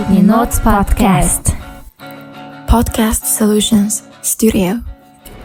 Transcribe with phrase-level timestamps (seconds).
[0.00, 1.52] Бидний Notes podcast.
[2.64, 4.80] Podcast Solutions Studio.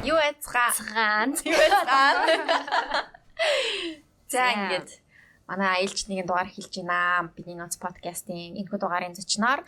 [0.07, 0.71] Юу яцгаа?
[0.71, 1.35] Цгаан.
[1.43, 3.03] Юу яцгаа?
[4.31, 4.89] За ингээд
[5.43, 7.27] манай аялч нэгэн дугаар хэлж байна.
[7.35, 9.59] Бидний Notes podcast-ийн энэхүү дугаарын зочноор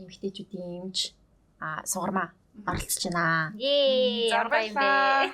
[0.00, 1.12] эмэгтэйчүүдийн эмч
[1.60, 2.32] а сугармаа
[2.64, 3.52] оролцож байна.
[3.60, 4.72] Ее, бэ?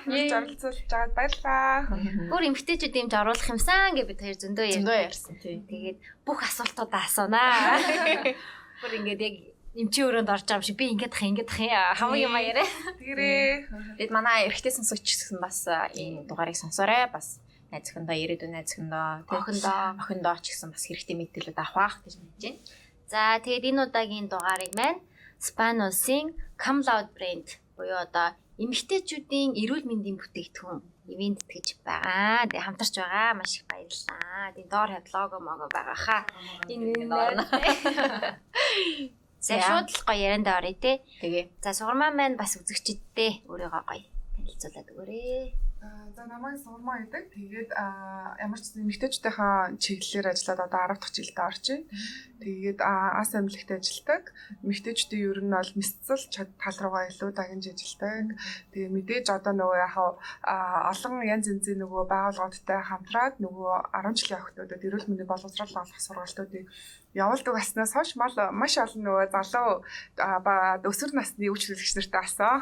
[0.03, 1.87] Юу зорилцуулж байгаад баярлалаа.
[2.27, 5.39] Бүр эмгтээчүүд юмж оруулах юмсан гэж бид хоёр зөндөө ярьсан.
[5.39, 7.79] Тэгээд бүх асуултуудаа асуунаа.
[8.81, 9.35] Бүр ингээд яг
[9.75, 12.67] эмчийн өрөөнд орж байгаа юм шиг би ингээд ах ингээд ах юм хамаг юм яриа.
[12.99, 13.99] Тэгэрээ.
[13.99, 17.11] Тэгэд манай эрэгтэй сонсогч гэсэн бас энэ дугаарыг сонсоорой.
[17.11, 19.27] Бас найз охиндоо ирээдүйн найз охиндоо.
[19.27, 19.99] Охиндоо.
[19.99, 22.59] охиндоо ч гэсэн бас хэрэгтэй мэдээлүүд авах гэж мэдэж байна.
[23.11, 25.03] За тэгээд энэ удаагийн дугаарыг маань
[25.43, 28.31] Spanos-ийн Come Loud брэнд буюу одоо
[28.63, 32.45] эмэгтэйчүүдийн эрүүл мэндийн бүтээгдэхүүн ивент гэж байгаа.
[32.49, 33.37] Тэгээ хамтарч байгаа.
[33.37, 34.53] Маш их баярлалаа.
[34.55, 36.21] Тэгээ доор хад лого мого байгаа хаа.
[36.69, 37.43] Энэ доорно.
[39.45, 41.05] За шууд л гоё ярианд оръё те.
[41.21, 41.61] Тэгээ.
[41.61, 45.64] За сурмаа маань бас үзэгчдтэй өөрийгөө гоё танилцуулаад өгөөрэй.
[45.85, 47.23] Аа, За намайг сурмаа гэдэг.
[47.35, 51.83] Тэгээд ямар ч зүйл эмэгтэйчүүдийнхаа чиглэлээр ажиллаад одоо 10 дахь жилдээ байна.
[52.41, 54.23] Тэгээд ас амьлагт ажилладаг.
[54.63, 58.27] Эмэгтэйчүүдийн ер нь бол мэдцэл чад- тал руугаа илүү дагнж ажилладаг.
[58.71, 60.09] Тэгээд мэдээж одоо нөгөө яхаа
[60.47, 65.99] аа, олон янз янзын нөгөө байгууллагуудтай хамтраад нөгөө 10 жилийн охтуудад эрүүл мэндийн боловсрол олох
[65.99, 66.65] сургалтуудыг
[67.15, 69.71] явуулдаг баснаас хойш мал маш олон нөгөө залуу
[70.45, 72.59] ба өсвөр насны хэрэгч нартай асан.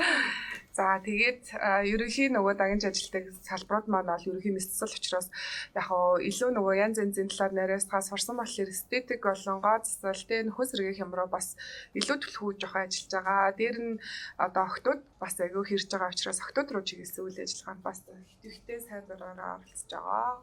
[0.70, 1.50] За тэгээд
[1.92, 5.26] ерөнхийн нөгөө дагнж ажилтдаг салбарууд маань бол ерөнхийн мэдсэл учраас
[5.74, 10.46] яг хоо илүү нөгөө янз янзын талаар яриасгаас сурсан болохоор эстетик болон гоо засал тэ
[10.46, 11.58] нөхөс сэргийн хямруу бас
[11.98, 13.58] илүү төлхөөж явах ажиллаж байгаа.
[13.58, 14.00] Дээр нь
[14.38, 19.58] одоо охтууд бас аягүй хэрж байгаа учраас охтууд руу чиглэсэн үйл ажиллагаанд бас идэвхтэй сайдвараараа
[19.58, 20.38] оролцож байгаа.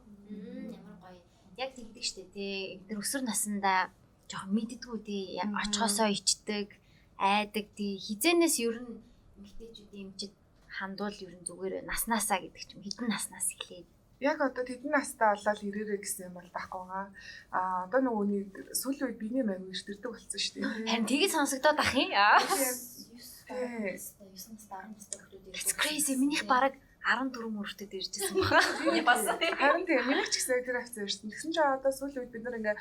[0.76, 1.27] Ямар гоё.
[1.58, 2.80] Яг тэгдэг штэ тий.
[2.88, 3.90] Тэр өсвөр насндаа
[4.30, 5.24] жоохон мэддэггүй тий.
[5.42, 6.78] Очихосоо ичдэг,
[7.18, 7.98] айдаг тий.
[7.98, 9.02] Хизэнээс ер нь
[9.42, 10.34] эмэгтэйчүүдийн эмчэд
[10.70, 13.88] хандвал ер нь зүгээр наснаасаа гэдэг ч юм хідэн наснаас эхлээд
[14.20, 17.06] Яг одоо тэдэн настай болоод ирээрээ гэсэн юм бол байхгүй байгаа.
[17.54, 20.90] А одоо нөгөө нэг сүүлийн үед биний маяг ирдэрдэг болсон шүү дээ.
[20.90, 22.10] харин тгий сонсогдоод ах юм.
[22.18, 22.42] Аа.
[22.42, 23.94] Тий.
[23.94, 23.94] 9
[24.34, 25.70] настай 10 настай хүмүүс.
[25.78, 26.14] Crazy.
[26.18, 26.74] Минийх бараг
[27.08, 28.60] 14 мөрөдөд иржсэн баха.
[29.08, 31.32] Бас Харин тийм миний ч гэсэн тэр авцсан ирсэн.
[31.32, 32.76] Тэгсэн чинь одоо сүүлийн үед бид нар ингээ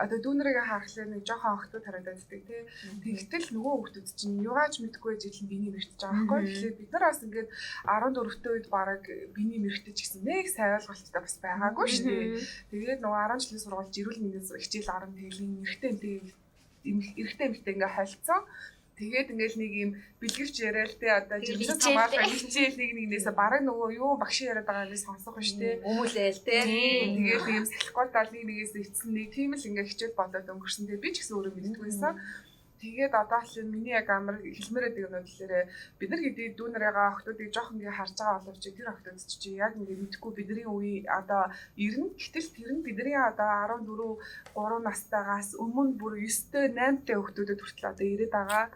[0.00, 2.62] одоо дүүнэрийг харахлаа нэг жоохон охтууд харагдаад байдаг тий.
[3.04, 6.48] Тэгтэл нөгөө хүүхдүүд чинь юугаач мэдгүй жил нь биний мэрэгтэж байгаа байхгүй.
[6.48, 7.48] Тэгэхээр бид нар бас ингээд
[7.84, 9.04] 14-т үед бараг
[9.36, 12.24] биний мэрэгтэж гэсэн нэг сайн ойлголттой бас байгаагүй шүү дээ.
[12.72, 16.16] Тэгээд нөгөө 10 жилийн сургуульд ирүүл мэндийн хичээл 10 тэлийн эрэгтэй эмэгтэй
[16.86, 18.42] эрэгтэй эмэгтэй ингээ холцсон.
[18.96, 19.90] Тэгээд ингээл нэг юм
[20.24, 24.64] бэлгэвч яриа л те одоо жирэмсэн хамгаалах хичээл нэг нэгнээсээ бараг нөгөө юу багш яриад
[24.64, 25.84] байгаа нэг сонсох биш те.
[25.84, 26.64] өмүүлээл те.
[26.64, 30.88] Тэгээд нэг юм салхигүй тал нэг нэгээс ицсэн нэг тийм л ингээ хичээл бодоод өнгөрсөн.
[30.88, 32.14] Тэгээд би ч гэсэн өөрөө мэддэггүйсэн.
[32.80, 35.52] Тэгээд одоо л миний яг амар хэлмээрээдэг юм болохоор
[35.98, 40.02] бид нар хэдий дүүнэрээгаа охтуудыг жоох ингээ харж байгаа боловч тэр охтууд чи яг ингээ
[40.02, 41.42] мэдхгүй бидний үе одоо
[41.80, 44.20] 90 гэтэл тэр нь бидний одоо 14
[44.52, 48.66] 3 настайгаас өмнө бүр 9 тэй 8 тэй охтуудад хүртэл одоо ирээд байгаа.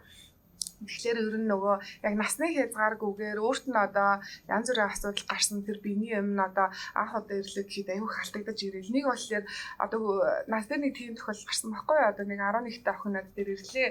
[0.81, 5.77] Тэгэхээр ер нь нөгөө яг насны хязгааргүйгээр өөрт нь одоо янз бүрийн асуудал гарсан тэр
[5.77, 8.89] биений юм нь одоо анх удаа ирлээ гэхэд аюу халтагдаж ирэл.
[8.89, 9.45] Нэг болохоор
[9.77, 10.01] одоо
[10.49, 12.09] нас дээр нэг тийм тохиол гарсан байхгүй юу?
[12.09, 13.89] Одоо нэг 11 та охин над дээр ирлээ.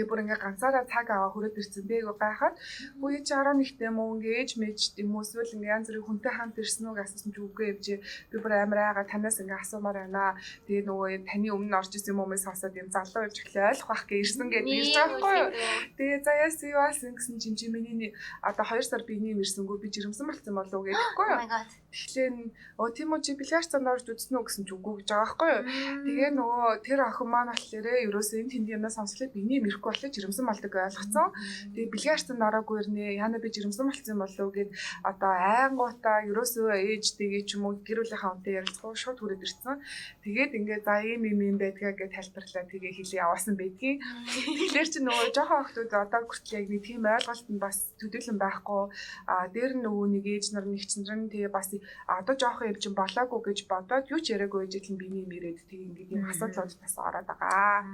[0.00, 1.84] Тэгээ бүр ингээ ганцаараа цаг аваа хүрээд ирсэн.
[1.84, 2.56] Би айгу гайхаад
[2.96, 6.32] үгүй чи 11 тэ мөн ингээ ээж мэж юм уу эсвэл ингээ янз бүрийн хүнтэй
[6.32, 7.86] хамт ирсэн үү гэсэн чи үгүй явж
[8.32, 10.36] би бүр амар айгаа танаас ингээ асуумаар байна.
[10.64, 13.90] Тэгээ нөгөө таны өмнө орж исэн юм уу мэс хасаад юм залуу явж эхлэе ойлгох
[13.90, 15.50] байх гэж ирсэн гэдэг ирж байгаа байхгүй юу?
[15.98, 20.26] Тэгээ за яас юу асан гэсэн чи миний одоо 2 сар биений мэрсэнгүү би жирэмсэн
[20.30, 21.50] болсон болов уу гэхгүй Oh юу?
[21.50, 21.66] god.
[21.90, 22.34] Тэгэхээр
[22.78, 25.50] өө тийм үү чи бильярд цанд орж үзсэн үү гэсэн чи үгүй гэж байгаа байхгүй
[25.50, 25.62] юу?
[26.06, 30.46] Тэгээ нөгөө тэр охин маань болохоор ерөөсөө энэ тэнд юмнаас сонслоо биений мэрхгүй болоо жирэмсэн
[30.46, 31.28] болдог ойлгоцсон.
[31.74, 33.18] Тэгээ бильярд цанд ороогүй ирнэ.
[33.18, 34.70] Яна би жирэмсэн болсон болов уу гэд
[35.02, 39.82] одоо айнгуудаа ерөөсөө ээжтэйгээ ч юм уу гэрүүлийнхаа үнтэй ярилцгаа шууд хүрээд ирсэн.
[40.22, 43.98] Тэгээд ингээ за ийм ийм юм байдгаа гэж тайлбарлаа тэгээ хэлээ яваасан байдгийн.
[44.46, 48.82] Тэгэхээр чи нөгөө жоохон охтууд одоо хүртэл яг нэг тийм ойлголт нь бас төдийлөн байхгүй.
[49.30, 51.72] А дээр нь нөгөө нэг ээж нар нэг чинь тэгээ бас
[52.08, 55.88] одоо жоохон юм чинь болоогүй гэж бодоод юу ч яриаггүй ээж л биний мэрээд тэгээ
[55.88, 57.84] ингээд юм асуудлууд бас ороод байгаа.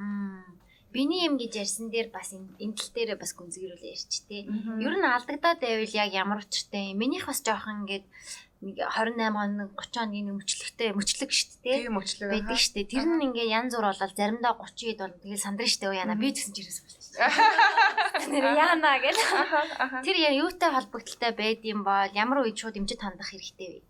[0.94, 4.49] Биний юм гэж ярьсан дээр бас энэ тал дээр бас гүнзгийрүүл ярьч тээ.
[4.81, 7.02] Ер нь алдагдаад байвал яг ямар учиртай юм.
[7.02, 8.06] Минийх бас жоохон ингээд
[8.64, 11.76] нэг 28 хоног 30 хоногийн мөчлөгтэй мөчлөг шүү дээ.
[11.85, 12.29] Тийм өчлөг.
[12.32, 12.88] байдаг дээ.
[12.88, 16.00] Тэр нь ингээ янз бүр болол заримдаа 30 ид бол тэгэл сандран шүү дээ.
[16.00, 17.20] Яна би гэсэн ч болж шүү.
[18.32, 19.20] Тэр яана гэл.
[20.05, 23.81] Тэр яа юутай холбогдолтой байд юм бол ямар үед шууд имжид хандах хэрэгтэй вэ?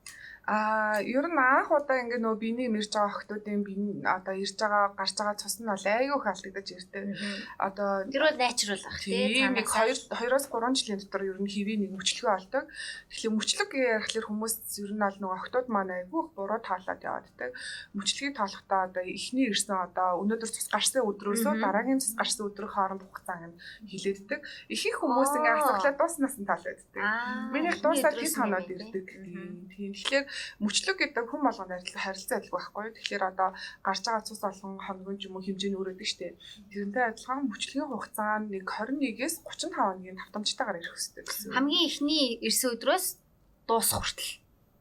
[0.47, 4.95] Аа, ер нь анх удаа ингээ нөгөө биений мэрж байгаа охтуудын бие одоо ирж байгаа
[4.95, 7.05] гарч байгаа цус нь бол айгүй их алдагдаж ирдэг.
[7.59, 9.43] Одоо Тэр бол natural тий.
[9.43, 12.65] Тийм нэг 2 2-оос 3 жилийн дотор ер нь хэвийн нэг мөчлөгөө олдог.
[13.11, 14.55] Тэгэхээр мөчлөг гэхэлэр хүмүүс
[14.87, 17.51] ер нь бол нөгөө охтууд маань айгүй их буруу тоолоод явааддаг.
[17.99, 23.03] Мөчлөгийг тоолохдоо одоо эхний ирсэн одоо өнөөдөр цус гарсан өдрөөсөө дараагийн цус гарсан өдрийн хооронд
[23.03, 23.59] хугацааг нь
[23.91, 24.41] хилээддэг.
[24.71, 27.03] Их их хүмүүс ингээ асуулаад дууснаас нь тоолооддаг.
[27.51, 29.07] Минийх дуусаад хэд хоноод ирдэг.
[29.75, 29.91] Тийм.
[29.91, 32.91] Тэгэхээр мөчлөг гэдэг хүн болгонд харилцаа адилгүй байхгүй?
[32.97, 33.49] Тэгэхээр одоо
[33.85, 36.35] гарч байгаа цус олон хоногийн юм уу хэмжээний өрөөдөг штеп.
[36.73, 41.53] Тэрнтэй адилхан мөчлөгийн хугацаа нь нэг 21-ээс 35 хоногийн тавтамжтайгаар ирэх хэрэгтэй гэсэн.
[41.55, 43.07] Хамгийн эхний ирсэн өдрөөс
[43.67, 44.33] дуусах хүртэл.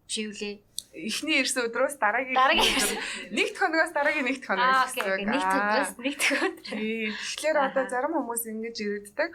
[0.06, 0.56] Шивлээ.
[0.96, 2.40] Эхний ирсэн өдрөөс дараагийн
[3.36, 5.12] нэгд хоногоос дараагийн нэгд хоног гэсэн окей.
[5.12, 5.20] үг.
[5.20, 5.28] окей.
[5.28, 5.56] Нэг Аа.
[5.60, 6.64] өдрөөс нэг өдөр.
[6.72, 7.12] Тийм.
[7.12, 9.32] Тэгэхээр одоо зарим хүмүүс ингэж ирээддэг.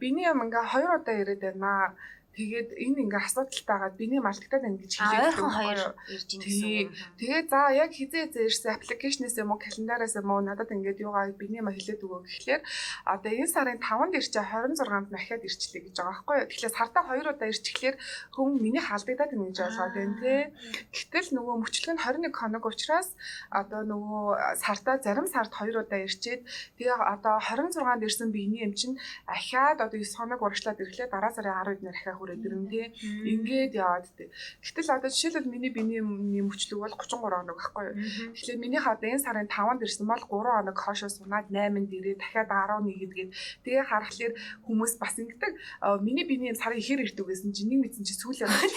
[0.00, 1.92] Биний юм ингээ хоёр удаа ирээд байна.
[2.32, 6.80] Тэгээд энэ ингээ асуудалтайгаад биний малтагдаад байна гэж хэлээд ойрхон хоёр ирж ийн гэсэн Тий.
[6.88, 6.96] үг.
[7.20, 11.60] Тэгээ за яг хизээ ирсэн аппликейшнээс юм уу календараас юм уу надад ингээд юугаа биний
[11.60, 12.62] ма хэлээд өгөө гэхлээр
[13.04, 16.48] одоо энэ сарын 5-нд ирчээ 26-нд дахиад ирчлээ гэж байгаа байхгүй юу.
[16.48, 17.96] Тэгэхээр сартаа 2 удаа ирчихлээр
[18.32, 20.40] хүн миний халдагдаад байна гэж ойлгоод байна тий.
[20.88, 23.08] Гэтэл нөгөө мөчлөг нь 21 хоног учраас
[23.52, 26.48] одоо нөгөө сартаа зарим сард 2 удаа ирчээд
[26.80, 28.96] тэгээ одоо 26-нд ирсэн биений эм чинь
[29.28, 32.86] ахаад одоо 9 хоног урагшлаад ирэхлээр дараа сарын 10-нд нэр ахаа хүрээд ирэн тий.
[33.26, 34.30] Ингээд яваад тий.
[34.62, 36.00] Гэтэл одоо жишээлбэл миний биений
[36.46, 37.96] мөчлөг бол 33 хоног байхгүй юу?
[38.38, 42.50] Тэгэхээр минийх одоо энэ сарын 5-нд ирсэн бол 3 хоног хоошоо сунаад 8-нд ирээ дахиад
[42.54, 43.30] 11-д гээд
[43.66, 44.32] тэгээ харахаар
[44.62, 45.52] хүмүүс бас ингэдэг
[45.82, 48.70] «Аа, миний биений сарын ихэр ирдэг гэсэн чинь нэг мэдсэн чи сүүл яваад.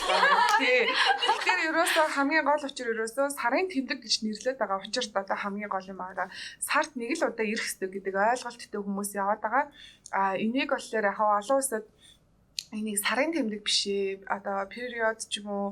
[0.57, 0.89] Тий.
[0.89, 5.85] Тэгэхээр ерөөсөө хамгийн гол учир ерөөсөө сарын тэмдэг гэж нэрлээд байгаа учирт одоо хамгийн гол
[5.85, 6.31] юм аа.
[6.59, 9.65] Сард нэг л удаа ирэх хэрэгтэй гэдэг ойлголттой хүмүүс яваад байгаа.
[10.11, 11.85] А энийг болохоор яг олон улсад
[12.75, 15.67] энийг сарын тэмдэг биш ээ одоо period ч юм уу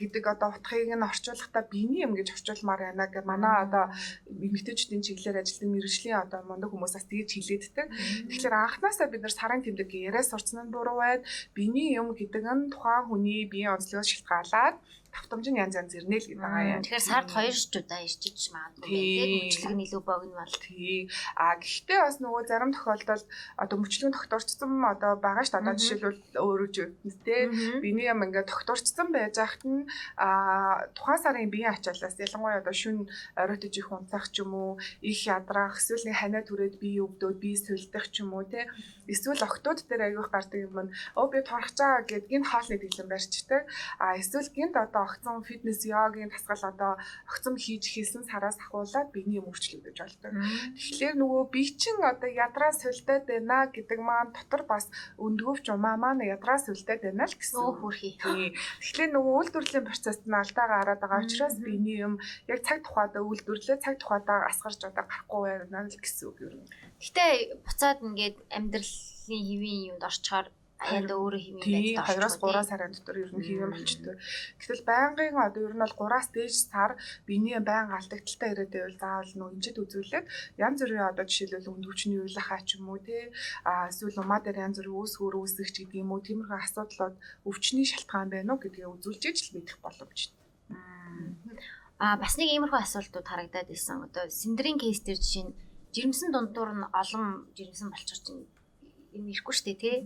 [0.00, 3.84] гэдэг одоо утгыг нь орчуулахдаа биений юм гэж орчуулмаар байна гэх манай одоо
[4.26, 7.86] эмэгтэйчүүдийн чиглэлээр ажилладаг мэрэгжлийн одоо мундаг хүмүүсээс тэгж хилээддэг.
[8.28, 11.22] Тэгэхээр анханасаа бид нар сарын тэмдэг яриа сурцсан нь буруу байд.
[11.54, 14.76] Биений юм гэдэг нь тухайн хүний биеийн онцлогоос шалтгаалаад
[15.12, 16.82] тавтамж нь янз янз ирнэ л гэдэг байгаа юм.
[16.82, 19.12] Тэгэхээр сард хоёр ч удаа ирчиж магадгүй Тий.
[19.20, 20.56] тийм мөчлөг нь илүү богино бол.
[20.64, 21.08] Тий.
[21.36, 23.26] А гэхдээ бас нөгөө зарим тохиолдолд
[23.60, 25.62] одоо мөчлөгийн докторчсон одоо байгаа шүү дээ.
[25.62, 27.40] Одоо жишээлбэл өөрөө ч үстэй
[27.84, 29.84] биений юм ингээд докторчсон байж хахад нь
[30.16, 33.04] а тухайн сарын биеийн ачаалаас ялангуяа одоо шүн
[33.36, 34.72] оройтож их унцах ч юм уу
[35.04, 38.64] их ядрах эсвэл нэг ханаа түрээд бие өвдөөд бие сүлдэх ч юм уу те
[39.08, 43.08] эсвэл октод дээр аявих гардаг юм нь өө би торхож байгаа гэд гинт хоолны дэглэм
[43.10, 43.62] барьчдаг
[43.98, 46.92] а эсвэл гинт одоо огцон фитнес йогийн тасгал одоо
[47.28, 50.32] огцом хийж хэлсэн сараас ахуулаад биений юм өөрчлөгдөж болдог.
[50.78, 54.86] Тэгэхээр нөгөө бие чин одоо ядраа сулдаад байна гэдэг маань дотор бас
[55.18, 57.60] өндгөвч умаа маань ядраа сулдаад байна л гэсэн.
[58.22, 58.54] Тий.
[58.80, 62.14] Тэгэхээр нөгөө үйлдвэрлэлийн процесс нь алдаагаа хараад байгаа учраас биений юм
[62.48, 66.54] яг цаг тухайдаа үйлдвэрлээ цаг тухайдаа асгарч одоо гарахгүй байна л гэсэн үг юм.
[67.02, 70.46] Гэтэ буцаад ингээд амьдралын хэвийн юмд орчхоор
[70.82, 74.16] аяанда өөрөө хэвийн Тий, байдалд 2-оос 3 сарын дотор ер нь хийм болчтой.
[74.58, 76.92] Гэтэл байнгын одоо ер нь бол 3-аас дээш сар
[77.26, 80.26] биений байнга алдагдaltaй ирээд байвал заавал нөө инжид үзүүлээд
[80.58, 83.30] янз бүрийн одоо жишээлбэл өндөвчний уйлахаа ч юм уу тий
[83.68, 87.16] а эсвэл умаа дээр янз бүрийн үүсгөр үүсгэх ч гэдэг юм уу тиймэрхүү асуудлууд
[87.48, 90.42] өвчний шалтгаан байна уу гэдгээ үзүүлж иж л мэдэх боломжтой.
[92.02, 94.02] А бас нэг иймэрхүү асуултууд харагдаад байсан.
[94.06, 95.54] Одоо синдрийн кейс дээр жишээ нь
[95.94, 98.42] жирэмсэн дундуур нь олон жирэмсэн болчихор чинь
[99.16, 99.96] юм ирэхгүй шүү дээ тий.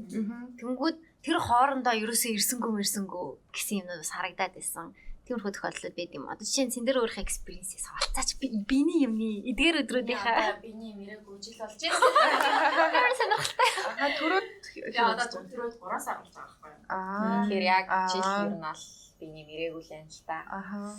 [0.58, 4.94] Тэнгүүд тэр хоорондоо ерөөсөө ирсэнгүү мэрсэнгүү гэсэн юмнууд бас харагдаад байсан.
[5.26, 6.30] Тиймэрхүү тохиолдлууд байд юм.
[6.30, 11.58] Одоо жишээ нь синдэр өөрийнхөө экспириенсээс хавалцаач би биений юмны эдгээр өдрүүдийнхаа биний мэрэг үжил
[11.58, 12.94] болж байна.
[12.94, 13.70] ямар сонирхолтой.
[13.98, 16.82] Аа төрөөд Тэгээ одоо докторууд 3 сар болж байгаа байхгүй юу?
[16.94, 18.84] Аа Тэгэхээр яг жил ер нь бол
[19.18, 20.38] биний мэрэг үлэн л та.
[20.46, 20.94] Аха.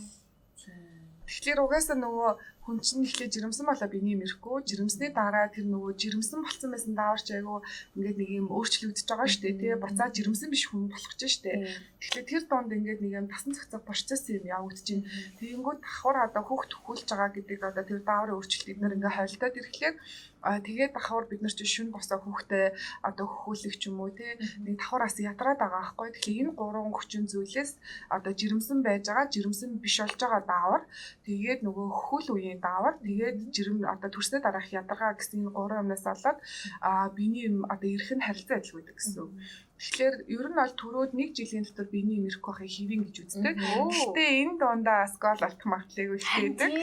[1.27, 2.31] Тэгэхээр угаасаа нөгөө
[2.67, 7.27] хүн чинь ихлэ жирэмсэн болоо биений мэрхгүй жирэмсний дараа тэр нөгөө жирэмсэн болсон байсан дааварч
[7.31, 7.63] айгу
[7.95, 11.43] ингээд нэг юм өөрчлөгдөж байгаа шүү дээ тий буцаа жирэмсэн биш хүн болох ч шүү
[11.47, 11.57] дээ
[12.03, 15.07] тэгэхээр тэр донд ингээд нэг юм тасан цогцох процесс юм явагдаж байна
[15.39, 19.95] тэгэнгүүт давхар одоо хүүхд төхүүлж байгаа гэдэг одоо тэр дааврын өөрчлөлт эднэр ингээд хойлдоод ирэхлээр
[20.41, 22.67] а тэгээд давхар бид нар чинь шүн босоо хүүхдээ
[23.09, 24.37] одоо хөхүүлэх ч юм уу тий.
[24.63, 27.71] Нэг давхараас ядраад байгаа байхгүй тэгэхээр энэ гурван хүчин зүйлээс
[28.15, 30.83] одоо жирэмсэн байж байгаа жирэмсэн биш болж байгаа даавар.
[31.25, 32.95] Тэгээд нөгөө хөл үеийн даавар.
[33.01, 36.37] Тэгээд жирэм одоо төрснөө дараах ядаргаа гэсэн энэ гурван юмнаас болоод
[36.81, 39.31] а биений юм одоо эрх нь харилцаа адил байдаг гэсэн үг.
[39.77, 43.55] Тэгэхээр ер нь бол төрөөд нэг жилийн дотор биений юм эрх байхыг хэвэн гэж үздэг.
[43.61, 46.73] Гэхдээ энэ дундаа скол алт магадлалыг үлдээдэг.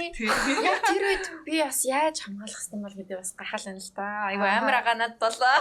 [0.62, 4.06] Яг тэр үед би бас яаж хамгаалах хэрэгтэй бол гэдэг бас гайхал байна л да.
[4.30, 5.58] Айгу амар агаа надад болоо.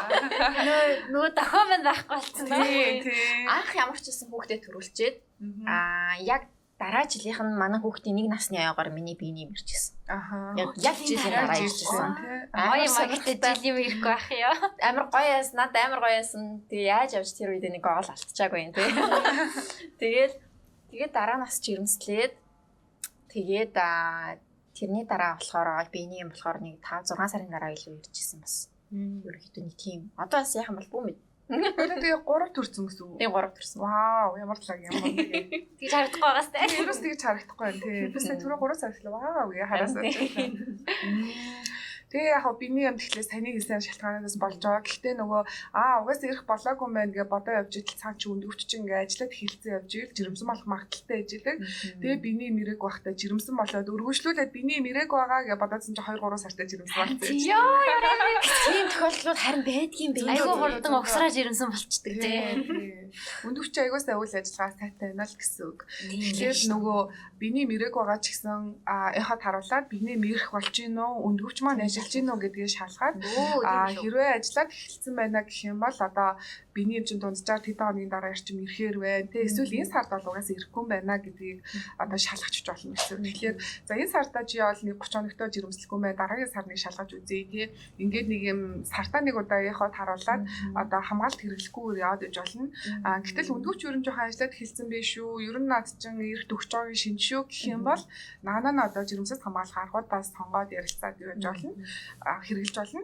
[1.10, 2.48] Нөгөө дохио маань байхгүй болсон.
[2.54, 5.18] Анх ямар ч гэсэн хүүхдээ төрүүлчихэд
[5.66, 6.53] аа яг
[6.84, 9.96] дараа жилийнх нь манай хүүхдийн нэг насны аягаар миний биений мэрчсэн.
[10.12, 10.52] Аха.
[10.60, 12.12] Яг яг жилийн дараа ирчихсэн.
[12.52, 14.56] Гоё юм агтай жилийн үе ирэхгүй байх ёо.
[14.88, 16.44] Амар гоё яасан, надад амар гоё яасан.
[16.68, 18.90] Тэгээ яаж явж тэр үед нэг гол алдчихаагүй юм тий.
[20.04, 20.34] Тэгээд
[20.92, 22.34] тэгээд дараа нас жирэмслээд
[23.32, 24.36] тэгээд аа
[24.76, 28.68] тэрний дараа болохоор биений юм болохоор нэг 5 6 сарын дараа илүү ирчихсэн бас.
[28.92, 30.12] Ерөнхийдөө нэг тийм.
[30.20, 31.20] Одоо бас яхан бол бүү мэд.
[31.54, 33.18] Өөрөө тэгээ 3 төрсөн гэсэн үг.
[33.22, 33.80] Тэгээ 3 төрсөн.
[33.84, 35.18] Вау, ямар талаг ямар нэг.
[35.78, 36.66] Тэгж харагдахгүй байгаас таа.
[36.74, 38.10] Тэрс тэгж харагдахгүй байна тий.
[38.14, 39.14] Бис нэг түрүү 3 сар эхлэв.
[39.14, 40.04] Вау гээ хараасаа.
[42.14, 44.86] Тэгээ яг биний юм тэгэхээр саний гэсэн шалтгаанаас болж байгаа.
[44.86, 45.42] Гэхдээ нөгөө
[45.74, 49.34] аа угаасаа ирэх болоогүй мэн гэж бодоо явж итэл цаан чи өндөвч чи ингээ ажиллаад
[49.34, 51.58] хилцэн явж ийл жирэмсэн болох магадaltaй ээжлэг.
[52.06, 56.38] Тэгээ биний мэрээг байхдаа жирэмсэн болоод өргөжлүүлээд биний мэрээг байгаа гэж бодоодсон чи 2 3
[56.38, 57.34] сартай жирэмсэн болсон.
[57.34, 58.14] Йоо яраа.
[58.70, 60.22] Тийм тохиолдлууд харин байдгийн бэ.
[60.30, 63.10] Айгуу хурдан угсраж ирэмсэн болчдөг тий.
[63.42, 65.80] Өндөвч аягуулсаа үйл ажиллагаа сайтай байна л гэсэн үг.
[66.14, 67.02] Тэгэхээр нөгөө
[67.44, 68.80] биний мэрээг байгаа ч гэсэн
[69.20, 73.16] эхад харуулад биний мэрэх болж гин үү өндөвч маань ажиллаж гин үү гэдгийг шалгаад
[74.00, 76.40] хэрвээ ажиллаад эхэлсэн байна гэх юм бол одоо
[76.74, 79.30] биний хэмжээнд дунджаар тэдэн хоногийн дараа ирчим ирэхээр байна.
[79.30, 81.60] Тэ эсвэл энэ сард бол угаасаа ирэхгүй байна гэдгийг
[82.02, 83.22] одоо шалгахч болно гэсэн.
[83.24, 83.56] Тэгэхээр
[83.88, 87.66] за энэ сардаа чи бол нэг 30 хоногтой жирэмслэхгүй мэй дараагийн сарныг шалгаж үзье тий.
[88.02, 90.42] Ингээд нэг юм сартаа нэг удаа яхад харуулад
[90.74, 92.68] одоо хамгаалт хэрэглэхгүйгээр яваад иж болно.
[93.06, 95.30] А гэтэл өндөвч ерөн жоохон ажиллаад хэлсэн байх шүү.
[95.46, 98.04] Ер нь над чин ирэх төгч байгаагийн шин шүү гэх юм бол
[98.42, 101.72] наана нь одоо жирэмсэд хамгаалах аргуудаас сонгоод ярилцаад явж болно.
[102.46, 103.02] Хэрэгжилж болно.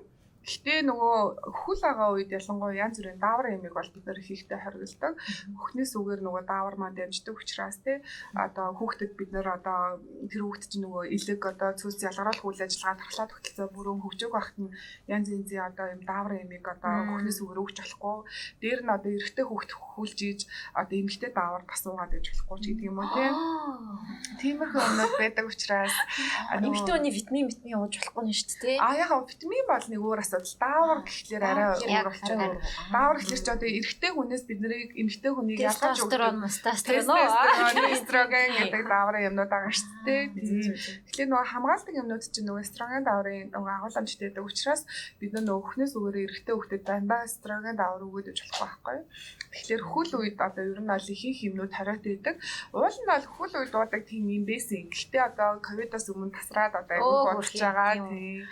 [0.50, 5.14] Гэхдээ нөгөө хөл байгаа үед ялангуяа янз бүрийн даавар ямиг бол бид нэр хийхдээ хоригддаг.
[5.54, 8.02] Хөхнөөс үгээр нөгөө даавар маань дамждаг учраас тий
[8.34, 12.98] одоо хүүхдэд бид нэр одоо тэр хүүхд чинь нөгөө илэг одоо цус ялгаруулах үйл ажиллагаа
[12.98, 14.74] тархлаа тогтолцоо бүрэн хөгжөөг багт нь
[15.06, 18.18] янз янзын одоо юм даавар ямиг одоо хөхнөөс үгээр өгч болохгүй.
[18.58, 20.42] Дээр нь одоо эрэгтэй хүүхд хөлж ийж
[20.74, 23.30] одоо эмэгтэй даавар тасуугаад гэж болохгүй ч гэдэг юм уу тий.
[24.42, 25.96] Тиймэрхүү юмнууд байдаг учраас
[26.58, 28.78] эмэгтэй хүний витамин витамин ууж болохгүй нь шүү дээ.
[28.80, 30.60] А яхаа витамин бол нэг өөр асуудал.
[30.60, 32.58] Даавар гэхлээр арай өөр болчиход.
[32.92, 36.20] Даавар гэхлээр ч одоо эрэгтэй хүнээс бид нарыг эмэгтэй хүнийг ялгаж өгдөг.
[36.50, 37.94] Тестостерон.
[37.94, 40.24] Эстроген гэдэг дааврын юмнууд байгаа шүү дээ.
[41.08, 44.82] Тэгэхээр нөгөө хамгаалдаг юмнууд чинь нөгөө эстроген дааврын нөгөө агуулмжтай байдаг учраас
[45.20, 48.98] бид нөгөө хөхнөөс өгөөр эрэгтэй хүүхдэд дандаа эстроген даавар өгөөд өгч болохгүй байхгүй.
[49.50, 52.36] Тэгэхээр хөл үед одоо ер нь аль ихэнх юмнууд хариот байдаг.
[52.74, 54.86] Уул нь бол хөл үед дуудаг тийм юм байсан.
[54.90, 58.46] Гэхдээ одоо ковидоос өмнө тасраад одоо аягүй болж байгаа тийм.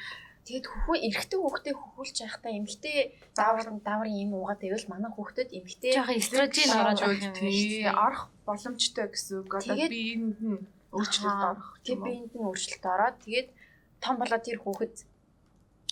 [0.47, 2.97] Тэгэд хөхөө эрэгтэй хүүхдээ хөхүүлж байхдаа эмэгтэй
[3.35, 9.43] даавар дааврын юм уугаад байвал манай хүүхдэд эмэгтэй эстрожен ороод байж тийм орох боломжтой гэсэн
[9.43, 9.51] үг.
[9.59, 10.63] Одоо биеинд нь
[10.95, 11.69] өөрчлөлт орох.
[11.83, 13.49] Тэгээ биеинд нь өөрчлөлт ороод тэгээд
[13.99, 14.95] том болоод тэр хүүхэд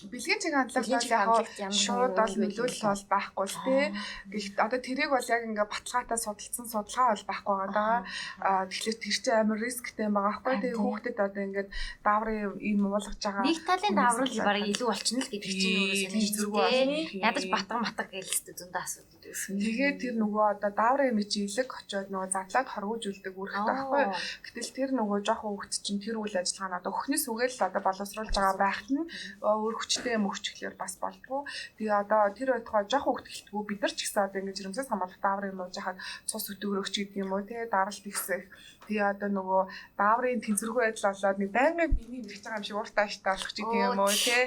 [0.03, 3.83] бэлгийн чиг хандлага бол яг шууд бол нөлөөлөл бол байхгүй л тий.
[4.27, 8.03] Гэхдээ одоо тэрийг бол яг ингээ баталгаатай судалсан судалгаа бол байхгүй байгаа.
[8.43, 10.55] Аа тэгэхээр тэр чинь амар рисктэй байгаа байхгүй.
[10.67, 11.69] Тэгээ хүүхдэд одоо ингээд
[12.03, 13.47] дааврын юм уулгаж байгаа.
[13.47, 16.97] Нэг талын даавар баг илүү болчихно л гэдэг чинь өөрөөсөө зэрэг байна.
[17.31, 19.53] Ядаж батган батг гэлстэй зөндөө асуудал байсан.
[19.63, 24.03] Тэгээд тэр нөгөө одоо дааврын юм чи илэг очоод нөгөө задлаад хоргож үлдэг үүрэгтэй байхгүй.
[24.43, 28.33] Гэтэл тэр нөгөө жоохон хүүхд чинь тэр үйл ажиллагаа нь одоо өхнөөс үгээл одоо боловсруулж
[28.35, 29.07] байгаа байхад нь
[29.39, 31.45] өөр хүчтэй юм өгчлөөр бас болдгоо.
[31.77, 35.45] Тэгээ одоо тэр байтугай жоох хөвгтөлтгөө бид нар ч гэсэн одоо ингэж жирэмсээс хамгаалах даавар
[35.53, 38.49] юм уу жахад цус өтгөрөгч гэдэг юм уу те даралт ихсэх.
[38.89, 39.61] Тэгээ одоо нөгөө
[39.97, 43.57] дааврын тэнцвэргүй байдал болоод нэг байнгын биений мэрэж байгаа юм шиг ууртаа аштай болох ч
[43.61, 44.37] гэдэг юм уу те.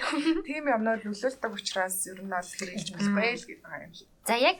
[0.46, 4.08] Тийм юмнууд нөлөөлдөг учраас ер нь бол хэрэгжилж болохгүй л гэдэг юм шиг.
[4.28, 4.56] За яг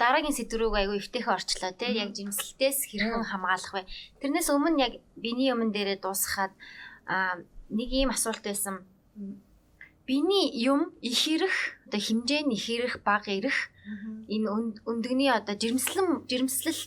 [0.00, 3.88] дараагийн сэдврүүг айгүй эвтэйхэн орчлоо тий яг жимсэлтээс хэрхэн хамгаалах вэ?
[4.20, 6.52] Тэрнээс өмнө яг биений өмнө дээрээ дуусгаад
[7.70, 8.84] нэг ийм асуулт байсан
[10.06, 11.56] биений юм их ирэх
[11.86, 13.58] одоо хэмжээ нь их ирэх бага ирэх
[14.28, 14.48] энэ
[14.90, 16.80] өндөгний одоо жирэмслэн жирэмслэл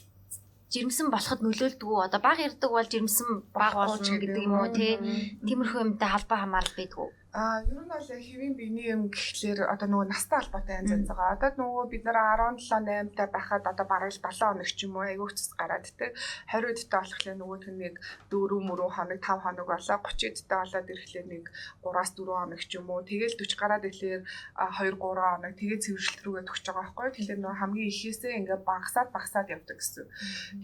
[0.74, 5.00] жирэмсэн болоход нөлөөлдөг үү одоо бага ирдэг бол жирэмсэн бага болно гэдэг юм уу те
[5.48, 9.86] тиймэрхүү юмтай холбоо хамаарал байдаг уу А ер нь бол хэвийн биений юм гэхлээр одоо
[9.86, 11.38] нөгөө настай холбоотой янз янз байгаа.
[11.38, 15.06] Одоо нөгөө бид нэр 17 8 та байхад одоо бараг 7 хоног ч юм уу
[15.06, 16.18] айгүй цэс гараад тэ
[16.50, 17.96] 20 дтай болохлээр нөгөө тэнэг
[18.34, 21.46] 4 мөрөө хоног 5 хоног болоо 30 дтай болоод ирэхлээр нэг
[21.86, 26.22] 3-аас 4 хоног ч юм уу тэгэл 40 гараад ирэхлээр 2 3 хоног тэгээ цэвэршилт
[26.26, 27.08] рүүгээ төгсөж байгаа байхгүй.
[27.14, 30.10] Тэгэхээр нөгөө хамгийн ихээсээ ингээ багасаад багасаад явдаг гэсэн.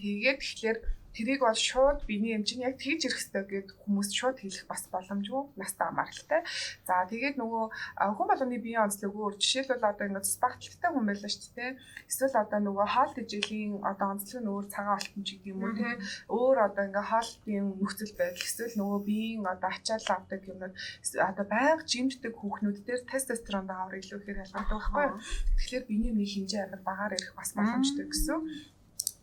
[0.02, 0.78] Тэгээд тэгэхээр
[1.14, 5.44] тэрийг бол шууд биений эмчин яг тэгж ирэх хэрэгтэй гэд хүмүүс шууд хэлэх бас боломжгүй
[5.62, 6.42] настай хамааралтай.
[6.88, 7.64] За тэгээд нөгөө
[8.18, 11.72] хүн болгоны биеийн онцлог өөр жишээлбэл одоо ингээд спагталтай хүн байлаа шүү дээ.
[12.10, 15.74] Эсвэл одоо нөгөө хоол тэжээлийн одоо онцлог нь өөр цагаан алтан ч гэдэг юм уу
[15.78, 15.90] те.
[16.34, 20.74] Өөр одоо ингээд хоолтын нөхцөл байдал эсвэл нөгөө биеийн одоо ачаал авдаг юмнууд
[21.30, 25.08] одоо байнга жимждэг хүүхнүүд дээр тестостерон даавар илүү ихээр ялгардаг байхгүй.
[25.58, 28.40] Тэгэхээр биений нэг хэмжээ амар багаар ирэх бас боломжтой гэсэн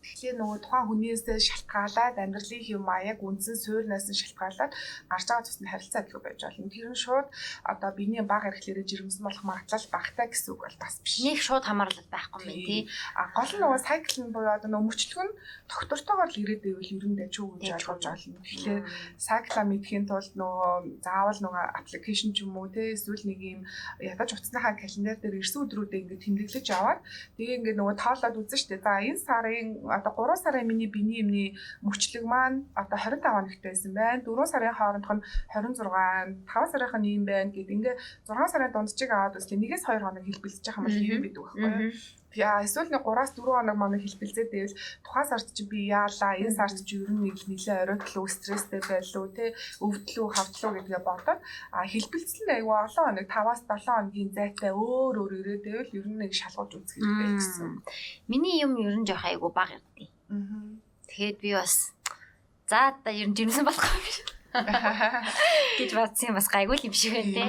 [0.00, 4.72] Тэгэхээр нөгөө тухайн хүнээс шалтгаалаад амьдралын хэв маяг үндсэн суурнаас нь шалтгаалаад
[5.12, 6.72] гарч байгаа тусны харилцаа гэдэг байж болно.
[6.72, 7.28] Тэр нь шууд
[7.68, 11.20] одоо биений баг эрхлээрээ жирэмсэн болох магадлал багтаа гэсэн үг бол бас биш.
[11.20, 12.82] Нэг шууд хамаарлал байхгүй юм тий.
[13.12, 15.36] А гол нь нөгөө сайкл нь буюу одоо нөгөө мөчлөг нь
[15.68, 18.40] доктортойгоор л ирээд байвал ер нь дэчүү гэж ойлгож байна.
[18.40, 18.80] Тэгэхээр
[19.20, 23.60] сайкла мэдхийн тулд нөгөө заавал нөгөө аппликейшн ч юм уу те эсвэл нэг юм
[24.00, 27.00] ядаж утасныхаа календар дээр ирсэн өдрүүдэд ингээд тэмдэглэж аваад
[27.36, 28.80] тэгээ ингээд нөгөө тоолоод үзэн штэ.
[28.80, 31.44] За энэ сарын одоо 3 сарын миний биений юмны
[31.82, 34.22] мөчлөг маань одоо 25 хоногт байсан байна.
[34.22, 35.22] 4 сарын хоорондох нь
[35.54, 35.84] 26,
[36.46, 37.96] 5 сарынх нь ийм байна гэд ингээ
[38.28, 39.58] 6 сарын дундчиг аваад үзлээ.
[39.60, 41.70] Нэгээс 2 хоног хэлбэлцэж байгаа юм хэвэн бидэг байхгүй
[42.38, 46.78] эсвэл нэг 3-аас 4 хоног манай хэлбэлзээд байвал тухайн сард чи би яалаа, энэ сард
[46.86, 51.40] чи ер нь нэг нэлээ оройтглоо, стресстэй байлуу, те өвдлөө, хавтлуу гэдгээ бодоод
[51.74, 56.20] а хэлбэлцэл айгүй олон хоног 5-аас 7 хоногийн зайтай өөр өөр ирээд байвал ер нь
[56.22, 57.68] нэг шалгуулж үзэх хэрэгтэй гэсэн.
[58.30, 59.82] Миний юм ер нь жоох айгүй баг юм.
[60.30, 60.78] Аа.
[61.10, 61.90] Тэгэхэд би бас
[62.70, 67.14] за та ер нь жимсэн болох юм биш гэж бодсон юм бас гайгүй юм шиг
[67.14, 67.44] байна те.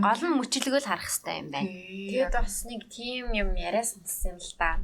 [0.00, 1.68] Гол нь мөчлөгөө л харах хэрэгтэй юм байна.
[1.68, 4.80] Тэгээд бас нэг тийм юм яриа сонссон юм л да.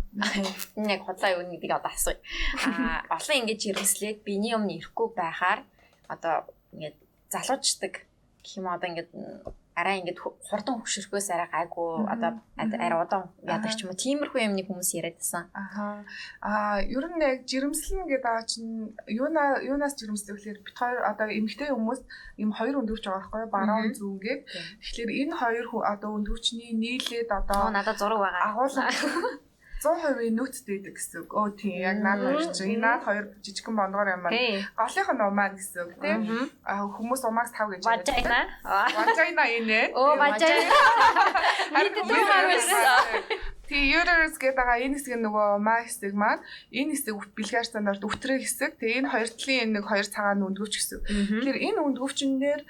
[0.76, 2.20] Яг худлаа юу гэдэг одоо асууя.
[2.68, 5.64] Аа олон ингэж ирэмслээд биений өмнө ирэхгүй байхаар
[6.12, 6.44] одоо
[6.76, 6.96] ингээд
[7.32, 8.04] залуучдаг
[8.44, 9.10] гэх юм одоо ингээд
[9.74, 14.62] арай ингээд хурдан хөшөрхөөс арай гайгүй одоо арай удаан яадаг ч юм уу тиймэрхүү юмны
[14.66, 15.50] хүмүүс яриад байсан.
[15.50, 16.06] Аха.
[16.40, 21.26] Аа ер нь яг жирэмслэн гэдэг аа чинь юуна юунаас жирэмслэх гэхээр бит хоёр одоо
[21.26, 22.00] эмэгтэй хүмүүс
[22.38, 24.40] юм хоёр өндөвч байгаа байхгүй баруун зүүнгээд.
[24.78, 28.42] Тэгэхээр энэ хоёр одоо өндөвчний нийлээд одоо надад зураг байгаа.
[28.54, 28.86] Агуулга
[29.84, 31.30] 100% нөөцтэй байдаг гэсэн үг.
[31.36, 34.64] Өө тийм яг наад хоёр чинь наад хоёр жижигхэн бондгоор юм байна.
[34.80, 36.20] Голынх нь умаа гэсэн үг тийм.
[36.64, 38.16] Хүмүүс умаагс тав гэж ярьдаг.
[38.16, 38.40] Важайна.
[38.64, 39.84] Важайна инээ.
[39.92, 40.72] Оо важайна.
[41.76, 42.66] Харин хүмүүс
[43.64, 48.04] Тэгээ uterus гэдэг байгаа энэ хэсэг нь нөгөө маа хэсэг маань энэ хэсэг бэлгээр стандарт
[48.04, 48.76] өвтрээ хэсэг.
[48.76, 51.00] Тэгээ энэ хоёр талын нэг хоёр цагаан өндгөвч хэсэг.
[51.08, 52.60] Тэгэхээр энэ өндгөвчн дээр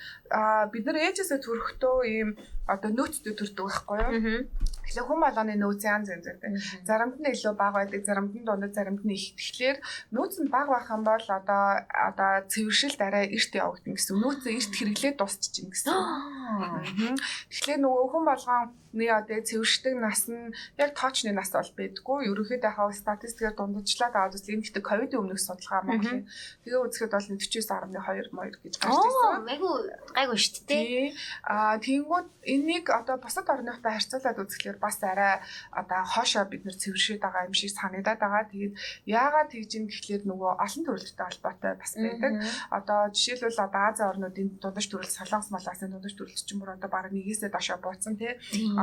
[0.70, 2.38] бид нар ээжээсээ төрөхдөө ийм
[2.70, 4.46] одоо нөөцтэй төрдөг байхгүй юу?
[4.94, 6.54] Тэгэхээр хүм болгоны нөөц янз янз байдаг.
[6.86, 9.34] Заримд нь илүү бага байдаг, заримд нь дундад, заримд нь их.
[9.34, 9.78] Тэгэхээр
[10.14, 14.22] нөөц нь бага байх юм бол одоо одоо цэвэршил дараа эрт явагдана гэсэн.
[14.22, 15.90] Нөөцөө эрт хэрэглээд дуусчих гэсэн.
[17.50, 18.62] Тэгэхээр нөгөө хүм болгон
[18.94, 22.30] нэг одоо цэвэршдэг нас нь яг тоочны нас бол байдгүй.
[22.30, 24.54] Ерөнхийдөө хаа статистикээр дундажлаад аваад үзлээ.
[24.54, 26.24] Энэ гэхдээ ковидын өмнөх судалгаа Монголын.
[26.62, 29.48] Тэгээ үзэхэд бол 49.2 моёр гэж гарч ирсэн.
[29.50, 29.70] Айгу
[30.14, 31.12] гайгүй шүү дээ.
[31.44, 35.42] Аа тэгэнгүүт энийг одоо бусад орныхтай харьцуулаад үзэхлээр бас арай
[35.74, 38.44] одоо хоошоо бид нэр цэвэршээд байгаа юм шиг санагдаад байгаа.
[38.50, 38.74] Тэгээд
[39.10, 42.32] яагаад тэгж юм гэхлээр нөгөө олон төрөлттэй холбоотой бас байдаг.
[42.70, 46.90] Одоо жишээлбэл одоо Азийн орнуудын дундаж төрөл Солонгос маласын дундаж төрөлт ч юм уу одоо
[46.90, 48.32] бараг нэгээсээ дошоо бууцсан тий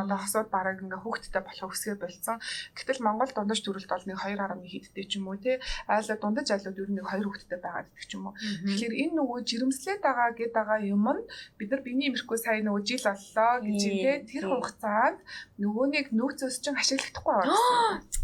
[0.02, 2.38] одоо хосууд бараг ингээ хүүхдтэй болох үсгээ болцсон.
[2.78, 5.58] Гэтэл Монгол дундаж төрөлд бол нэг 2.1 хэдтэй ч юм уу тий.
[5.88, 8.36] Айлаа дундаж айлууд ер нь нэг 2 хүүхдтэй байгаад гэдэг ч юм уу.
[8.38, 11.22] Тэгэхээр энэ нөгөө жирэмслээд байгаа гэдэг байгаа юм нь
[11.58, 15.20] бид нар биений эмэрхүү сая нөгөө жил боллоо гэж тий тэр хугацаанд
[15.62, 17.50] нөгөөнийг нөөцөөс чинь ашиглахдаггүй байгаа
[18.06, 18.21] гэсэн.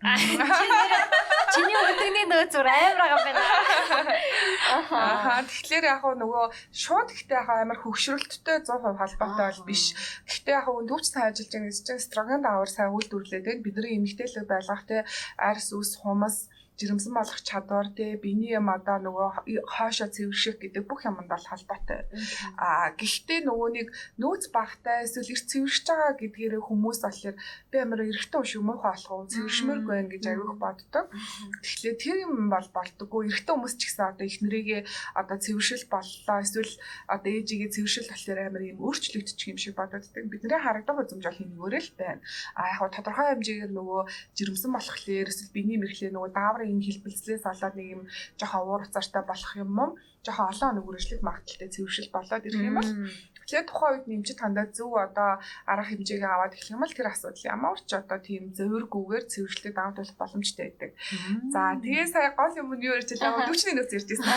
[0.00, 3.42] Чиний өдөрний нөөц зур амар байгаа байна.
[4.96, 6.44] Аа тэгэхээр яг нөгөө
[6.82, 9.92] шууд ихтэй яг амар хөвгшрөлттэй 100% холбоотой бол биш.
[10.24, 14.84] Гэхдээ яг өндөвч сайн ажиллаж байгаа гэж чинь строган даавар сайн үйлдвэрлэдэг бидний эмгтээлэг байлгах
[14.88, 15.04] те
[15.36, 16.48] арс ус хумас
[16.80, 19.28] жирэмсэн болох чадвар те биений юм одоо нөгөө
[19.68, 22.08] хоошо цэвэрших гэдэг бүх юмд бол холбоотой.
[22.56, 27.36] Аа гэхдээ нөгөө нэг нөөц багтай эсвэл эрт цэвэршиж байгаа гэдгээр хүмүүс болохоор
[27.68, 31.06] би амар эрэгтэй шүү муухай болох уу цэвэршмээргүй байна гэж аяух боддог.
[31.60, 33.20] Тэгэхээр тэр юм бол болдоггүй.
[33.28, 34.80] Эрэгтэй хүмүүс ч гэсэн одоо их нэрийгээ
[35.20, 36.74] одоо цэвэршил боллоо эсвэл
[37.12, 40.24] одоо ээжигээ цэвэршил болохоор амар юм өөрчлөгдчих юм шиг бодогддаг.
[40.32, 42.20] Бидний харагдах үзмж бол нэгээрээ л байна.
[42.56, 44.00] А яг тодорхой хэмжээгээр нөгөө
[44.36, 48.02] жирэмсэн болохоор эсвэл биений мэрхлээ нөгөө дааврын энэ хэлбэлцлээс болоод нэг юм
[48.38, 49.90] жоохон уур уцаартай болох юм уу?
[50.24, 52.90] Жоохон олон хоног үргэлжлэх магадaltaй цэвэршил болоод ирэх юм бол
[53.50, 57.50] Тэгэхээр тухайн үед нэмчид хандаа зөв одоо арга хэмжээгээ аваад эхлэх юм бол тэр асуудал
[57.50, 60.90] ямар ч одоо тийм зөвөргүйгээр цэвэршлээд давж болох боломжтой байдаг.
[61.50, 63.42] За тэгээ сая гол юм нь юу ярьж байлаа?
[63.42, 64.30] Өндөвчний нөөц ярьж байсан.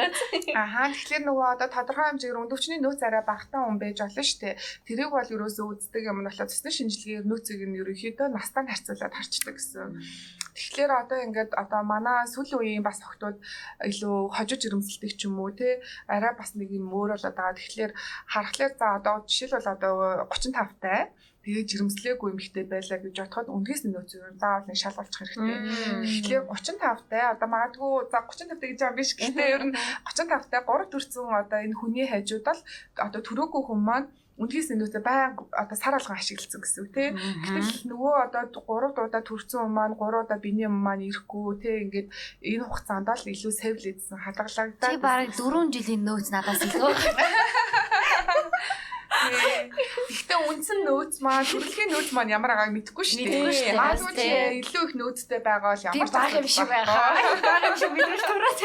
[0.64, 4.54] Ахаа тэгэхээр нөгөө одоо тодорхой хэмжээгээр өндөвчний нөөц арай багтаа хүн байж болно шүү дээ.
[4.88, 9.54] Тэрийг бол ерөөсөө үздэг юм нь болохоор цэсний шинжилгээгээр нөөцийг нь ерөнхийдөө настаа харьцуулаад харчдаг
[9.60, 9.92] гэсэн.
[10.54, 13.42] Тэгэхээр одоо ингээд одоо манай сүүлийн үеийн бас охтууд
[13.90, 17.58] илүү хожиж ирэмсэлдэг ч юм уу те арай бас нэг юм өөр болоод байгаа.
[17.58, 17.92] Тэгэхээр
[18.54, 19.94] харахаар за одоо жишээлбэл одоо
[20.30, 21.10] 35 тай
[21.44, 25.58] тэгээ жирэмслээгүй эмхтэй байлаа гэж бодоход үндгээс нь нөөц юу заавал нэг шалгуулчих хэрэгтэй.
[26.24, 29.76] Тэгэхээр 35 тай одоо магадгүй за 35 тай гэж байгаа биш гэхдээ ер нь
[30.08, 32.60] 35 тай 3 400 одоо энэ хүний хажууд л
[32.96, 37.08] одоо төрөөгүй хүмүүс маань үндгээс нөөцөө баян одоо сар алган ашигласан гэсэн үг тий.
[37.14, 41.86] Гэтэл нөгөө одоо 3 дуудаа төрсэн юм маань 3 удаа биний юм маань ирэхгүй тий
[41.86, 42.08] ингээд
[42.42, 46.90] энэ хугацаанд л илүү сэвлэдсэн хадгалагдаад Чи бараг 4 жилийн нөөц надаас илүү.
[50.34, 53.78] Гэхдээ үндсэн нөөц маань төрөлхийн нөөц маань ямар байгааг мэдэхгүй шүү дээ.
[53.78, 57.14] Магадгүй илүү их нөөцтэй байгаа бол ямар баг юм шиг байхаа.
[57.46, 58.60] Баг юм шиг мэдрэл төрөөс.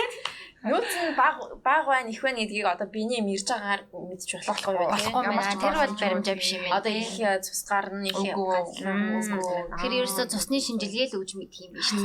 [0.59, 4.75] Нөөц нь баг баг байна их байна гэдгийг одоо биний юм ирж байгаагаар мэдчих болохгүй
[4.75, 4.91] юу.
[4.91, 6.75] Болохгүй ч Тэр бол баримжаа биш юм байна.
[6.83, 8.19] Одоо их э, цус гарна их.
[9.79, 11.95] Тэр ерөөсөө цусны шинжилгээ л өгж мэдх юм биш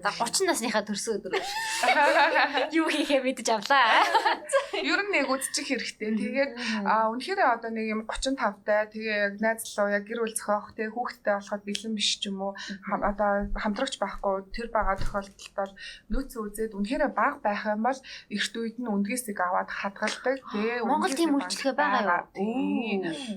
[0.00, 1.36] За 30 насныхаа төрсөн өдөр
[2.78, 4.04] юу хийхээ мэдэж авлаа.
[4.80, 6.16] Ер нь нэг үзчих хэрэгтэй.
[6.16, 6.52] Тэгээд
[6.88, 10.72] а үнэхээр одоо нэг юм 35 тай тэгээ яг найз луу яг гэр бүл зохиох
[10.72, 12.52] тэгээ хүүхдтэй болоход бэлэн биш ч юм уу
[12.86, 15.72] одоо хамтрагч байхгүй тэр байгаа тохиолдолд бол
[16.12, 17.98] нөөцөө үзээд үнэхээр баг байх юм бол
[18.30, 20.38] эрт үед нь үндгээсийг аваад хадгалдаг.
[20.54, 22.22] Тэгээ Монгол тийм үйлчлэгээ байгаа юу?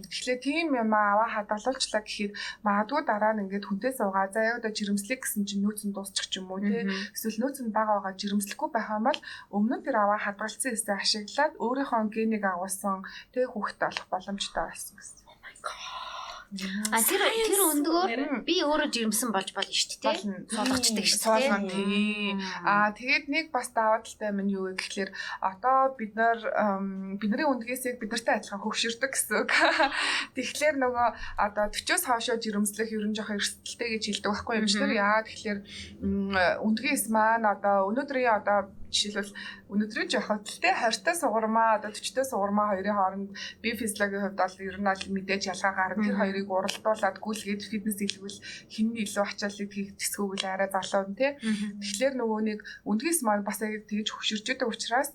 [0.06, 4.30] Тэгэхээр тийм юм аваа хадгалуулчлаа гэхэд магадгүй дараа нь ингээд хүнтэй суугаа.
[4.30, 6.86] За яг одоо жирэмслэх гэсэн чинь нөөц нь дуусчих ч юм уу тий.
[7.16, 10.96] Эсвэл нөөц нь бага байгаа жирэмслэхгүй байх юм бол өмнө нь тэр аваа хадгалсан эсээ
[11.02, 13.02] ашиглаад өөрийнхөө генийг агуулсан
[13.34, 15.18] тэг хүүхдтэй болох боломжтой байсан гэсэн.
[16.90, 20.50] А тэр тэр өндгөөр би өөрөө жирэмсэн болж болно шүү дээ.
[20.50, 21.78] Суулгачдаг шүү Суулган дээ.
[21.78, 22.34] тий.
[22.66, 25.14] Аа тэгээд нэг бас даваа талтай минь юу вэ гэхэлэр
[25.46, 26.42] одоо бид нар
[27.22, 29.52] бидний үндгээсийг бид нартай адилхан хөвшөрдөг гэсэн үг.
[30.42, 31.08] Тэгэхээр нөгөө
[31.38, 34.90] одоо 40-оос хоошоо жирэмслэх ерөн жоох эрсдэлтэй гэж хэлдэг байхгүй юм шиг.
[34.90, 35.60] Яагаад тэгэхээр
[36.02, 36.34] м,
[36.66, 39.34] үндгээс маань одоо өнөөдрийн одоо жишээлбэл
[39.70, 43.30] өнөөдрийн жоохот тэ 20-той сугармаа одоо 40-той сугармаа хоёрын хооронд
[43.62, 46.04] би физиологийн хувьд бол ер нь аль мэдээж ялгаа гарна.
[46.04, 48.40] Тэр хоёрыг уралдуулад гүйлгээд фитнес хийлгэл
[48.74, 51.32] хин нь илүү ачааллыг хийх тэсгүүл арай залуу нь тий.
[51.80, 55.14] Тэгэхээр нөгөө нэг үндгээс маань бас яг тэгж хөшөрч идэг учраас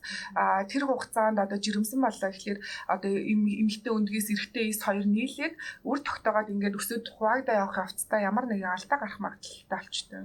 [0.70, 5.98] тэр хугацаанд одоо жирэмсэн боллоо гэхэлэр одоо эм- эмэгтэй үндгээс эрэгтэй эс хоёр нийлээд үр
[5.98, 10.24] тогтоогоод ингээд өсөд хуваагдаа явах явцдаа ямар нэгэн алдаа гарах магадaltaй болчтой.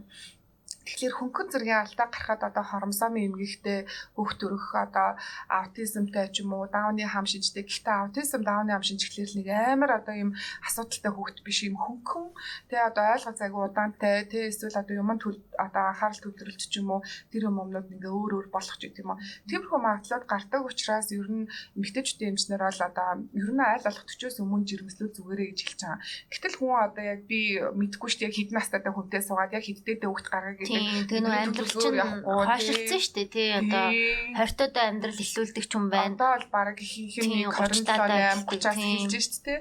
[0.89, 3.86] Тэгэхээр хөнгөн зэргийн алдаа гарахад одоо хоромсоомын эмгэгтэй
[4.17, 7.62] хөвгт өрөх одоо аутизмтай ч юм уу дауны хам шинжтэй.
[7.62, 10.32] Гэхдээ аутизм дауны хам шинж гэхэлэр нэг амар одоо юм
[10.65, 12.34] асуудалтай хөвгт биш юм хөнгөн
[12.73, 16.89] тэ одоо ойлгоц айгу удаантай тэ эсвэл одоо юм төл одоо анхаарал төвлөрөлт ч юм
[16.89, 19.21] уу тэр юм юмнууд ингээ өөр өөр болох ч гэдэг юм уу.
[19.45, 21.45] Тиймэрхүү магадлалууд гардаг учраас ер нь
[21.78, 26.02] эмгэгтэйчүүдийн эмчнэр бол одоо ер нь айл болох 40-оос өмнө жирэмслүү зүгээрээ гэж хэлж байгаа.
[26.34, 30.10] Гэтэл хүн одоо яг би мэдэхгүй шүү дээ яг хэдэн настайтай хүнтэй суугаад яг хэддээдээ
[30.10, 30.78] хөвгт гаргаа гэдэг Тийм
[31.09, 34.35] тэгээ нөгөө амьдрал чинь хойшлцсон шүү дээ тий одоо Тийм.
[34.37, 36.15] 20 тоо амьдрал эхлүүлдэг ч юм байна.
[36.15, 38.97] Одоо бол баг их Тийм, юм 30 27 таатай 8 30-аас тийм.
[38.99, 39.59] хэлж шүү дээ.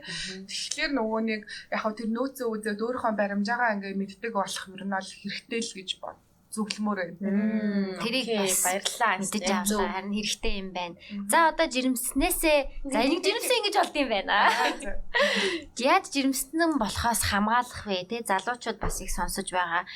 [0.48, 1.40] Тэгэхээр нөгөө нэг
[1.74, 5.74] яг хөө тэр нөөцөө үзээд өөрийнхөө баримжаагаа ингээ мэддэг болох юм нь бол хэрэгтэй л
[5.78, 6.18] гэж бод
[6.58, 8.02] зөвлөмөр байна.
[8.02, 9.14] Тэрийг бас баярлалаа.
[9.22, 9.88] Мэдээж авлаа.
[9.94, 10.94] Харин хэрэгтэй юм байна.
[11.30, 12.58] За одоо жирэмснээсээ
[12.90, 14.36] за энийг жирэмсэн ингэж болд юм байна.
[15.78, 18.10] Яаж жирэмснэн болохоос хамгаалах вэ?
[18.10, 19.86] Тэ залуучууд бас их сонсож байгаа.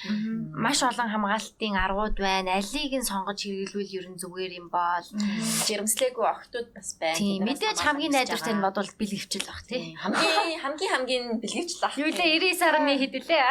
[0.55, 2.63] Маш олон хамгаалтын аргууд байна.
[2.63, 5.07] Алийг нь сонгож хэрэглүүл ер нь зүгээр юм бол
[5.67, 7.19] жирэмслээгүй охтууд бас байна.
[7.19, 9.97] Тийм мэдээж хамгийн найдвартай нь бодвол бэлгэвчл бах тий.
[9.99, 11.99] Хамгийн хамгийн хамгийн бэлгэвчл бах.
[11.99, 13.43] Юу лээ 99.1 хэд лээ.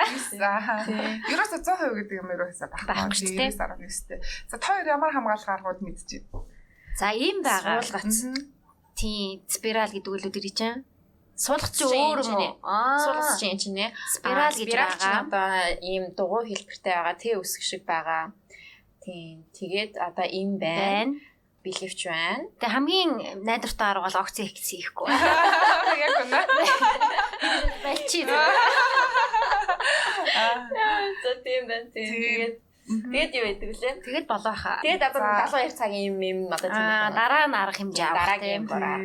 [1.32, 2.84] Ерөөсө 100% гэдэг юм ерөөсө бах.
[3.10, 3.50] 19-тэй.
[3.50, 4.20] 19-тэй.
[4.52, 6.46] За та хоёр ямар хамгаалал аргууд мэдчихэв.
[7.00, 7.82] За ийм байгаа.
[7.82, 8.36] Суулгац.
[8.94, 10.84] Тийм, спираль гэдэг үлүүд ирэж чинь.
[11.40, 12.54] Суулгац чи өөр юм уу?
[12.62, 13.88] Суулгац чи энэ чинь нэ.
[14.14, 15.26] Спираль гэж байгаа.
[15.26, 15.50] Одоо
[15.82, 17.16] ийм дугуй хэлбэртэй байгаа.
[17.18, 18.36] Тэ үсэг шиг байгаа.
[19.02, 19.42] Тийм.
[19.56, 21.18] Тэгээд одоо им байна.
[21.64, 22.46] Билевч байна.
[22.62, 25.10] Тэг хамгийн найдвартай арга бол окси хекс хийхгүй.
[26.06, 26.42] Яг үнэ.
[27.86, 28.22] Балчи.
[30.38, 30.54] Аа.
[31.24, 32.10] За тийм байна тийм.
[32.14, 32.56] Тэгээд
[32.92, 33.94] тэгээд юу байдаг лээ?
[34.04, 34.80] Тэгэд болоо хаа.
[34.84, 35.60] Тэгээд одоо За.
[35.64, 38.72] 72 цагийн юм юм одоо тийм Аа дараа нь арга хэмжээ авах дараагийн тийм.
[38.72, 38.98] бороо.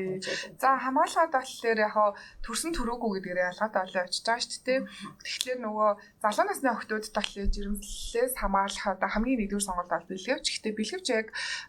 [0.59, 2.11] За хамгаалаад болохоор яг хаа
[2.43, 4.81] төрсөн төрөөгүй гэдгээр ялгаад олоо очиж байгаа шүү дээ.
[5.25, 5.91] Тэгэхээр нөгөө
[6.23, 10.47] залуу насны охтууд талын жирэмслэлээс хамгаалах одоо хамгийн нэгдүгээр сонголт бол бэлгэвч.
[10.51, 11.27] Гэхдээ бэлгэвч яг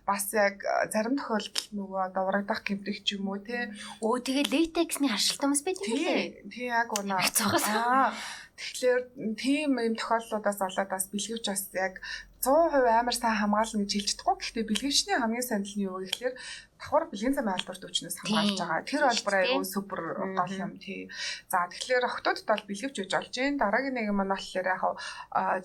[0.08, 0.56] бас яг
[0.94, 3.72] зарим тохиолдолд нөгөө одоо урагдах гэмтэх ч юм уу те.
[4.02, 6.48] Өө тэгээ латексний харшилтан бас байдаг юм лээ.
[6.48, 7.22] Тий, тий яг унаа.
[7.22, 8.14] Аа.
[8.58, 9.02] Тэгэхээр
[9.38, 12.02] тийм юм тохиолдлуудаас болоод бас бэлгэвч бас яг
[12.42, 14.36] 100% амар сайн хамгаална гэж хэлж чадахгүй.
[14.42, 16.34] Гэхдээ бэлгэвчний хамгийн сайн нь юу гэхээр
[16.78, 18.82] давхар бэлгийн замын албарт өвчнөөс хамгаалж байгаа.
[18.86, 20.00] Тэр албар айгүй супер
[20.38, 21.10] гол юм тий.
[21.50, 23.58] За тэгэхээр охтуудад бол бэлгэвч үж олж гин.
[23.58, 24.84] Дараагийн нэг юм нь болохоор яг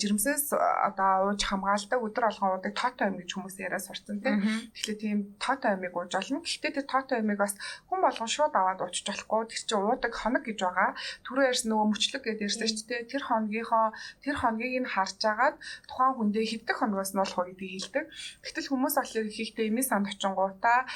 [0.00, 4.36] жирэмсээс одоо ууж хамгаалдаг өдөр алган уудаг тоотой юм гэж хүмүүс яриа сурцсан тий.
[4.72, 6.40] Тэгэхээр тийм тоотой амиг ууж олно.
[6.40, 7.54] Гэхдээ тэр тоотой амиг бас
[7.92, 9.52] хүн болгон шууд аваад уучих болохгүй.
[9.52, 10.96] Тэр чинь уудаг хоног гэж байгаа.
[11.28, 13.10] Түрүү ярьсан нөгөө мөчлөг гэдээ ярьсан шүү дээ.
[13.12, 13.86] Тэр хоногийнхоо
[14.24, 15.56] тэр хоногийг нь харж агаад
[15.88, 18.04] тухайн хүндээ хэвдэх хоногоос нь болох гэдгийг хэлдэг.
[18.42, 20.88] Гэтэл хүмүүс болохоор ихтэй эмээ санд очингуудаа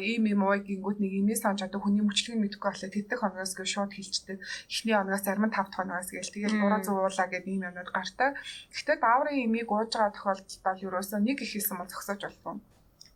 [0.00, 3.68] ийм юм уу гингүүт нэг имээ санаж одоо хүний мөчлөгийг мэдэхгүй болохоор тэтгэх хоногоос гээ
[3.72, 4.38] шууд хилчдэг.
[4.70, 8.30] Эхний хоногоос зарим нь 5 дахь хоногоос гээл тэгэл 300 уулаа гэдэг ийм юмнууд гартай.
[8.72, 12.73] Гэхдээ дааврын имийг ууж байгаа тохиолдолд бол ерөөсөө нэг их хийсэн бол зогсоож болов.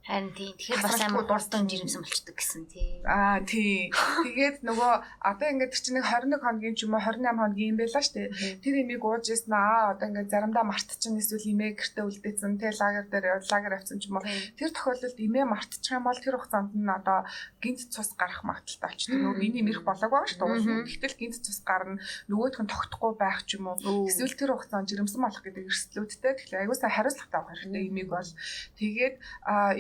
[0.09, 0.57] Харин тийм.
[0.57, 3.05] Тэгэхээр бас амар дурстан жирэмсэн болчдөг гэсэн тийм.
[3.05, 3.93] Аа тий.
[3.93, 8.01] Тэгээд нөгөө одоо ингээд чинь нэг 21 хоногийн ч юм уу 28 хоногийн юм байла
[8.01, 8.33] штэ.
[8.65, 13.05] Тэр имийг ууж ирсэн аа одоо ингээд заримдаа мартчихна эсвэл имээ гэртээ үлдээсэн те лагер
[13.13, 14.25] дээр лагер авсан ч юм уу.
[14.57, 17.29] Тэр тохиолдолд имээ мартчих юм бол тэр хугацаанд нь одоо
[17.61, 19.13] гинт цус гарах магадaltaй болчдөг.
[19.13, 20.89] Нөгөө миний мэрх болоог байгаа штэ.
[20.89, 22.01] Гэтэл гинт цус гарна
[22.33, 24.09] нөгөөх нь тогтохгүй байх ч юм уу.
[24.09, 26.33] Эсвэл тэр хугацаанд жирэмсэн болох гэдэг эрсдлүүдтэй.
[26.41, 28.31] Тэгэхээр аягүй сайн хариуцлагатай авах хэрэгтэй имийг бол
[28.81, 29.15] тэгээд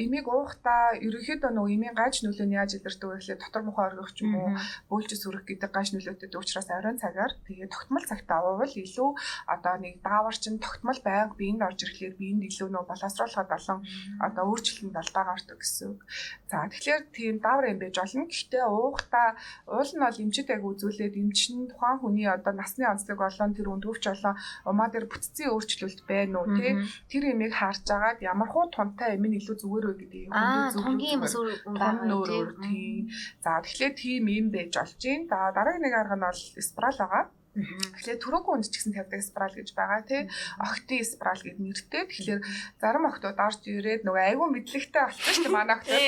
[0.04, 3.84] имээ имийг уухтаа ерөнхийдөө нөгөө имийн гаж нөлөө нь яаж илэрдэг вэ гэхлээр дотор мохоо
[3.86, 4.50] оргих ч юм уу
[4.90, 9.10] бөөлж сүрэх гэдэг гаж нөлөөтэй учраас оройн цагаар тэгээ тогтмол цагтаа уувал илүү
[9.46, 13.78] одоо нэг даавар чинь тогтмол байнга биеинд орж ирэхлээр биеинд илүү нөгөө боловсруулахад болон
[14.26, 15.90] одоо өөрчлөлтөнд алдаа гардаг гэсэн.
[16.50, 18.26] За тэгэхээр тийм даавар юм байж болно.
[18.26, 19.28] Гэхдээ уухтаа
[19.70, 23.70] уул нь бол эмчит аяг үзүүлээд эмч нь тухайн хүний одоо насны онцлог болон тэр
[23.70, 24.34] өндөвч болон
[24.66, 26.74] умаа дээр бүтцийн өөрчлөлт байна уу тий
[27.06, 31.34] тэр имийг харж агаад ямар хуу тунтай юм илүү зүгээр вэ гэдэг Аа, тунгийн бас
[31.36, 33.08] өөр өөр өөр тийм.
[33.44, 35.28] За тэгэхээр тийм юм байж болж байна.
[35.30, 37.24] За дараагийн нэг арга нь бол спрал байгаа.
[37.58, 40.22] Тэгэхээр түрүүн үнд ч гэсэн тавьдаг спрал гэж байгаа тий.
[40.62, 42.04] Охтын спрал гэдэг нэртэй.
[42.06, 42.40] Тэгэхээр
[42.78, 45.98] зарим охтууд орж ирээд нөгөө айгүй мэдлэгтэй болсон шүү дээ манай охтууд.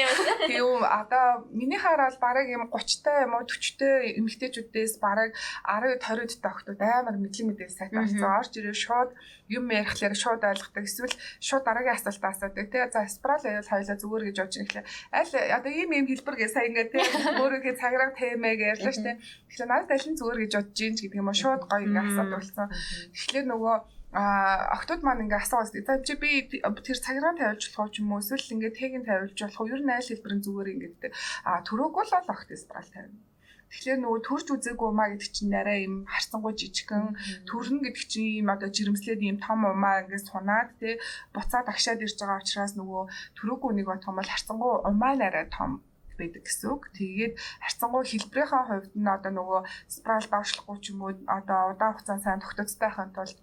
[0.47, 5.35] Тийм одоо миний хараад бараг юм 30 та юм уу 40 та эмэгтэйчүүдээс бараг
[5.67, 8.31] 10 20 та охтууд амар мэдлэг мэдээ сайтай болсон.
[8.31, 9.11] Орж ирээ шууд
[9.51, 10.85] юм ярихлаар шууд ойлгодог.
[10.87, 12.83] Эсвэл шууд дараагийн асуултаа асуудаг тий.
[12.95, 14.87] За спрал аял хоёлаа зүгээр гэж бодож ирэхлээр
[15.19, 17.05] аль одоо ийм ийм хэлбэр гээ сая ингээд тий.
[17.43, 19.19] Өөрөөхөө цаграг темэг ярьлаа шүү дээ.
[19.51, 22.07] Тэгэхээр надад аль нь зүгээр гэж бодож ийн ч гэдэг юм уу шууд гоё ингээ
[22.07, 22.69] асуудаг болсон.
[23.11, 23.77] Тэгэхээр нөгөө
[24.13, 28.55] а октод маань ингээ асуугаас за чи би тэр цаграан тавилж болох юм уу эсвэл
[28.59, 31.15] ингээ тэгийн тавилж болох уу ер нь айл хэлбэрийн зүгээр ингээд
[31.47, 33.30] а төрөөг бол огт спрал тавина
[33.71, 37.07] Тэгэхээр нөгөө төрж үзээгүй умаа гэдэг чинь арай юм харцангуй жижигхэн
[37.47, 40.99] төрн гэдэг чинь юм одоо жирэмслээд юм том умаа ингээд сунаад те
[41.35, 43.03] буцаад агшаад ирж байгаа учраас нөгөө
[43.39, 45.71] төрөөгүй нэг том бол харцангуй умаа нарай том
[46.21, 46.83] байдаг гэсэн үг.
[46.99, 47.33] Тэгээд
[47.65, 52.41] харьцангуй хэлбэрийнхаа хувьд нь одоо нөгөө спрал давшлахгүй ч юм уу одоо удаан хугацаанд сайн
[52.45, 53.39] тогтцтой байхын тулд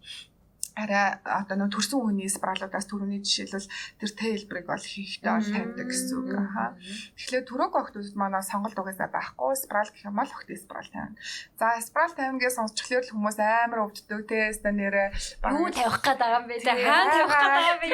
[0.78, 6.16] арай одоо нөө төрсэн хүний спралуудаас түрүүний жишээлбэл тэр тейлбрийг бол хийхдээ бол тавьдаг гэсэн
[6.22, 6.78] үг аа.
[7.18, 11.18] Тэгэхээр түрүүг охтууд манай сонголт угаасаа байхгүй спрал гэх юм бол охтын спрал тавина.
[11.58, 15.18] За спрал тавингээ сонсчихлоор л хүмүүс амар өвддөг те ста нэрэ
[15.50, 17.88] юу тавих гээд байгаа юм бэ те хаана тавих гээд байгаа юм бэ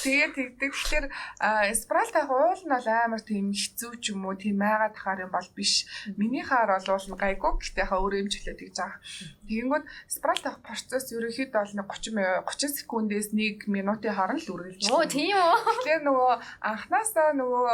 [0.00, 0.72] Тэгээ тэгдэг.
[0.74, 1.06] Тэгэхээр
[1.76, 5.32] спрал тавих уул нь бол амар тийм хэцүү ч юм уу тийм айгаад тахаар юм
[5.32, 5.86] бол биш.
[6.16, 8.98] Миний хаар бол гайгүй гэхдээ хаа өөрөө юм чөлөө тэгж байгаа.
[9.46, 12.16] Тэгэнгүүт спрал тавих процесс ерөнхийдөө бол 30
[12.48, 14.88] 30 секундээс 1 минутын хооронд л үргэлж.
[14.90, 15.56] Оо тийм үү.
[15.84, 16.32] Тэгэхээр нөгөө
[16.64, 17.68] анханасаа нөгөө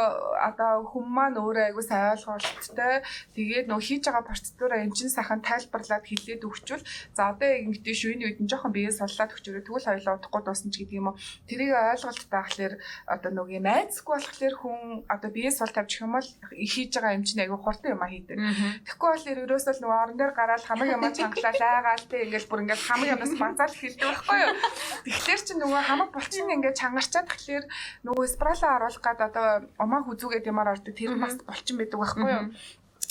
[0.51, 3.01] одоо хүмүүс маань өөрөө айгуу сайн ойлголттой.
[3.33, 6.83] Тэгээд нөгөө хийж байгаа процедураа эмчин сайхан тайлбарлаад хэлээд өгчвөл
[7.15, 10.75] за одоо ингэдэж шүйний үед нь жоохон биеэ суллаад өгчөрөө тэгвэл хоёлоо удахгүй дуусна ч
[10.83, 11.19] гэдэг юм уу.
[11.49, 12.73] Тэрийг ойлголттой байхлаэр
[13.07, 17.41] одоо нөгөө юм айцгүй болохоор хүн одоо биеэ сул тавьчих юм бол хийж байгаа эмчин
[17.41, 18.37] айгуу хурдан юм а хийдэг.
[18.85, 22.61] Тэгэхгүй бол ерөөсөө л нөгөө орон дээр гараад хамаг юм чангалаа лайгаал тэг ингээл бүр
[22.67, 24.53] ингээл хамаг юмас базаал хэлдэг байхгүй юу.
[25.05, 27.65] Тэгэхээр чи нөгөө хамаг булчин ингээд чангарчаад тэгэхээр
[28.05, 29.47] нөгөө спрала оруулах гад одоо
[29.79, 32.45] умаа хүзүүгээд юмар ордог тэр бас булчин байдаг байхгүй юу.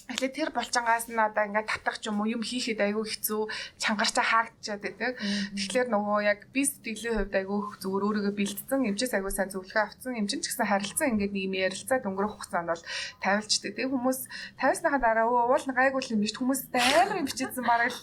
[0.06, 3.42] Тэгэхээр тэр булчингаас нь одоо ингээд татах ч юм уу юм хийхэд айгүй хэцүү
[3.82, 5.18] чангарчаа хаагдчихад байдаг.
[5.58, 10.14] Тэгэхээр нөгөө яг би сэтгэлийн хувьд айгүй зүгээр өөрийгөө бэлдсэн эмчээс айгүй сайн зөвлөгөө авсан
[10.14, 12.84] эмчин ч гэсэн харилцан ингээд нэг юм ярилцаад өнгөрөх хугацаанд бол
[13.18, 13.72] тавилчдаг.
[13.74, 14.20] Тэгээ хүмүүс
[14.62, 17.94] тавьсныхаа дараа өө уул гайгүй юм биш хүмүүс амар юм бичсэн бараг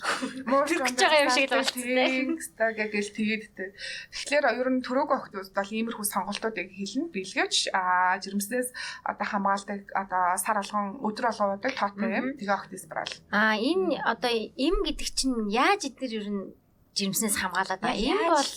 [0.44, 2.36] муу гэж байгаа юм шиг л болчихсон.
[2.52, 7.16] Стагагээл тэгээд тэгэхээр ер нь төрөг охтууд бол иймэрхүү сонголтуудыг хэлнэ.
[7.16, 8.70] Бэлгэвч а жирэмснээс
[9.08, 12.28] одоо хамгаалдаг одоо сар алгон өдөр алган удаг тоотой юм.
[12.38, 13.14] Тэгээ огт спрал.
[13.32, 16.44] Аа энэ одоо им гэдэг чинь яаж эдгээр ер нь
[16.98, 18.02] жирэмснээс хамгаалаад байгаа.
[18.02, 18.52] Им бол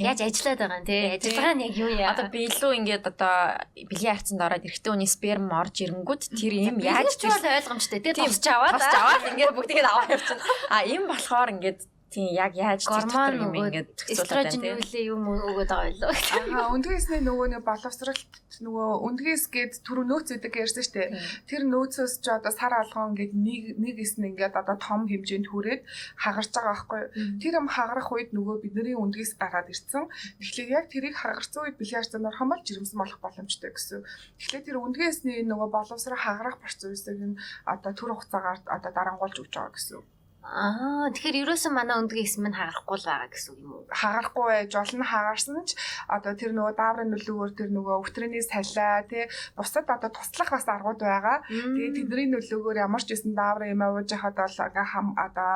[0.00, 0.98] яаж ажиллаад байгаа юм те?
[1.20, 2.12] Ажиллагаа нь яг юу яа?
[2.16, 3.36] Одоо би илүү ингээд одоо
[3.76, 8.16] бэлгийн хайцанд ороод эрэгтэй хүний сперм орж ирэнгүүт тэр юм яаж ч ойлгомжтой те?
[8.16, 8.80] Тосч аваад.
[8.80, 10.42] Тосч аваад ингээд бүгдийг аваад явчихна
[10.72, 11.80] а им болохоор ингээд
[12.12, 16.12] Тийм яг яаж гормон юм ингээд эстрожен үлээ юм өгөөд байгаа байлоо.
[16.60, 21.08] Аа өндгөөсний нөгөө нэг боловсралт нөгөө өндгөөс гээд түрүү нөөц өгдөг ярьсан шүү дээ.
[21.48, 25.48] Тэр нөөцөөс ч одоо сар алгон ингээд нэг нэг эс нь ингээд одоо том хэмжээнд
[25.48, 25.82] хүрээд
[26.20, 27.10] хагарч байгаа байхгүй юу.
[27.40, 30.04] Тэр юм хагарах үед нөгөө бидний өндгөөс гараад ирсэн.
[30.36, 34.04] Тэгэхээр яг тэрийг хагарсан үед орох юм бол жирэмсэн болох боломжтой гэсэн.
[34.36, 39.72] Тэгэхээр тэр өндгөөсний нөгөө боловсрал хагарах процессыг нь одоо төр хугацаагаар одоо дарангуулж өгч байгаа
[39.72, 40.21] гэсэн.
[40.42, 43.86] Аа тэгэхээр ерөөсөн манай өндгийн хэсэг минь хагарахгүй л байгаа гэсэн үг юм уу?
[43.94, 45.70] хагарахгүй байж болно хагаарсан ч
[46.10, 49.24] одоо тэр нөгөө дааврын нөлөөгөөр тэр нөгөө өвтрөний салиа тий
[49.54, 51.46] бусад одоо туслах бас аргууд байгаа.
[51.46, 55.54] Тэгээ тэдний нөлөөгөөр ямар ч байсан дааврын юм ууж хахад бол ингээ хам одоо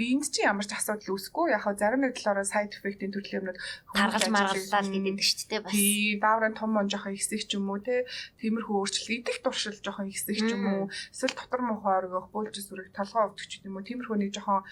[0.00, 1.52] биэнд чи ямар ч асуудал үүсэхгүй.
[1.52, 3.60] Яг хаа зарим нэг талаараа side effect-ийн төрлийн юмнууд
[3.92, 5.72] таргалж маргаллаа гэдэг шүү дээ бас.
[5.76, 8.08] тий дааврын том мон жоохон ихсэх ч юм уу тий.
[8.40, 10.84] Тиймэрхүү өөрчлөлт идэх туршил жоохон ихсэх ч юм уу.
[11.12, 13.84] Эсвэл дотор мухаар өгөх бөөлж сүрэг толгоо өвдөх ч юм уу.
[13.84, 14.64] Тиймэрхүү нэг жоохон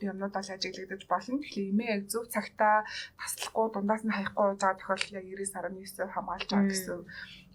[0.00, 1.44] юмнууд бол ажиглагдаж болно.
[1.44, 2.88] Тэгэхээр эмээ яг зөв цагтаа
[3.20, 7.00] таслахгүй дундаас нь хаяхгүй байгаа тохиолдол яг 99.9% хамгаалж байгаа гэсэн.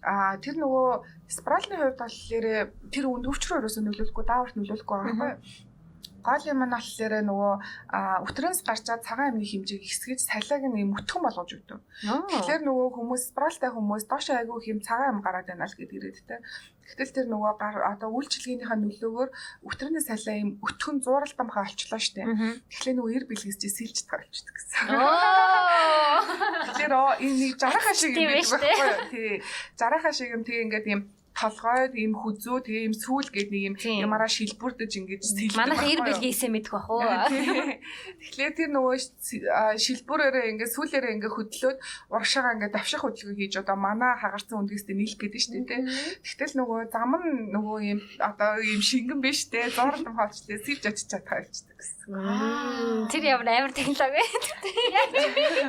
[0.06, 0.88] А тэр нөгөө
[1.26, 2.46] спралны хувьд болохоор
[2.94, 5.65] тэр үнд өвчрөө ерөөсөө нөлөөлөхгүй дааварт нөлөөлөхгүй байгаа байхгүй
[6.26, 7.54] гол юм нь болохоор нөгөө
[8.26, 11.80] өтрөөс гарчаад цагаан амны хэмжээг хэсгэж салиаг нь юм өтгөн болгож өгдөг.
[12.02, 16.26] Тэгэхээр нөгөө хүмүүс спралтай хүмүүс доош айгүй хэм цагаан ам гараад байна л гэдэг ирээд
[16.26, 16.42] тэ.
[16.86, 17.50] Гэтэл тэр нөгөө
[17.82, 19.30] одоо үйлчлэгийнхаа нөлөөгөөр
[19.66, 22.22] өтрөөний салиа юм өтгөн зууралтамхаа олчлоо штэ.
[22.70, 24.86] Тэгэхээр нөгөө эр бэлгэсч сэлж тавьчихдаг гэсэн.
[26.70, 29.10] Тэгэхээр энэ нэг жарахаа шиг юм байдаг байхгүй юу?
[29.10, 29.34] Тий.
[29.74, 31.00] Жарахаа шиг юм тэгээ ингээд юм
[31.36, 33.76] толгойд ийм хүзүү тэгээ ийм сүүл гээд нэг ийм
[34.08, 35.60] ямаараа шилбүрдэж ингэж сэлдэг.
[35.60, 37.04] Манайх ир бэлгээсээ мэдэх бах уу.
[37.04, 38.96] Тэгэхээр тэр нөгөө
[39.76, 45.20] шилбүрээрээ ингээ сүүлээрээ ингээ хөдлөөд урагшаага ингээ давших хөдөлгөөн хийж одоо манаа хагарсан үндгээстэй нийлэх
[45.20, 45.84] гэдэг шүү дээ.
[46.24, 51.06] Тэгтэл нөгөө зам нь нөгөө ийм одоо ийм шингэн биш те зурлам хоолчлээ сэлж очиж
[51.12, 53.12] чадхаа явчихдаг гэсэн.
[53.12, 54.24] Тэр ямар амар технологи вэ?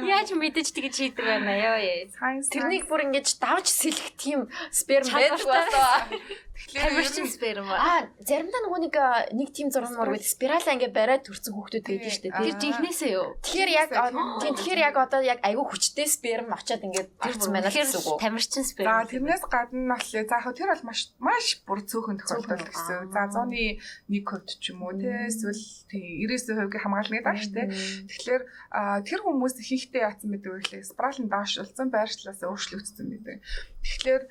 [0.07, 2.07] Яаж мэдэж тэгж хийдэг байна ёо ёо.
[2.47, 6.19] Тэрнийг бүр ингэж давж сэлэх тийм сперм байдаг болоо.
[6.57, 8.95] Тэгэхээр сперм аа заримдаа нөгөө нэг
[9.37, 12.33] нэг тийм зураг мөр гэдэг спиралаа ингээ бариад төрсэн хүүхдүүд байдаг шүү дээ.
[12.33, 13.27] Тэр жинхнээсээ юу?
[13.45, 13.89] Тэгэхээр яг
[14.41, 18.17] тийм тэгэхээр яг одоо яг айгүй хүчтэй сперм очиад ингээ төрсэн байна гэсэн үг.
[18.17, 18.89] Тамирчин сперм.
[18.89, 23.13] За тэрнээс гадна болохоор за яг тэр бол маш маш бүр цөөхөн тохиолдол гэсэн.
[23.13, 23.77] За 100-ны
[24.09, 25.61] 1% ч юм уу тий эсвэл
[25.93, 27.67] тий 90% хамгаална гэдэг шүү дээ.
[28.09, 28.43] Тэгэхээр
[29.05, 33.37] тэр хүмүүс хийхдээ яатсан гэдэг вэ гэхлээр спиралын доошлуулсан байршлаас өөрчлөгдсөн гэдэг.
[33.87, 34.23] Тэгэхээр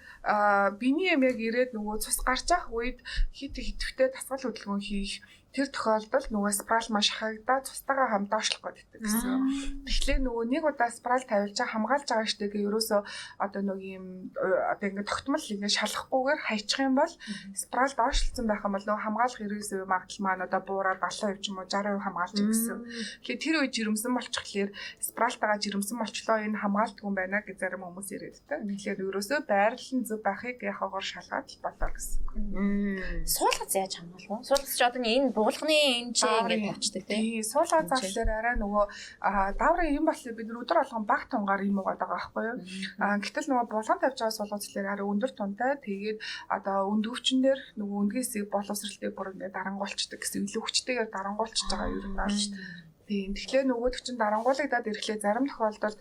[0.76, 2.98] биений юм яг ирээд нөгөө цус гарч ах үед
[3.36, 5.20] хит хитвтэй тасгал хөдөлгөөн хийх
[5.56, 9.88] тэр тохиолдолд нөгөө спрал маш хагдаа цустайгаа хамт доошлох гэдэг гэсэн.
[9.88, 13.00] Тэгэхээр нөгөө нэг удаа спрал тавилж байгаа хамгаалж байгаа штэ гээ ерөөсөө
[13.40, 14.04] одоо нэг юм
[14.36, 17.14] одоо ингээд тогтмол ингээд шалахгүйгээр хайчих юм бол
[17.56, 21.56] спрал доошлцсон байх юм бол нөгөө хамгаалах ерөөсөө магадлал маань одоо буураад 70% ч юм
[21.56, 22.78] уу 60% хамгаалж гэсэн.
[23.24, 28.12] Тэгэхээр тэр үе жирэмсэн болчихлоор спралтайгаа жирэмсэн болчлоо энэ хамгаалдгүй юм байна гэж зарим хүмүүс
[28.12, 28.60] ирээд та.
[28.60, 32.20] Тэгэхээр ерөөсөө байрлал нь зөв байхыг яхаагаар шалгаад болоо гэсэн.
[33.24, 34.44] Суулгац яаж хамгаалах вэ?
[34.44, 37.46] Суулгац ч одоо энэ буулганы энэ ч ингэж очдөг тий.
[37.46, 38.84] Суулгаа заглаар арай нөгөө
[39.62, 42.58] дааврын юм боллоо бид өдөр болгон баг тунгаар юм угаад байгаа байхгүй юу.
[43.22, 46.18] Гэтэл нөгөө булган тавьж байгаа суулгацлаар арай өндөр тунтай тэгээд
[46.50, 52.14] одоо өндөвчн дээр нөгөө өндгөөсийг боловсралтыг бүр ингээд дарангуулцдаг гэсэн илүү хүчтэйгээр дарангуулчихж байгаа юм
[52.18, 52.86] байна шүү дээ.
[53.06, 53.38] Тийм.
[53.38, 55.98] Тэгэхээр нөгөөдөг чинь дарангуулагдаад ирэхлээр зарим тохиолдолд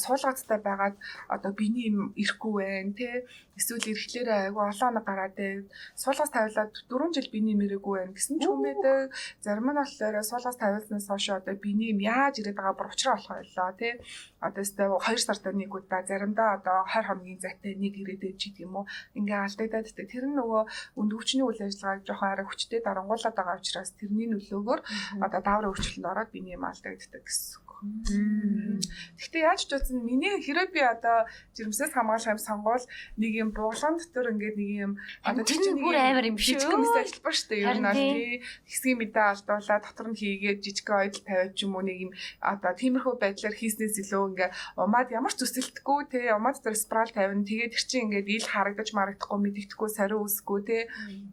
[0.00, 0.96] суулгацтай байгаад
[1.28, 3.28] одоо биений юм ирэхгүй байх тий.
[3.60, 5.68] Эсвэл ирэхлээр айгүй олон оног гараад ээ.
[5.92, 9.12] Суулгац тавилаад 4 жил биений мэрэггүй байх гэсэн ч хүмээдэг.
[9.44, 13.36] Зарим нь болохоор суулгац тавилснаас хойш одоо биений юм яаж ирээд байгаа бүр уучраа болох
[13.36, 13.94] байлаа тий.
[14.40, 18.64] Одоо өстэй 2 сард нэг удаа заримдаа одоо 20 хоногийн зайтай нэг ирээд ээж гэдэг
[18.64, 18.86] юм уу.
[19.18, 20.08] Ингээ алдагдаад тэ.
[20.08, 20.62] Тэр нь нөгөө
[20.96, 24.80] өндөвчний үйл ажиллагааг жоохон арай хүчтэй дарангуулад байгаа учраас тэрний нөлөөгөөр
[25.20, 27.68] одоо дааврын өөрчлөлтөнд ороод биений юм алдагддаг гэсэн.
[27.80, 31.24] Гэхдээ яаж ч утсан миний хэрэв би одоо
[31.56, 32.84] жирэмсээс хамгаалах юм сонгуул
[33.16, 34.92] нэг юм буулган дотор ингээд нэг юм
[35.24, 36.58] одоо чинь бүр амар юм шүү.
[36.58, 37.64] Жижиг мэс ажиллах шүү дээ.
[37.66, 41.74] Ер нь аль тий хэсгийн мэдээ алдуулаад дотор нь хийгээд жижиг ойдл тавиад ч юм
[41.76, 46.56] уу нэг юм одоо тиймэрхүү байдлаар хийснээс илүү ингээд умаад ямар ч төсөлтгүй тий умаад
[46.60, 47.44] дотор спрал тавина.
[47.44, 50.82] Тэгээд тэр чинь ингээд ил харагдаж марагдахгүй мэддэхгүй сариу үсэхгүй тий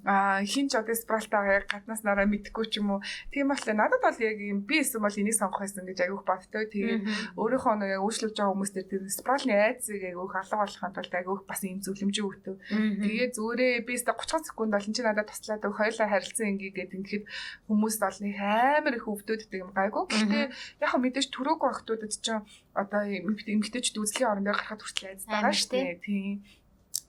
[0.05, 3.01] а хин ч одоо спралтаа гаднаас нараа мэдхгүй ч юм уу.
[3.31, 6.65] Тийм болохоор надад бол яг юм би эсвэл бол энийг сонгох байсан гэж айгүйх бодтой.
[6.67, 7.01] Тэгээд
[7.37, 11.79] өөрийнхөө нэг үйлчлүүлж байгаа хүмүүстэр тэр спралны айцыг айгүйх алга болохын тулд айгүйх бас ийм
[11.97, 12.55] зөвлөмжөө өгтөв.
[13.01, 17.25] Тэгээд зүгээрээ би өстө 30 секунд бол чинь надад туслаад өг хоёлаа харилцсан ингээд ингэхэд
[17.65, 20.03] хүмүүс бол нэг амар их өвдөөддөг юм гайгүй.
[20.05, 20.45] Гэхдээ
[20.85, 22.45] яг хөө мэдээж төрөөг багтуудад чинь
[22.77, 25.99] одоо эмгтээчд үзлийн орон дээр гарахад хүртэл айц байгаа шүү дээ.
[26.05, 26.45] Тийм.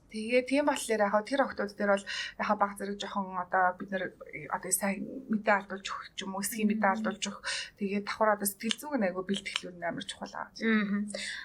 [0.09, 2.07] Тэгээ тийм болохоор яг тэр октод дээр бол
[2.40, 4.05] яг баг зэрэг жоохон одоо бид нэр
[4.49, 7.42] одоо сайн мэдээ алдуулж өгөх юм уу эсгийн мэдээ алдуулж өгөх
[7.77, 10.49] тэгээ давхар одоо сэтгэл зүйн айгу бэлтгэлүүд амар чухал аа.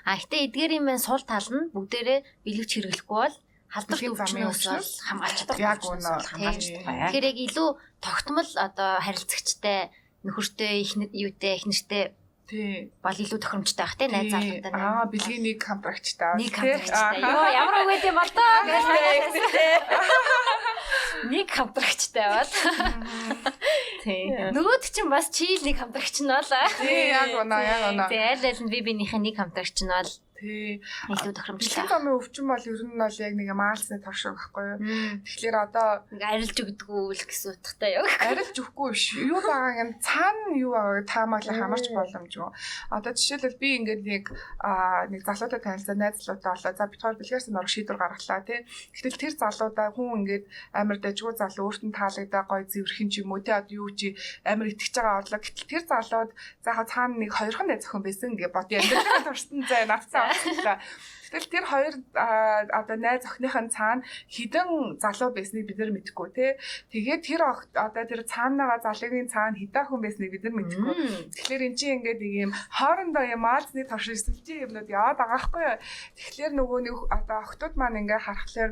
[0.08, 3.36] А гэтээ эдгээрийн мэн сул тал нь бүгдээрээ билэгч хэрэглэхгүй бол
[3.74, 5.59] халдвар өвчнөөс бол хамгаалж чадах.
[5.59, 7.09] Яг үнэ хамгаалж байгаа.
[7.09, 7.70] Тэгэхээр яг илүү
[8.05, 9.80] тогтмол одоо харилцагчтай
[10.24, 12.03] нөхөртэй их юутэй их нэртэй
[12.43, 12.91] Тий.
[12.99, 14.71] Бол илүү тохиромжтой байх те найз залуутай.
[14.75, 16.35] Аа, бэлгийн нэг контракттай.
[16.35, 17.23] Нэг контракттай.
[17.23, 18.83] Йоо, ямар үг гэдэм бол тоо гэж
[21.31, 22.51] Нэг контракттай бол.
[24.03, 24.27] Тий.
[24.51, 26.51] Нөгөөд чинь бас чийл нэг хамтрагч нь бол.
[26.83, 28.11] Тий, яг унаа, яг унаа.
[28.11, 30.11] Тий, аль аль нь би бинийхээ нэг хамтрагч нь бол
[30.43, 30.83] Тий.
[31.07, 31.87] илүү тохиромжтой.
[31.87, 34.79] замын өвчин бол ер нь бол яг нэг маалсны тав шиг байхгүй юу?
[35.23, 38.07] Тэгэхээр одоо Ингээ арилж өгдөггүй л гэсэн утгатай юу?
[38.27, 39.05] арилж өгөхгүй биш.
[39.23, 42.51] Юу байгааг нь цаана юу байгааг таамаглах хамарч боломжгүй.
[42.91, 44.23] Одоо жишээлбэл би ингээд нэг
[45.15, 46.75] нэг залуутай танилцсан найз залуутай болоо.
[46.75, 48.59] За бид хоёр бэлгээрс нөр шийдвэр гаргалаа тий.
[48.99, 53.39] Гэтэл тэр залуудаа хүн ингээд амар дажгүй залуу өөртөө таалагдаа гой зэвэрхэн ч юм уу
[53.39, 53.55] тий.
[53.55, 55.39] Одоо юу чи амар итгэж байгаа орлоо.
[55.39, 56.31] Гэтэл тэр залууд
[56.67, 58.83] за хаа цаана нэг хоёрхан найз охин байсан гэж бодё.
[58.83, 60.77] Амьдралын туршсан зай навцсан авчлаа.
[61.34, 66.51] Тэгэл тэр хоёр одоо найз охиныхын цаана хідэн залуу байсныг бид нар мэдэхгүй тий.
[66.93, 67.41] Тэгээд тэр
[67.73, 70.93] одоо тэр цаанаага залуугийн цаана хідэн хүн байсныг бид нар мэдэхгүй.
[71.34, 75.63] Тэгэхээр эн чинь ингээд нэг юм хоорондоо юм аазны турш эсвэлтийн юмнууд яваад байгаа байхгүй
[75.73, 75.77] юу.
[76.21, 78.71] Тэгэхээр нөгөө нэг одоо охтууд маань ингээд харахаар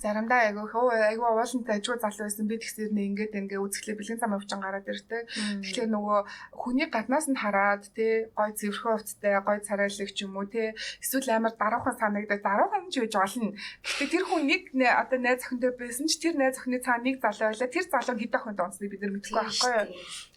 [0.00, 4.20] заримдаа айгу хөө айгу уулантай ажгүй залуу байсан би тэгсэр нэ ингээд ингээ үзэхлээр бэлгийн
[4.24, 5.28] зам өвчин гараад ирдэг.
[5.60, 6.18] Тэгэхээр нөгөө
[6.56, 10.72] хүний гаднаас нь хараад тий гой зэвэрхэн хувцтай гой царайлаг ч юм уу тий
[11.04, 13.52] эсвэл амар даруухан санагдаад даруухан ч үж олно.
[13.84, 17.20] Гэхдээ тэр хүн нэг нэ- одоо найз охинтой байсан ч тэр найз охины цаана нэг
[17.20, 19.88] залуу байлаа тэр залуу хэд охинд онцныг бид нар мэдэхгүй байхгүй юу.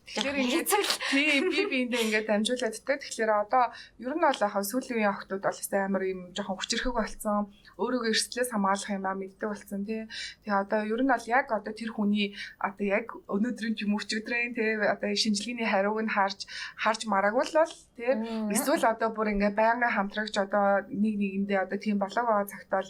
[0.05, 0.69] Тэгэхээр ингээд
[1.09, 3.01] тий би биэндээ ингээд дамжуулаад тээ.
[3.01, 6.93] Тэгэхээр одоо ер нь бол яхаа сүүлийн үеийн охтууд бол хэвээр амар юм жоохон хүчрэхэг
[6.93, 7.49] болсон.
[7.81, 10.05] Өөрийгөө эрсдлээс хамгаалах юм аа мэддэг болсон тий.
[10.45, 14.77] Тэгээ одоо ер нь бол яг одоо тэр хүний одоо яг өнөөдрийн юм өчигдрийн тий
[14.77, 16.39] одоо шинжилгээний хариуг нь харж
[16.77, 18.13] харж мараагүй л бол тий.
[18.53, 22.89] Эсвэл одоо бүр ингээ байнгын хамтрагч одоо нэг нэгэндээ одоо тийм болоог байгаа цагт бол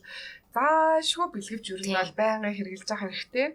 [0.56, 3.48] заашгүй бэлгэвч ер нь бол байнгын хэрэгжилж явах хэрэгтэй.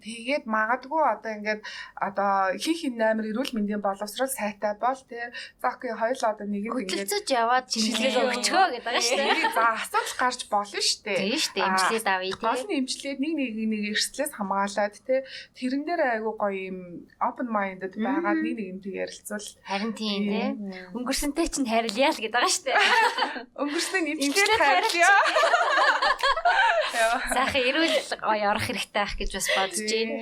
[0.00, 1.60] Тэгээд магадгүй одоо ингээд
[1.94, 5.20] одоо хин хин амир эрүүл мэндийн боловсрол сайтай бол тий.
[5.60, 9.52] За окей хоёул одоо нэг нь ингээд Хөдөлцөж яваад Шинжилгээ өгчгөө гэдэг байгаа шүү дээ.
[9.54, 11.18] За асуудал гарч болно шүү дээ.
[11.20, 11.68] Тийм шүү дээ.
[11.68, 12.66] Имжлээд авъя Гол тий.
[12.66, 15.14] нь имжлээд нэг нэг нэг эрсдлээс хамгаалаад те
[15.56, 16.78] тэрэн дээр айгу гоё юм
[17.20, 20.48] open minded байгаад нэг нэгнтэй ярилцвал Харин тийм тий.
[20.96, 22.76] Өнгөрсөнтэй чинь харилъя л гэдэг байгаа шүү дээ.
[23.62, 25.20] өнгөрснөө Имжлээд нэмжлээд харилцаа.
[27.34, 30.14] Сайхан эрүүл гоё орох хэрэгтэй байх гэж бас бодож байна.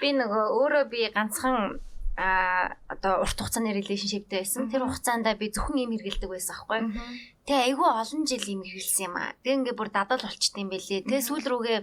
[0.00, 1.80] Би нөгөө өөрөө би ганцхан
[2.14, 4.70] а одоо урт хугацааны relationshipтэй байсан.
[4.70, 6.80] Тэр хугацаанд би зөвхөн им хэргэлдэг байсан аахгүй.
[7.42, 9.34] Тэ айгүй олон жил им хэргэлсэн юм аа.
[9.42, 11.10] Тэг ингээ бүр дадал болчт юм бэлээ.
[11.10, 11.78] Тэ сүүл рүүгээ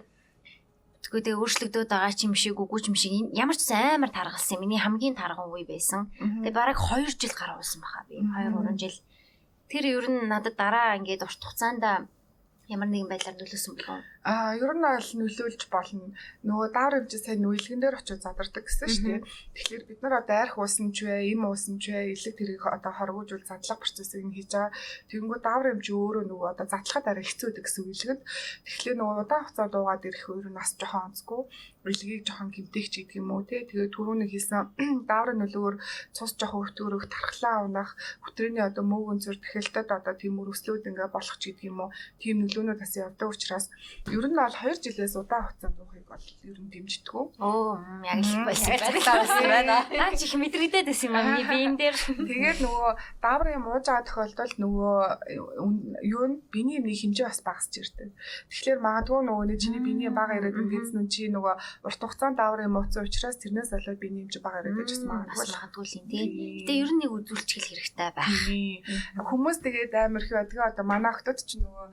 [1.02, 4.62] Тэгвэл тэгээ өөрчлөгдөд байгаа ч юм шиг үгүй ч юм шиг ямар ч амар таргалсан.
[4.62, 4.64] юм.
[4.64, 6.08] Миний хамгийн тарган үе байсан.
[6.16, 8.22] Тэгээ бараг 2 жил гаргуулсан баха би.
[8.22, 8.96] 2 3 жил.
[9.68, 11.84] Тэр ер нь надад дараа ингээд урт хугацаанд
[12.70, 14.06] ямар нэгэн байдлаар нөлөөсөн болов?
[14.24, 16.14] А ер нь бол нөлөөлж болно.
[16.46, 19.26] Нөгөө даавар хэмжээ сайн нүэлгэн дээр очиж задардаг гэсэн шүү дээ.
[19.58, 22.94] Тэгэхээр бид нар одоо арх уусан ч вэ, им уусан ч вэ, элэг тэрийг одоо
[22.94, 24.78] хоргоожуул задлах процессыг нь хийж байгаа.
[25.10, 28.22] Тэгэнгүүт даавар хэмжээ өөрөө нөгөө одоо задлахад арай хэцүү байдаг гэсэн үг илгэд.
[28.62, 31.42] Тэгэхээр нөгөө удаан хугацаа дуугаад ирэх өөр нь бас жоохон онцгүй.
[31.82, 33.66] Элгийг жоохон гимтэх ч гэдэг юм уу те.
[33.66, 34.70] Тэгээд түрүүний хэлсэн
[35.10, 35.76] дааврын нөлөөр
[36.14, 41.38] цус жоохон өртгөрөх, тархлаа унах, хөтрөөний одоо мөг өнцөр тэхэлтэд одоо тийм өрөслүүд ингээ болох
[41.42, 41.94] ч гэдэг юм уу.
[42.22, 43.66] Тийм нөлөөнүүд бас явдаг учраас
[44.12, 47.26] ер нь бол 2 жилээс удаан хугацаанд уухыг бол ер нь дэмждэггүй.
[47.40, 48.76] Оо яг л байсан.
[49.48, 49.88] Байна.
[49.88, 51.96] Наа чи их мэдрэгдээд байсан юм аа миний биен дээр.
[51.96, 52.90] Тэгээд нөгөө
[53.24, 54.98] дааврын юм ууж байгаа тохиолдолд нөгөө
[56.12, 58.12] юу нь биений юмны хэмжээ бас багасч ирдэг.
[58.52, 61.56] Тэгэхээр магадгүй нөгөө нэг чиний биений бага ирээд ингэсэн нь чи нөгөө
[61.88, 65.86] урт хугацаанд дааврын юм ууцсан учраас тэрнээс болоод биений хэмжээ бага ирээд байж Бас магадгүй.
[65.88, 66.26] л юм тий.
[66.68, 68.30] Гэтэ ер нь нэг үзүүлчих хэрэгтэй байх.
[69.32, 70.60] Хүмүүс тэгээд амар их байдаг.
[70.76, 71.88] Одоо манай охтод ч нөгөө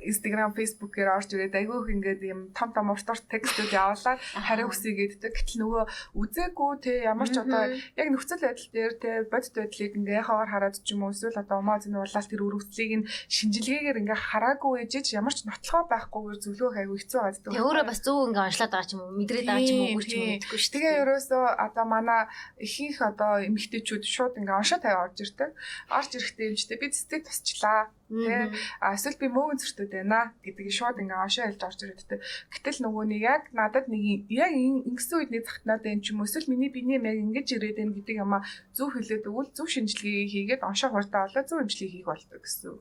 [0.00, 4.72] Instagram, Facebook-ээр орж ирээд айгүй их ингээд юм том том урт урт текстүүд явуулаад хариу
[4.72, 5.32] хүсье гэддэг.
[5.36, 5.84] Гэтэл нөгөө
[6.16, 10.76] үзээгүй те ямар ч одоо яг нөхцөл байдал дээр те бодит байдлыг ингээ хавар хараад
[10.80, 15.06] ч юм уу эсвэл одоо умаа зэн болоод тэр өрөвцлийг нь шинжилгээгээр ингээ хараагүй ээжэж
[15.20, 17.52] ямар ч нотлохоо байхгүйгээр зөвлөх айгүй хэцүү байдаг.
[17.52, 19.88] Тэг өөрөө бас зөв ингээ онцлоод байгаа ч юм уу мэдрээд байгаа ч юм уу
[19.94, 22.22] үгүй ч юм уу гэдэггүй шүү Тэгээ ерөөсөө одоо манай
[22.56, 25.50] ихэнх одоо эмэгтэйчүүд шууд ингээ оншоо тавиа орж ирдэг.
[25.92, 27.92] Орж ирэхдээ эмчтэй би цэцэг тусчлаа.
[28.10, 28.50] Тэ
[28.82, 32.22] эсвэл би мөөгөн зөртөд байна гэдгийг шууд ингээ оншоо хэлж орж ирээд тэ.
[32.50, 36.26] Гэтэл нөгөө нэг яг надад нэг яг ин- ингэсэн үед нэг захтнаад юм ч юм
[36.26, 38.42] эсвэл миний биений яг ингэж ирээд байна гэдэг юм а
[38.74, 42.74] зөв хэлээд өгвөл зөв шинжилгээ хийгээд оншоо хурдаа олоод зөв эмчилгээ хийх болдог гэсэн.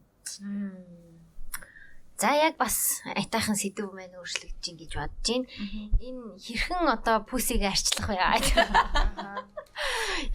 [2.20, 5.48] За яг бас айтайхан сэдв мэн өөрчлөгдөж ин гэж бодож байна.
[6.04, 8.20] Энэ хэрхэн одоо пүсийг арчлах вэ?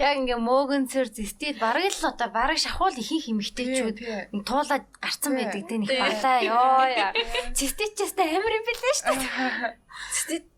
[0.00, 3.96] Яг ингээ мөөгөнцөр зэстээд бараг л одоо бараг шахуул ихэнх эмэгтэйчүүд
[4.48, 7.12] туулаад гарцсан байдаг те нэг балаа ёо яа.
[7.58, 10.48] Зэстээчээс та амар юм билээ шүү дээ.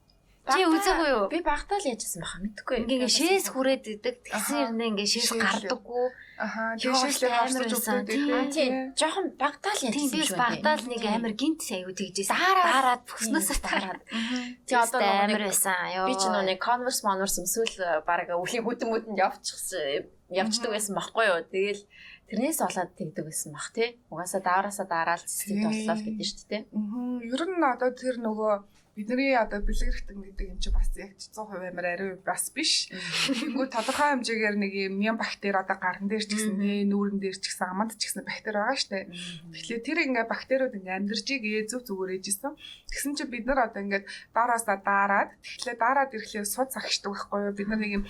[0.47, 1.25] Чи үзээгүй юу?
[1.27, 2.77] Би багтаа л яжсэн баха мэдхгүй.
[2.87, 4.17] Ингээ шээс хүрээд идэг.
[4.31, 5.43] Тэгсэн хэрнээ ингээ шээс л.
[5.43, 6.07] гардаггүй.
[6.37, 8.05] Аха харсаж байсан.
[8.05, 8.31] өгдөг Тийм.
[8.31, 8.53] Аа тийм.
[8.53, 8.75] тийм.
[8.95, 12.31] Жохон багтаа л Тийм яжсэн би бас багтаал нэг амар гинт аягүй тэгжээс.
[12.31, 12.67] Дараад.
[12.71, 14.03] Дараад бүснөөсөө тараад.
[14.69, 15.81] Тий одоо амар байсан.
[15.97, 16.07] Ёо.
[16.07, 21.41] би ч нэг Converse Monverse өмсөөл баг өвлийн бүдэн бүдэнд явчихсан явцдаг байсан байхгүй юу.
[21.47, 21.83] Тэгэл
[22.27, 23.99] тэрнээс болоод тэгдэг байсан бах тий.
[24.11, 25.63] Угаасаа даараасаа дараал Тийм.
[25.63, 26.63] боллоо л гэдэг шүү дээ.
[26.75, 27.23] Мгм.
[27.31, 28.55] Ер нь одоо тэр нөгөө
[28.97, 32.89] бидний одоо бэлгэрхтэн гэдэг юм чи бас яг 100% амар ариу бас биш.
[33.29, 37.37] Тэнгүү тодорхой хэмжээгээр нэг юм мян бактери одоо гарн дээр ч гэсэн тий нүүрэн дээр
[37.37, 39.13] ч гэсэн аманд ч гэсэн бактери байгаа штэ.
[39.53, 42.57] Тэгэхээр тэр ингээ бактериуд ингээ амьдарч игээ зүг зүгээр ээжсэн.
[42.89, 47.53] Тэгсэн чи бид нар одоо ингээ дараасаа дараад тэгэхээр дараад ирэхлээр суд загшдаг байхгүй юу?
[47.53, 48.05] Бид нар нэг юм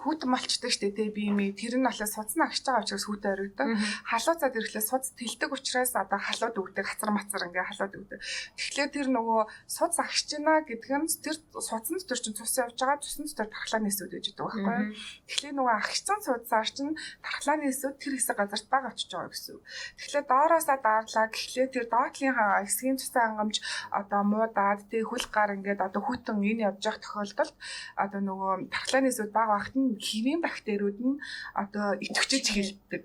[0.00, 3.68] хүүтэн малчдаг штэ тий би юм тэр нь болохоор судсан агч байгаа учраас хүүтэн оройдог.
[4.08, 8.20] халууцаад ирэхлээр суц тэлдэг учраас одоо халууд өгдөг хацар мацар ингээ халууд өгдөг.
[8.56, 13.04] Тэгэхээр тэр нөгөө суц агч гинэ гэдг нь тэр суцсан дотор чинь цус явж байгаа
[13.04, 14.86] цусны дотор тархлаа нээсүүд гэж байдаг байхгүй?
[15.28, 19.60] Тэгэхээр нөгөө агчсан суцаар чинь тархлаа нээсүүд тэр хэсэг газарт баг очиж байгаа гэсэн.
[20.00, 22.34] Тэгэхээр доороосаа daарлаа гэхлээр тэр доотлын
[22.64, 23.56] хэсгийн цусаа хангамж
[23.92, 27.54] одоо муудаад тэг хөл гар ингээд одоо хүтэн энэ явж байгаа тохиолдолд
[28.00, 31.18] одоо нөгөө тархлаа нээсүүд баг багт нь хивийн бактериуд нь
[31.54, 33.04] одоо итгэж эхэлдэг.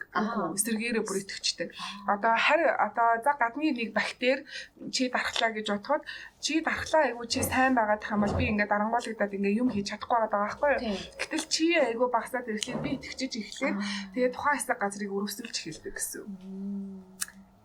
[0.58, 1.70] Эсэргээрээ бүр итгэждэг.
[2.06, 4.46] Одоо харь одоо за гадны нэг бактери
[4.92, 6.04] чи дархлаа гэж бодоход
[6.44, 9.96] чи дархлаа айгу чи сайн байгаад тах юм бол би ингээд дарангуулагдаад ингээд юм хийж
[9.96, 10.98] чадахгүй байгаа байхгүй юу?
[11.20, 13.76] Гэтэл чи айгу багсаад ирэхлээр би итгэж эхлээд
[14.14, 16.24] тэгээ тухайн хэсэг газрыг өрөвсөлж эхэлдэг гэсэн.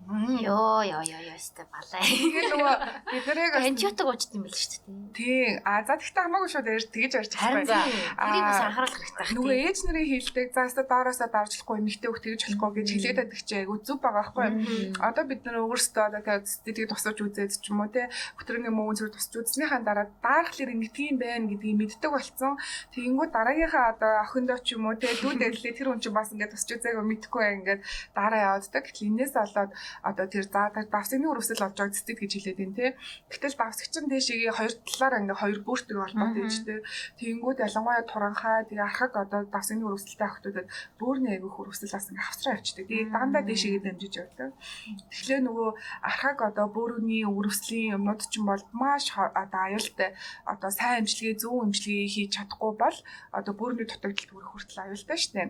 [0.08, 2.00] Ёо ёо ёо ёо өстэй балай.
[2.02, 2.74] Тэгээ нөгөө
[3.12, 5.12] биднийг бас- Антибиотик уучт юм шүү дээ.
[5.14, 7.84] тий а за тэгтээ хамаагүй шүү дээр тэгж ярьж Харин байгаа.
[7.84, 9.30] за тэрийг бас Аа, анхаарал хэрэгтэй байх.
[9.36, 13.54] Нөгөө ээж нарын хэлдэг заастаа доороосоо даржлахгүй эмэгтэй хөх тэгж болохгүй гэж хэлээд байдаг чи
[13.60, 14.94] айгу зүв байгаа байхгүй юу?
[14.98, 16.22] Одоо бид нар өөрсдөө одоо
[16.66, 18.02] тэгээд тусаж үзээд ч юм уу те
[18.40, 22.58] хөтөрний мөн зэрэг тусаж үзснийхаа дараа даархлаар ингэдэг юм байна гэдгийг мэддэг болсон.
[22.98, 26.50] Тэгэнгүүт дараагийнхаа одоо охиндоо ч юм уу те дүү дэрлээ тэр хүн чинь бас ингээд
[26.56, 27.80] тусаж үзээгүй мэдхгүй ингээд
[28.16, 28.82] дараа явддаг.
[28.90, 29.70] Гэтэл энээс болоод
[30.02, 32.86] одоо тэр за тэр давсагны өрөвсөл олж байгаа цэцэд гэж хэлээд байна те.
[33.30, 36.74] Гэтэл давсагч нь дэшигээ хоёр талаараа ингээд хоёр бүртэг холбоотой гэж те.
[37.18, 40.66] Тэгэнгүүт ялангуяа туранхай тэгээ архаг одоо давсагны өрөвсөлтэй охтуудад
[41.00, 42.86] бөөрийн айгүйх өрөвсөл бас ингээд хавцраа явчихдаг.
[42.88, 44.50] Тэгээ дандаа дэшигээ дамжиж явдаг.
[45.10, 45.68] Тэгэхээр нөгөө
[46.06, 50.14] архаг одоо бөөрийн өрөвслийн юмнууд ч юм бол маш одоо аюултай
[50.44, 52.98] одоо сайн имчилгээ зөв имчилгээ хийж чадахгүй бол
[53.32, 55.48] одоо бөөрийн дутагдaltaд хүрэх хүртэл аюултай шүү дээ.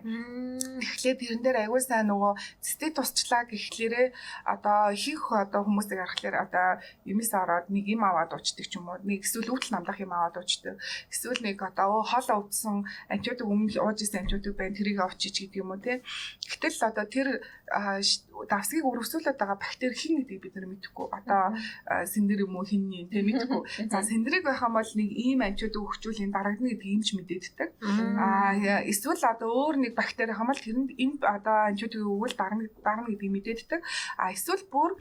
[0.81, 2.33] Тэгэхээр тэрэн дээр аягүй сайн нөгөө
[2.63, 4.07] цэцтэй тусчлаа гэхлээрээ
[4.45, 6.67] одоо ихэнх одоо хүмүүсийг харахаар одоо
[7.05, 10.37] юмс ороод нэг юм аваад уучдаг ч юм уу нэг эсвэл өвдөл намдах юм аваад
[10.37, 10.75] уучдаг.
[11.11, 15.71] Эсвэл нэг одоо хоолоо өвдсөн антибиотик өмнө ууж исэн антибиотик байна тэрийг авчиж гэдэг юм
[15.73, 16.01] уу те
[16.47, 17.27] гэтэл одоо тэр
[17.71, 21.07] давсгийг өрөвсүүлээд байгаа бактери хин гэдгийг бид нар мэдэхгүй.
[21.13, 21.55] Одоо
[21.87, 23.87] сэндэр юм уу хинний те мэдэхгүй.
[23.87, 27.69] За сэндрийг байх юм бол нэг ийм антибиотик өгчүүл энэ дарагдана гэдгийг юмч мэдээддэг.
[28.17, 28.57] А
[28.91, 33.79] эсвэл одоо өөр нэг бактери хамаал тэрэнд энэ одоо антибиотик өгвөл дарна дарна гэдгийг мэдээддэг.
[34.21, 34.91] А эсвэл бүр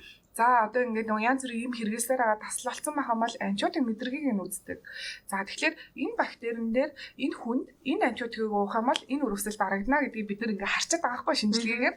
[0.41, 4.80] За одоо ингээд нөгөө янз бүрийн юм хэрэглэсээр байгаа таслалцсан бол антибиотик мэдрэгийг нь үздэг.
[5.28, 10.01] За тэгэхээр энэ бактерин дээр энэ хүнд энэ антибиотикийг уух юм бол энэ өрөвсөл дарагдана
[10.01, 11.97] гэдгийг бид ингээд харчаад байгаа хгүй шинжилгээгээр.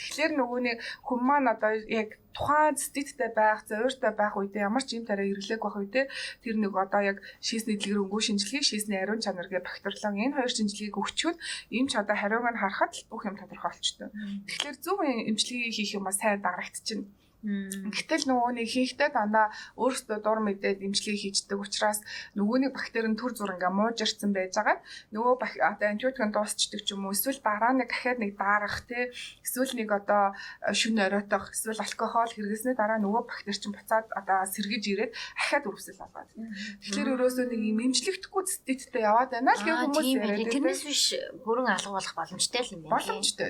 [0.00, 4.96] Тэгэхээр нөгөө нэг хүн маань одоо яг тухайн цэцэдтэй байх, зовиртой байх үедээ ямар ч
[4.96, 6.06] юм тараа хэрэглээг байх үедээ
[6.40, 10.48] тэр нэг одоо яг шийсний дэлгэр өнгөө шинжилгээ, шийсний ариун чанар гэх бактериологи энэ хоёр
[10.48, 11.36] шинжилгээг өгчүүд
[11.76, 14.08] эмч одоо хариуг нь харахад бүх юм тодорхой болчтой.
[14.48, 17.04] Тэгэхээр зөв эмчилгээ хийх юм ба сайн дарагдчихна.
[17.42, 21.98] Гэтэл нөгөө нэг хийхдээ дандаа өөрсдөө дур мэдээд имчилгээ хийждэг учраас
[22.38, 24.78] нөгөө нэг бактери нь төр зур ингээ муужирцсан байж байгаа.
[25.10, 29.10] Нөгөө одоо антибиотик нь дуусчдаг ч юм уу эсвэл дараа нэг дахиад нэг даарах те
[29.42, 34.46] эсвэл нэг одоо э, шүн оройтох эсвэл алкогол хэрэглэснээр дараа нөгөө бактери чинь буцаад одоо
[34.46, 36.30] сэргэж ирээд ахаад өрөвсөл болоод.
[36.78, 40.46] Тэгэхээр ерөөсөө нэг юм имжлэгдэхгүй цэцэдтэй яваад байна л гэх хүмүүс яриад ээ.
[40.46, 40.54] байдаг.
[40.54, 41.04] Тэрнээс биш
[41.42, 42.94] бүрэн алга болох боломжтой л юм байна.
[42.94, 43.48] боломжтой.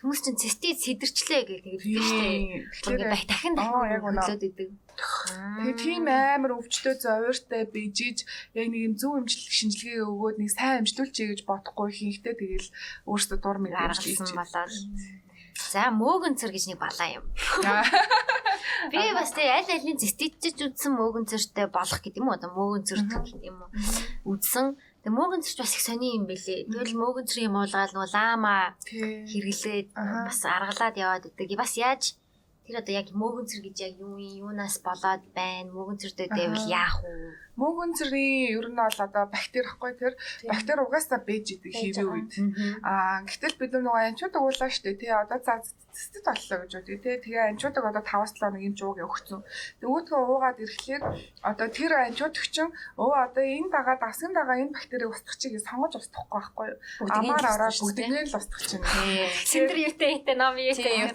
[0.00, 4.20] Хүмүүс чинь цистит сидэрчлээ гэх тэгдэг шүү Ингээ дахин Аа, дахин яг үнэ.
[4.22, 4.70] хөдлөөд идэг.
[4.94, 8.22] Тэгээ тийм амар өвчтөй зовиртой бижиж
[8.54, 12.68] яг нэг юм зөв имжлэг шинжилгээ өгөөд нэг сайн имжлүүлчихье гэж бодохгүй хийхдээ тэгэл
[13.10, 14.74] өөртөө дур мэдээж гаргалсан болоод.
[15.54, 17.24] За мөөгөнцөр гэж нэг балаа юм.
[18.90, 22.36] Би бас тэг аль алины циститчж үдсэн мөөгөнцөртэй болох гэдэг юм уу?
[22.36, 23.70] Одоо мөөгөнцөр гэдэг юм уу?
[24.34, 24.76] Үдсэн.
[25.04, 26.68] Тэг мөөгөнцөрч бас их сони юм бэлээ.
[26.68, 29.24] Тэгэл мөөгөнцөр юм уулгаад нөгөө лама Тий.
[29.30, 31.54] хэрэглээд бас аргалаад яваад идэг.
[31.56, 32.16] Бас яаж
[32.64, 35.68] Тэр одоо яг мөөгөнцөр гэж яг юу юм юунаас болоод байна?
[35.68, 36.72] Мөөгөнцөртэй дэвэл Аа.
[36.80, 37.12] яах вэ?
[37.60, 40.16] Мөөгөнцрийн ер нь бол одоо бактери ахгүй тэр
[40.48, 42.32] бактери угаасаа бэж идэг хэвийн үед.
[42.82, 45.62] Аа гэтэл бид нөгөө анчууд уулаа штэ тий одоо за
[45.94, 49.46] цэцэд боллоо гэж үү тий тэгээ анчуудаг одоо 5-7 хоног юм жууг өгцөн.
[49.78, 51.02] Нөгөөдгөө уугаад ирэхлээр
[51.46, 55.94] одоо тэр анчууд өгчин өө одоо энэ дагаад асгын дагаа энэ бактерийг устгах чигийг сонгож
[55.94, 56.78] устгахгүй байхгүй юу?
[57.06, 58.82] Амаар ороод бүгднийг л устгах чинь.
[59.46, 61.06] Синдер юутэй ихтэй ном юутэй.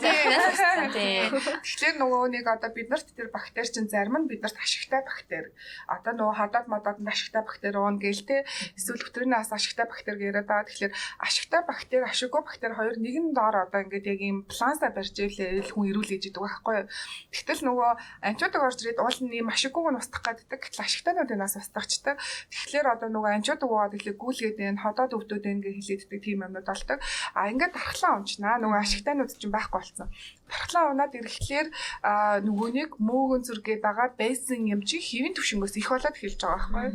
[0.96, 1.39] тий.
[1.44, 5.52] Тэгэхээр нөгөө нэг одоо биднэрт тэр бактери чинь зарим нь биднэрт ашигтай бактери.
[5.88, 8.46] Одоо нөгөө хадаад мадаад ашигтай бактери уун гээл те
[8.78, 10.68] эсвэл өтрийнээс ашигтай бактери яриад байгаа.
[10.68, 15.16] Тэгэхээр ашигтай бактери, ашиггүй бактери хоёр нэг нь доор одоо ингээд яг ийм планса барьж
[15.20, 16.88] ивэл хүн ирүүл гэж идэг байхгүй юу.
[17.34, 17.92] Тэгтэл нөгөө
[18.28, 20.60] анчуудаг орж ирээд уул нь ийм ашиггүйг нь устгах гэдэг.
[20.60, 22.18] Гэтэл ашигтайнуудын нас устгахчдаг.
[22.50, 27.00] Тэгэхээр одоо нөгөө анчуудаг уугаад ирлээ гүйлгээд энэ ходоод өвдөд ингээд хилээддэг тийм юмнууд болдог.
[27.36, 28.56] А ингээд дархлаа унчнаа.
[28.60, 30.08] Нөгөө ашигтайнууд чинь байхгүй болсон.
[30.50, 31.68] Дархлаа унаад ирэхлээр
[32.04, 36.60] а нөгөө нэг мөөгөн зүргээд байгаа байсан юм чи хэвийн төвшнгөөс их болоод эхэлж байгаа
[36.74, 36.88] байхгүй?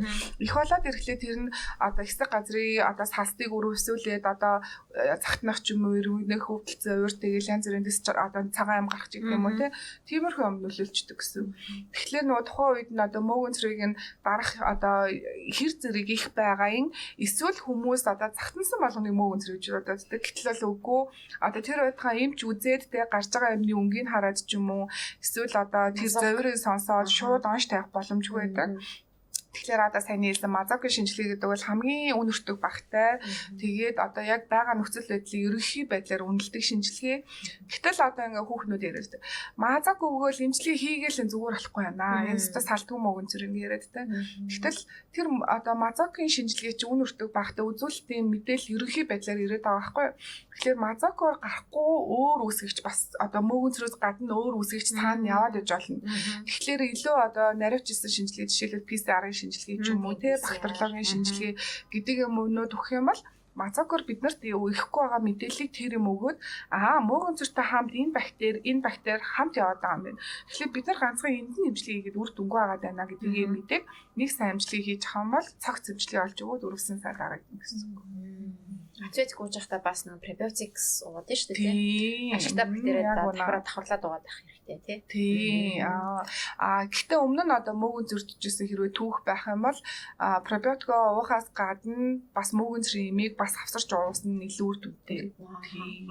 [0.45, 4.61] Их болоод ирэхлээр тэр нь одоо хэсэг газрын одоо салстыг өрөвсүүлээд одоо
[4.93, 7.87] э, цагтнах ч юм уу өрөвнөх хөвдөлцөө өөр тэгэл янз бүрийн
[8.19, 9.55] одоо цагаан ам гарах ч юм уу
[10.05, 11.45] тиймэрхүү юм нөлөөлчдөг гэсэн.
[11.93, 16.91] Тэгэхээр нөгөө тухайн үед нь одоо мөөгөн цэргийг нь дарах одоо хэр зэрэг их байгааг
[17.17, 20.21] эсвэл хүмүүс одоо загтансан болгоныг мөөгөн цэрэг гэж боддог.
[20.21, 21.01] Гэтэл бол үгүй
[21.41, 24.83] одоо тэр байтхаа эмч үзээд те гарч байгаа юмны өнгийг хараад ч юм уу
[25.21, 28.69] эсвэл одоо тэр зовирыг сонсоод шууд онш тавих боломжгүй байдаг.
[29.55, 33.23] Тэгэхээр одоо сайн хэлсэн мазоки шинжилгээ гэдэг бол хамгийн үн өртөг багтай.
[33.55, 37.17] Тэгээд одоо яг байгаа нөхцөл байдлыг ерөнхий байдлаар үнэлдэг шинжилгээ.
[37.71, 39.23] Гэтэл одоо ингээ хүүхнүүд яриад тэ.
[39.55, 42.27] Мазок өгөөл эмчилгээ хийгээл зүгээр болохгүй байна.
[42.27, 44.03] Энэ ч салтгүй мөгөн зэрэг яриад тэ.
[44.51, 44.79] Гэтэл
[45.15, 50.05] тэр одоо мазокийн шинжилгээ чи үн өртөг багтай үзүүлэлтийн мэдээлэл ерөнхий байдлаар ирээд байгаа байхгүй
[50.11, 50.15] юу?
[50.51, 55.69] Тэгэхээр мазокоор гарахгүй өөр үсгэгч бас одоо мөгөн зэрэг гадна өөр үсгэгч цаана яваад иж
[55.71, 56.03] болно.
[56.43, 61.53] Тэгэхээр илүү одоо наривчсан шинжилгээ жишээлбэл PCR-ын шинжилгээ ч юм уу те бактериологийн шинжилгээ
[61.93, 63.21] гэдэг юм өнөөд өгөх юм бол
[63.55, 66.37] мазокор биднэрт ирэхгүй байгаа мэдээллийг тэр юм өгөөд
[66.75, 70.21] аа мөөгөн цэртэй хамт энэ бактери энэ бактери хамт яваад байгаа юм байна.
[70.47, 73.83] Тэгэхээр бид нар ганцхан энд нь имжлэг хийгээд үр дүнгүй байгаа даа гэдгийг мэдээг
[74.19, 78.03] нэг сайн имжлэг хийж бол цогц имжлэг олж өгөөд өрөвсөн сар гараад гэнэ гэсэн үг.
[78.95, 81.67] Антибиотик ууж байхдаа бас нөө пребиотикс уугаад шүү дээ тий.
[81.67, 82.35] Тийм.
[82.39, 84.99] Ашигтай бактериад давхраа давхарлаад уугаад байх хэрэгтэй тий.
[85.11, 85.83] Тий.
[85.83, 89.79] Аа гэхдээ өмнө нь одоо мөөгөн зөрчижсэн хэрвээ түүх байх юм бол
[90.15, 95.19] а пробиотикоо уухаас гадна бас мөөгөн зэрэг имийг бас авсарч уусан нь илүү үр дүнтэй.
[95.29, 96.09] Тий.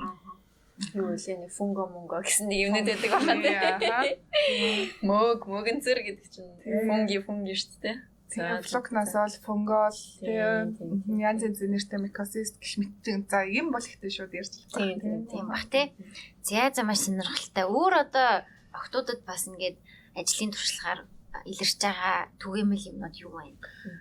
[0.94, 4.00] Юу вэ нэг фунго мунго гэсэн нэг юмнууд байдаг байна Тий, аха.
[4.02, 4.90] тий.
[5.06, 6.50] Мөг мөгөн зэр гэдэг чинь
[6.86, 7.96] фунги фунги шүү дээ.
[8.34, 10.74] Тэгээ флокнасол, фунгол, Тийм,
[11.22, 15.46] янз янзын нэртэй микосист гэх мэтийн за юм бол ихтэй шууд ярьж Тийм, тийм, Тийм
[15.46, 15.94] бах тий.
[16.42, 17.70] За за маш сонирхолтой.
[17.70, 18.42] Өөр одоо
[18.74, 19.78] охтуудад бас ингээд
[20.18, 21.06] ажлын туршлагаар
[21.46, 23.54] илэрч байгаа түгээмэл юмнууд юу вэ?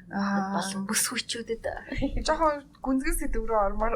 [0.10, 0.58] Аа.
[0.58, 1.66] Болон бүс хүчүүдэд.
[2.26, 3.96] Жохон гүнзгий сэдв рүү ормоор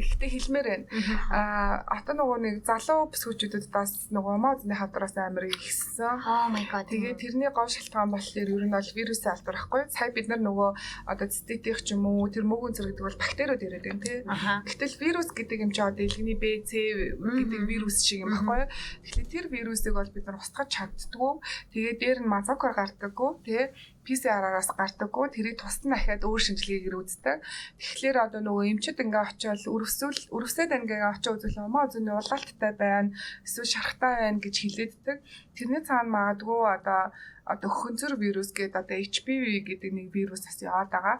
[0.00, 0.86] ихтэй хэлмээр байна.
[1.28, 6.24] Аа одоо нөгөө нэг залуу бүсгүүчүүдэд бас нөгөө модны хавдраас амар ихсэн.
[6.24, 6.88] Oh my god.
[6.88, 9.82] Тэгээ тэрний гол шалтгаан болохоор ер нь бол вирусын алдар байхгүй.
[9.92, 10.70] Сая бид нар нөгөө
[11.04, 14.18] одоо цэцэтийнх ч юм уу тэр мөөгөн зэрэг гэдэг бол бактериуд яриад байна тий.
[14.24, 16.72] Гэтэл вирус гэдэг юм чи одоо илгэний B, C
[17.20, 18.72] гэдэг вирус шиг юм байхгүй.
[19.04, 21.32] Тэгэхээр тэр вирусыг бол бид нар устгах чаддгүй.
[21.76, 23.64] Тэгээ дээр нь мазокор гардаггүй тий.
[24.06, 25.26] PCR-аас гардаггүй.
[25.34, 27.38] Тэрийг тусдан дахиад өөр шинжилгээгээр үздэг.
[27.80, 33.16] Тэгэхээр одоо нөгөө эмчид ингээ очиод өрөвсөл өрөвсөд ингээ очиод үзвэл маа зүний улаалттай байна.
[33.42, 35.16] Эсвэл шарахтай байна гэж хэлээддэг.
[35.56, 37.02] Тэрний цаана магадгүй одоо
[37.44, 41.16] одоо хөнцөр вирус гэдэг одоо HPV гэдэг нэг вирус бас яваад байгаа.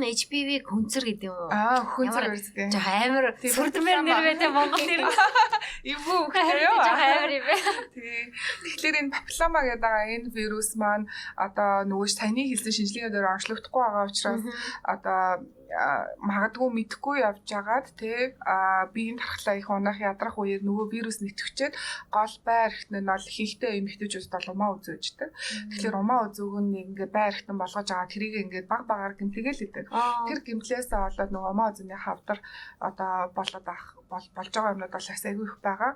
[0.00, 1.52] HPV хүнцэр гэдэг юм уу?
[1.52, 2.72] Аа хөнцөр вирус гэдэг.
[2.72, 5.00] Жоо амар сүрдмэр нэр байдаг Монгол нэр.
[5.92, 6.80] Ивүү Харин хөөе.
[6.80, 7.56] жоо амар юм бэ.
[7.96, 8.24] Тий.
[8.64, 11.04] Тэгэхээр энэ папиллома гэдэг байгаа энэ вирус маань
[11.36, 14.44] одоо нөгөө саяны хэлсэн шинжилгээгээр дээр онцлогдохгүй байгаа учраас
[14.80, 15.44] одоо
[16.22, 17.88] магадгүй мэдхгүй явж агаад
[18.46, 21.74] а биеийн тархлаа их унах ядрах үеэр нөгөө вирус нэтгэвчээд
[22.14, 25.30] гол байр ихтэн нь бол хийхтэй эмэгтэйчүүд бол умаа үзөөждөг.
[25.74, 29.86] Тэгэхээр умаа үзөөгөн нэг ингээ байр ихтэн болгож байгаа тэрийг ингээ баг багаар гэмтэгээл идэг.
[29.90, 32.38] Тэр гимтлээсээ болоод нөгөө умаа үзэний хавдар
[32.78, 35.92] одоо болоод ах бол болж байгаа юмнууд бол бас айгүй их байгаа.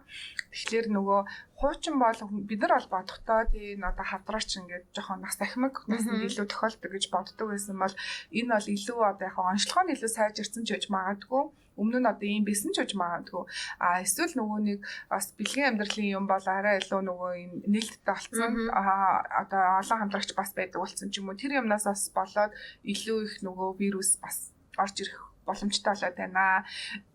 [0.52, 1.20] Тэгэхээр нөгөө
[1.60, 6.26] хуучин бол бид нар бол бодохдоо тийм одоо хавдраач ингээд жоохон нас ахмаг нас нь
[6.26, 7.94] илүү тохиолдог гэж боддог байсан бол
[8.38, 11.44] энэ бол илүү одоо яг онцлогоо нь илүү сайжирсан ч гэж магадгүй.
[11.80, 13.44] Өмнө нь одоо ийм бисэн ч гэж магадгүй.
[13.80, 18.52] А эсвэл нөгөө нэг бас бэлгийн амьдралын юм бол арай илүү нөгөө юм нээлттэй болсон.
[18.72, 21.40] Одоо олон хамтрагч бас байдаг болсон ч юм уу.
[21.40, 22.52] Тэр юмнаас бас болоод
[22.84, 26.64] илүү их нөгөө вирус бас орж ирэх боломжтой болоод байна.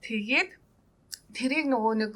[0.01, 0.49] Тэгээд
[1.35, 2.13] тэрийг нөгөө нэг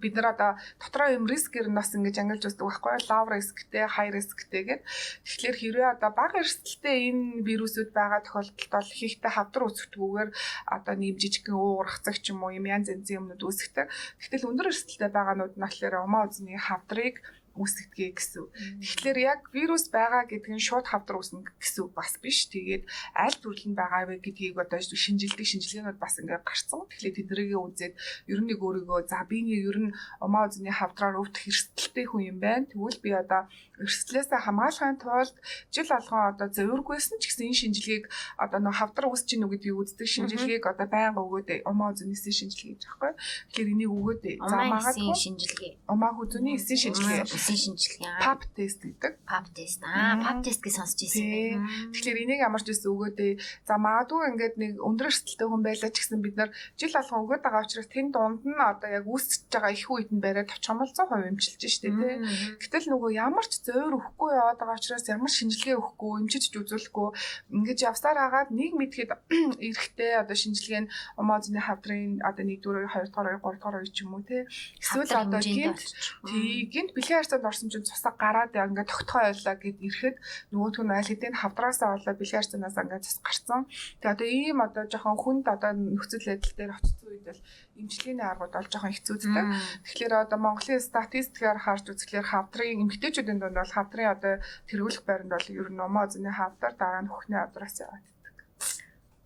[0.00, 4.10] бид нар одоо дотроо юм рискээр нь бас ингэж ангилж үздэг байхгүй low riskтэй high
[4.10, 4.82] riskтэй гэд.
[5.28, 10.30] Тэгэхээр хэрвээ одоо бага эрсдэлтэй энэ вирусүүд байгаа тохиолдолд бол хийхтэй хавдар үүсгэдэггүйгээр
[10.74, 13.86] одоо нэм жижигхэн уурхацаг ч юм уу юм янз янзын юмнууд үүсгдэг.
[14.18, 17.20] Тэгтэл өндөр эрсдэлтэй байгаанууд нь болохоор умаа үзний хавдрыг
[17.58, 18.46] үүсгэдэг гэсэн.
[18.80, 22.46] Тэгэхээр яг вирус байгаа гэдэг нь шууд хавдар үүснэ гэсэн бас биш.
[22.48, 22.86] Тэгээд
[23.18, 26.86] аль төрөл нь байгаа вэ гэдгийг одоо шинжилдэг шинжилгээнүүд бас ингээд гарцсан.
[26.88, 27.94] Тэгэхээр тэднийг үзээд
[28.30, 32.22] ер нь нэг өөрийгөө за би нэг ер нь умаа үзний хавдраар өвдөх эрсдэлтэй хүн
[32.32, 32.70] юм байна.
[32.70, 33.50] Тэгвэл би одоо
[33.82, 35.36] эрсдлээсээ хамгаалахын тулд
[35.74, 38.04] жил болгон одоо зөвөргүйсэн ч гэсэн энэ шинжилгээг
[38.38, 42.82] одоо нэг хавдар үүсэж гинүү гэдгийг үздэг шинжилгээг одоо байнга өгөөд умаа үзний шинжилгээ гэж
[42.86, 43.12] байхгүй.
[43.54, 45.72] Тэгэхээр энийг өгөөд за магадгүй шинжилгээ.
[45.88, 48.20] умаа үзний эсийн шинжилгээ Эсийн шинжилгээ.
[48.20, 49.12] pap test гэдэг.
[49.24, 49.80] pap тест.
[49.80, 51.64] Аа, pap тест гэж сонсч ирсэн юм.
[51.96, 53.32] Тэгэхээр энийг ямар ч байсан өгөөдөө
[53.64, 57.42] за магадгүй ингээд нэг өндөр эрсдэлтэй хүн байлаа ч гэсэн бид нар жил болгон өгөөд
[57.42, 60.78] байгаа учраас тэн дунд нь одоо яг үүсэж байгаа их үед нь бариад авчих юм
[60.84, 62.14] бол 100% эмчилж штэ тий.
[62.60, 67.08] Гэтэл нөгөө ямар ч зөөр өгөхгүй яваад байгаа учраас ямар шинжилгээ өгөхгүй, эмчиж ч үзүүлэхгүй
[67.56, 69.10] ингэж явсаар хагаад нэг мэдхэд
[69.66, 74.44] эрэхтэй одоо шинжилгээ нь омоозны хавдрын одоо 1-р 2-р 3-р үе ч юм уу тий.
[74.80, 75.80] Эсвэл одоо гинт
[76.28, 80.16] тий гинт бэлгийн харьцаанд орсон чинь цусаа гараад яа ингээд тогтхой байлаа гэд ирэхэд
[80.50, 83.62] нөгөөх нь аль хэдийн хавдраасаа болоо бэлгийн харьцаанаас ингээд цус гарцсан.
[84.02, 87.42] Тэгээ одоо ийм одоо жоохон хүнд одоо нөхцөл байдал дээр очсон үед бол
[87.78, 89.46] эмчилгээний аргууд бол жоохон хэцүүцдэг.
[89.86, 94.34] Тэгэхээр одоо Монголын статистикээр харж үзэхлээр хавдрын эмэгтэйчүүдийн дунд бол хавдрын одоо
[94.68, 98.04] тэргүүлэх байранд бол ер нь номоо зэний хавдар дараа нь хөхний хавдраас яваад.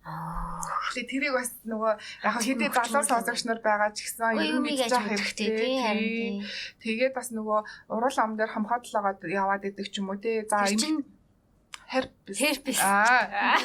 [0.03, 1.93] Тэгээ тэрийг бас нөгөө
[2.27, 6.31] яг хэдий залуу сонсогч нар байгаа ч гэсэн ер нь мэдчих хэрэгтэй тий харин тий.
[6.83, 10.43] Тэгээд бас нөгөө урал ам дээр хамхаадлаагаад яваад идэг ч юм уу тий.
[10.43, 11.07] За чинь
[11.93, 12.37] herpes.
[12.39, 12.79] Herpes.
[12.81, 13.55] Аа.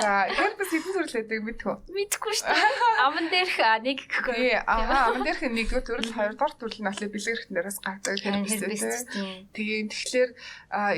[0.00, 1.74] За herpes хэдэн төрөл байдаг мэдхүү?
[1.90, 3.04] мэдхгүй шүү дээ.
[3.04, 4.34] Аман дээрх нэг гэхгүй.
[4.38, 4.54] Тий.
[4.62, 8.62] Аа, аман дээрх нэгдүгээр төрөл, хоёрдугаар төрөл нь болохоор бэлгэрхт нэрээс гардаг herpes
[9.10, 9.50] тий.
[9.52, 10.30] Тэгээ тэгэхээр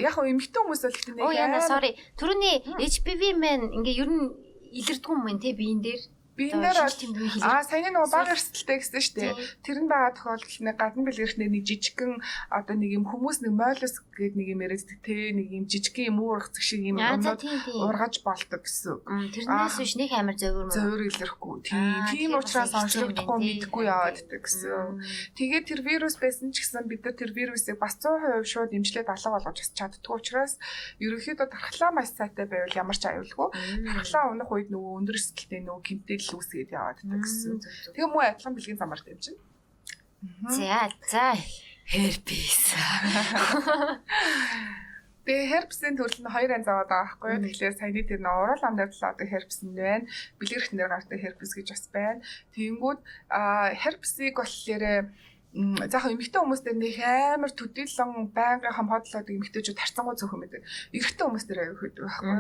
[0.05, 1.97] яг хөө эмэгтэй хүмүүс бол ихтэй Оо яна sorry.
[2.21, 6.03] Төрөний HPV мен ингээ ер нь илэрдэггүй юм байна те биен дээр.
[6.49, 7.45] Бол тэмдгэн хил.
[7.45, 9.33] Аа саяны нөгөө бага эрсдэлтэй гэсэн шүү дээ.
[9.61, 12.13] Тэр нь байгаа тохиолдолд нэг гадна бэлгэрхнээ нэг жижигхэн
[12.49, 16.19] одоо нэг юм хүмүүс нэг моллюск гэдэг нэг юм яриад те нэг юм жижигхэн юм
[16.25, 17.41] уургацг шиг юм юмнууд
[17.77, 19.01] ургаж болдог гэсэн.
[19.05, 20.77] Тэрнээс биш нэг амар зовир мөн.
[20.77, 21.57] Зөөр илэрхгүй.
[22.13, 25.01] Тийм учраас онцлогдохгүй мэдхгүй яваад иддэг гэсэн.
[25.37, 29.35] Тэгээд тэр вирус байсан ч гэсэн бид нар тэр вирусыг бас 100% шууд эмчлээд алга
[29.35, 30.61] болгож бас чаддгүй учраас
[31.01, 33.49] ерөнхийдөө тархлаа маш сайтай байвал ямар ч аюулгүй.
[33.89, 37.55] Тархлаа унах үед нөгөө өндөр эсгэлтэй нөгөө гимтэл үүсгээд яваад иддэг гэсэн.
[37.95, 39.37] Тэгээ муу адилхан бэлгийн замаар дэмжин.
[40.49, 41.35] За за
[41.91, 42.75] herpes.
[45.31, 47.43] Тэгээ herpes-ийн төрөл нь хоёр анз аваад байгаа байхгүй юу?
[47.45, 50.09] Тэгэхээр саяны тэр нөө урал ам дээр л одоо herpes нь байна.
[50.41, 52.25] Бэлгэрхтэн дээр гардаг herpes гэж бас байна.
[52.57, 55.13] Тэгэнгүүт а herpes-ийг болохоор
[55.51, 60.63] заах эмэгтэй хүмүүс дээр нэг амар төдийлөн байнгын хамгаалалт эмэгтэйчүүд харцангуй цөөхөн байдаг.
[60.95, 62.35] Эрэгтэй хүмүүс дээр аяг хөдөг байхгүй?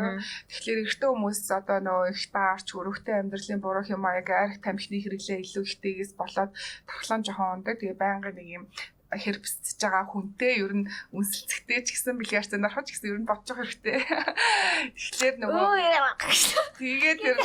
[0.46, 5.42] Тэгэхээр эрэгтэй хүмүүс одоо нөө их даарч өрөвтэй амьдралын буруу юм аяг арх тамхины хэрэглээ
[5.42, 6.54] илүү ихтэйгээс болоод
[6.86, 7.82] тархлан жоохон ундаг.
[7.82, 8.64] Тэгээ байнгын нэг юм
[9.10, 13.26] хэрвсэж байгаа хүнтэй ер нь үнсэлцэхтэй ч гэсэн бэлгийн харцаанд ороход ч гэсэн ер нь
[13.26, 13.98] бодчих хэрэгтэй.
[14.94, 15.66] Тэгэхээр нөгөө
[16.78, 17.38] тэгээд тэр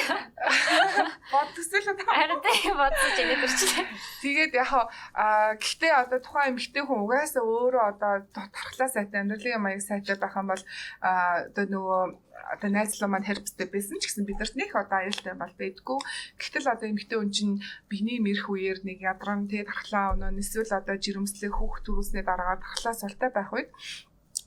[1.33, 3.87] бод төсөөлөд Харин тийм бодсоч ингэ төрчихлээ.
[4.21, 4.71] Тэгээд яг
[5.17, 10.37] аа гэхдээ одоо тухайн эмэгтэй хүн угаасаа өөрөө одоо тархлаа сайтай амьдралын маяг сайтай байх
[10.37, 10.63] юм бол
[11.01, 12.01] аа одоо нөгөө
[12.53, 15.99] одоо найзлаа маань хэрвстэй байсан ч гэсэн бидэрт нэг одоо аюултай бол байдгүй.
[16.39, 17.55] Гэтэл одоо эмэгтэй хүн чинь
[17.89, 22.95] биений мэрх үеэр нэг ядрам тий тархлаа өнөө эсвэл одоо жирэмслэх хүүхд төрүүлснээ дараа тархлаа
[22.95, 23.69] султай байх үед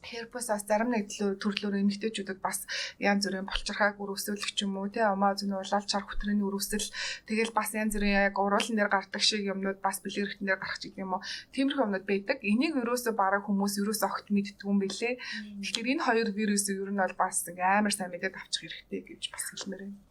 [0.09, 2.65] Herpes бас зарим нэг төрлөөр эмэгтэйчүүдэд бас
[2.99, 6.89] янз бүрийн болчирхааг өрөвсөлөх ч юм уу тий омоо зүн улаал чар хөтрөний өрөвсөл.
[7.29, 10.91] Тэгэл бас янз бүрийн яг уруулан дээр гардаг шиг юмнууд бас бэлгэрхтэн дээр гарах ч
[10.97, 11.23] юм уу.
[11.53, 12.39] Тиймэрхүү юмнууд байдаг.
[12.41, 15.15] Энийг ерөөсө бараг хүмүүс ерөөсө огт мэддгүй юм бэлээ
[15.63, 19.45] тэгэхээр энэ хоёр вирусыг ер нь бол бас амар сайн мэдээд авчих хэрэгтэй гэж бас
[19.51, 20.08] хэлмээр байна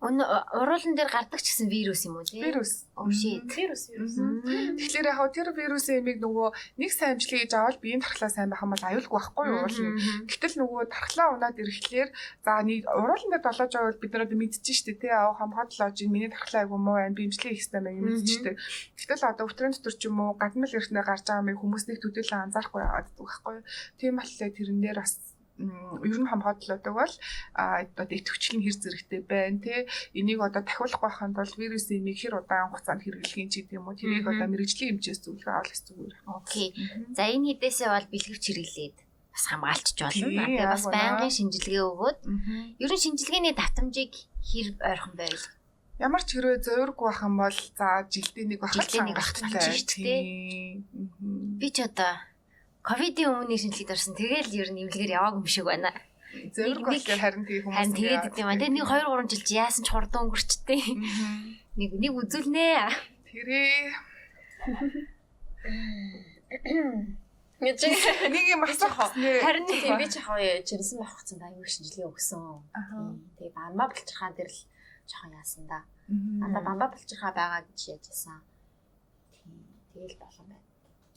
[0.00, 2.40] уруулан дээр гардаг ч гэсэн вирус юм уу тий?
[2.40, 3.44] вирус shit.
[3.52, 4.16] Вирус вирус.
[4.16, 8.64] Тэгэхээр яг тэр вирусын эмийг нөгөө нэг сайн амжилт хийж авал биеийн тархлаа сайн байх
[8.64, 9.78] юм бол аюулгүй байхгүй юу уул.
[10.28, 12.08] Гэтэл нөгөө тархлаа унаад ирэхлээр
[12.44, 16.12] за нэг уруулан дээр долоож байвал бид нар одоо мэдчихэж штэ тий аа хамгааллаа чинь
[16.12, 18.54] миний тархлаа айгу муу байна би имжлэх их юм байна мэдчихдэг.
[18.96, 22.52] Гэтэл одоо өвтрийн дотор ч юм уу гадна л ирснээр гарч байгаа мэй хүмүүсийг төдийлөн
[22.52, 23.64] анзаарахгүй яваад байхгүй юу.
[23.96, 25.29] Тийм болохоор тэрэн дээр бас
[25.60, 27.14] ер нь хамгааллуудаг бол
[27.54, 29.74] одоо идэвхжлийн хэр зэрэгтэй байна те
[30.16, 33.98] энийг одоо дахиулах байханд бол вирусын энийг хэр удаан хугацаанд хэрэглэхийн ч гэдэг юм уу
[33.98, 36.14] тэрийг одоо мэрэгжлийн хэмжээс зөвлөгөө авах зүгээр.
[36.26, 36.68] Окей.
[37.16, 38.96] За энэ хэдээсээ бол бэлгэвч хэрэглээд
[39.30, 40.26] бас хамгаалчих болно.
[40.26, 40.96] Тэгээ бас байна.
[40.96, 42.18] байнгын шинжилгээ өгөөд
[42.82, 45.40] ер нь шинжилгээний давтамжийг хэр ойрхон байв?
[46.00, 49.20] Ямар ч хэрвээ зөөргүй байх юм бол за жилдээ нэг байх нэг.
[49.84, 50.88] Тийм.
[51.60, 52.16] Би ч одоо
[52.82, 54.14] ковидын өмнө шинжилгээд орсон.
[54.16, 55.90] Тэгэл ер нь имлэгээр яваагүй юм шиг байна.
[56.30, 58.56] Нэг- болохоор харин тийм хүмүүс Харин тэгээд идэв юм аа.
[58.60, 60.80] Тэгээд нэг 2 3 жил чи яасан ч хурдан өнгөрчтэй.
[61.76, 62.66] Нэг нэг үзүүлнэ.
[63.26, 63.90] тэрээ
[67.60, 67.80] Гэж
[68.32, 69.12] нэг юм асуух.
[69.12, 72.40] Харин тийм би ч хаваа жирсэн байх гэсэн аюу шинжилгээ өгсөн.
[73.36, 74.60] Тэгээ бамба булчирхаа дээр л
[75.04, 75.84] жоохон яасан да.
[76.08, 78.40] Анда бамба булчирхаа байгаа гэж яжсэн.
[79.36, 79.60] Тийм
[79.92, 80.69] тэгэл болон байна.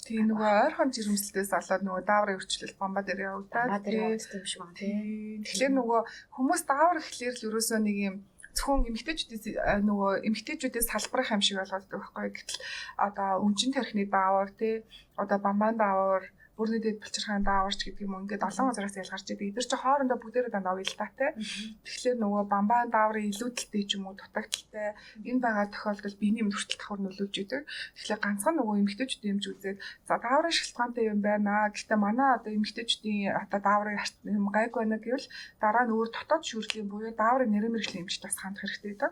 [0.04, 4.04] Тийм нөгөө ойрхон жирэмслэлтээс болоод нөгөө дааврын өрчлөл бомба дээр явагдаад Бамба дээр тий.
[4.04, 4.98] явагдсан юм шиг байна тийм.
[5.00, 5.42] Тийм.
[5.48, 6.02] Тэгэхээр нөгөө
[6.36, 8.16] хүмүүс даавар ихлээр л ерөөсөө нэг юм
[8.54, 12.60] зөвхөн эмгтээчүүдээс а, нөгөө эмгтээчүүдээс салбарах юм шиг болгоод байгаа байхгүй гэтэл
[13.08, 14.76] одоо өмчин тархины даавар тий
[15.18, 16.24] одоо бамбаан даавар
[16.58, 19.58] бүрний дэд булчирхаан дааварч гэдэг юм ингээд олон газараас ялгарч идэг.
[19.58, 21.30] Эдгээр чи хоорондоо бүгдээрээ дандаа уялдаатай.
[21.82, 24.94] Тэгэхээр нөгөө бамбаан дааврын илүүдэлтэй ч юм уу дутагдaltaй
[25.26, 27.62] энэ байгаа тохиолдолд биений хүртэл давхар нөлөөлж идэг.
[27.66, 29.78] Тэгэхээр ганцхан нөгөө эмгтээчүүд юмж үзээд
[30.08, 31.74] за дааврын шалтгаантай юм байна.
[31.74, 33.98] Гэхдээ манай одоо эмгтээчүүдийн одоо дааврын
[34.30, 35.28] юм гайг байна гэвэл
[35.58, 39.12] дараа нь өөр дотоод шүүрлийн буюу дааврын нэрэн мэрэгжлийн эмчт бас хандах хэрэгтэй гэдэг.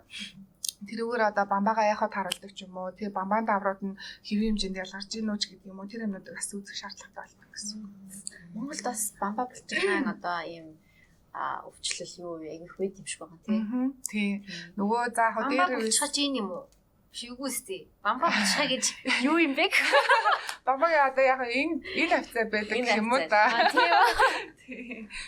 [0.89, 2.89] Тэрүүгээр одоо бамбаага яхад харуулдаг ч юм уу.
[2.97, 5.89] Тэгээ бамбаан дааврууд нь хэвийн хэмжээнд ялгарч ийн үү ч гэдэг юм уу.
[5.89, 7.79] Тэр юмнуудыг бас үзэх шаардлагатай болно гэсэн.
[8.57, 10.67] Монголд бас бамба булчирхаан одоо ийм
[11.33, 12.33] а өвчлөл юу?
[12.43, 13.93] Айгүйх байд юм шиг байгаа тийм.
[14.09, 14.35] Тийм.
[14.75, 16.65] Нөгөө за яг Бамбаа дээр булчхаж ийн юм уу?
[17.13, 17.81] Шигүүстэй.
[18.03, 18.85] Бамбаа булчхаа гэж
[19.29, 19.69] юу юм бэ?
[20.65, 23.21] бамбаага одоо яг энэ энэ хавцаа байдаг юм уу.
[23.31, 23.93] Аа тийм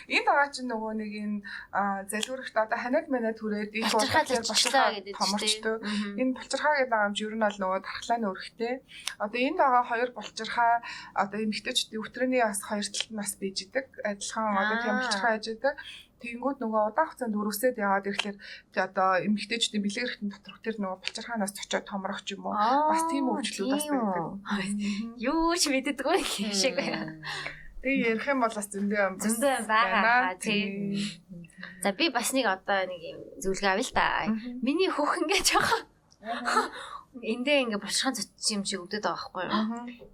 [0.08, 1.38] Энэ байгаа чинь нөгөө нэг энэ
[1.72, 4.24] а, залгуурахт одоо ханаад манад түрээд их болчихлоо
[4.96, 5.76] гэдэг томорчтой.
[6.20, 8.74] Энэ булчирхаа гэдэг юм ер нь бол нөгөө тархлааны өрхтэй.
[9.20, 10.74] Одоо энд байгаа хоёр булчирхаа
[11.12, 13.86] одоо эмгтээчдийн өвтрөний бас хоёр талд нь бас бийж идэг.
[14.04, 15.00] Адилхан одоо тийм Аа.
[15.04, 15.76] булчирхаа яж идэг.
[16.24, 18.38] Тэгэнгүүт нөгөө удаан хугацаанд өрөвсөд яваад ирэхлээр
[18.80, 22.56] одоо эмгтээчдийн бэлэг эрхтэн доторх тэр нөгөө булчирхаанаас очиод томрох ч юм уу.
[22.56, 24.24] Бас тийм өвчлүүд бас байдаг.
[25.20, 26.18] Юу ч мэддэггүй
[26.56, 27.20] шиг байна.
[27.84, 29.14] Тэгээ ярих юм бол бас зөндөө юм.
[29.20, 30.96] Зөндөө байгаа тийм.
[31.84, 34.08] За би бас нэг одоо нэг юм зүйлгээ авъя л да.
[34.64, 35.84] Миний хөх ингээ жоохон
[37.20, 39.64] эндээ ингээ булшхан цоцсон юм шиг өвдөд байгаа байхгүй юу?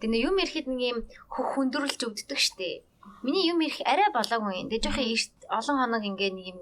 [0.03, 0.99] Тэгээ юм ирэхэд нэг юм
[1.31, 2.83] хөх хүндрүүлж өвддөг штеп.
[3.23, 4.69] Миний юм ирэх арай болоогүй юм.
[4.69, 6.61] Тэгээ жоохон эрт олон хоног ингээ нэг юм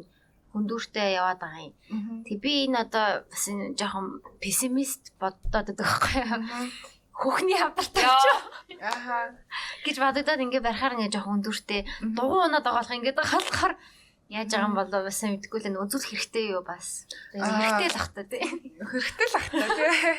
[0.53, 1.75] хүндүүртэй яваад байгаа юм.
[2.29, 6.45] Тэг би энэ одоо бас жоохон пессимист боддоод байдаг байхгүй юу?
[7.19, 8.25] Хөхний хавдартай ч
[8.79, 9.35] Аха.
[9.83, 11.43] гэж бодогдоод ингээ барихаар ингээ жоохон
[11.83, 12.14] Мгм.
[12.14, 13.75] дугуй унаад байгаа болох ингээд болохоор
[14.29, 17.09] яаж байгаа юм бол бас мэдгүй л энэ үзүүл хэрэгтэй юу бас.
[17.33, 17.49] Аа.
[17.49, 18.45] Хэрэгтэй л ах та тий.
[18.76, 20.16] Хэрэгтэй л ах та тий.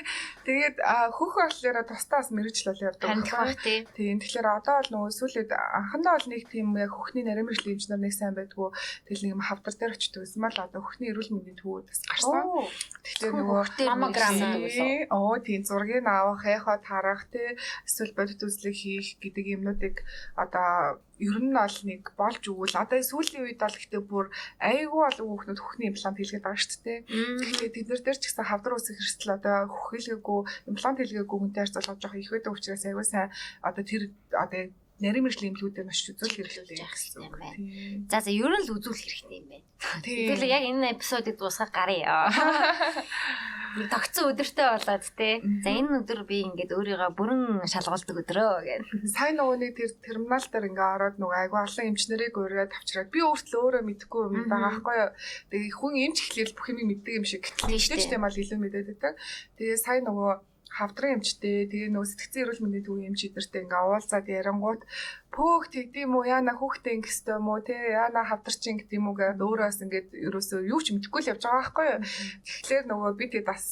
[0.50, 0.78] Тэгээд
[1.14, 3.06] хөх болохоор тустаас мэрэгжил бол явдаг.
[3.06, 3.30] Юу?
[3.30, 3.86] бах тий.
[3.94, 8.02] Тийм тэгэхээр одоо бол нөгөө сүүлээд анхандаа бол нэг тийм яг хөхний нарийн мэрэгжлийн инженер
[8.02, 8.70] нэг сайн байдгүй
[9.06, 12.42] тэгэл нэг юм хавдар дээр очдог байсан мал одоо хөхний эрүүл мэндийн төвүүд бас гарсан.
[12.50, 12.66] Оо.
[13.06, 13.62] Тэгэхээр нөгөө
[13.94, 15.14] маммограм үү?
[15.14, 17.54] Oo тийм зургийг авах, яхаа тарах тий
[17.86, 20.02] эсвэл бодит үзлэг хийх гэдэг юмнуудыг
[20.34, 22.80] одоо ер нь бол нэг болж өгвөл.
[22.80, 24.26] Одоо сүүлийн үед бол гэхдээ бүр
[24.64, 27.00] айгүй олон хүүхнүүд хөхний имплант хийлгээд байгаа шүү дээ.
[27.40, 30.40] Тэгэхээр тэд нар дээр ч гэсэн хавдар усыг хэрэгсэл одоо хөхөлгээгүй
[30.72, 33.30] имплант хийлгээгүй хүнтэй харьцуулахад жоох их байдаг учраас айгүй сайн.
[33.60, 34.02] Одоо тэр
[34.32, 34.64] одоо
[35.00, 37.34] нарийн мэржлийн имплүүдээр маш үзүүл хэрэглээ Яах гэсэн юм?
[37.56, 38.08] Тийм.
[38.12, 39.68] За за ер нь л үзүүл хэрэгтэй юм байна.
[40.04, 40.28] Тийм.
[40.36, 41.72] Тэгэл яг энэ эпизодыг дуусгах.
[41.72, 45.40] Нэг тогтсон өдөртэй болоод те.
[45.64, 48.84] За энэ өдөр би ингээд өөрийгөө бүрэн шалгуулдаг өдрөө гэх.
[49.08, 53.24] Сайн нөгөө нэг тэр терминал дээр ингээ ороод нөгөө айгүй олон эмчнэрийг өрөөд авчираад би
[53.24, 55.12] өөртөө өөрөө мэдэхгүй юм байгаа байхгүй юу.
[55.54, 58.12] Тэгээ хүн эмч эхлээл бүх юм мэддэг юм шиг Тийм гэтэл дээ.
[58.12, 59.14] тийм бол илүү мэдээд байдаг.
[59.56, 60.34] Тэгээ сайн нөгөө
[60.80, 64.82] хавдрын эмчтэй тэгээ нөгөө сэтгцэн эрүүл мэндийн төвийн эмч эдэртэй ингээ уулзаад ярангууд
[65.30, 69.16] пөөх тэгдэм үү яана хүүхдээ ингэх ёстой юм уу те яана хавдарчин гэдэг юм уу
[69.16, 72.02] гэдэг өөрөөс ингээд ерөөсөө юу ч мэдэхгүй л явж байгаа байхгүй юу.
[72.50, 73.66] Тэгэхээр нөгөө би тэгээд бас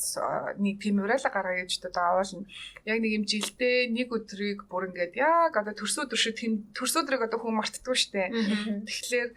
[0.61, 2.45] нэг тийм уриалга гаргая гэж одоо аваална.
[2.85, 5.73] Яг нэг юм жилдээ нэг өдрийг бүр ингээд яг одоо
[6.13, 8.29] шиг тийм төрсөн өдрийг одоо хүн мартдаггүй штэ.
[8.85, 9.29] Тэгэхээр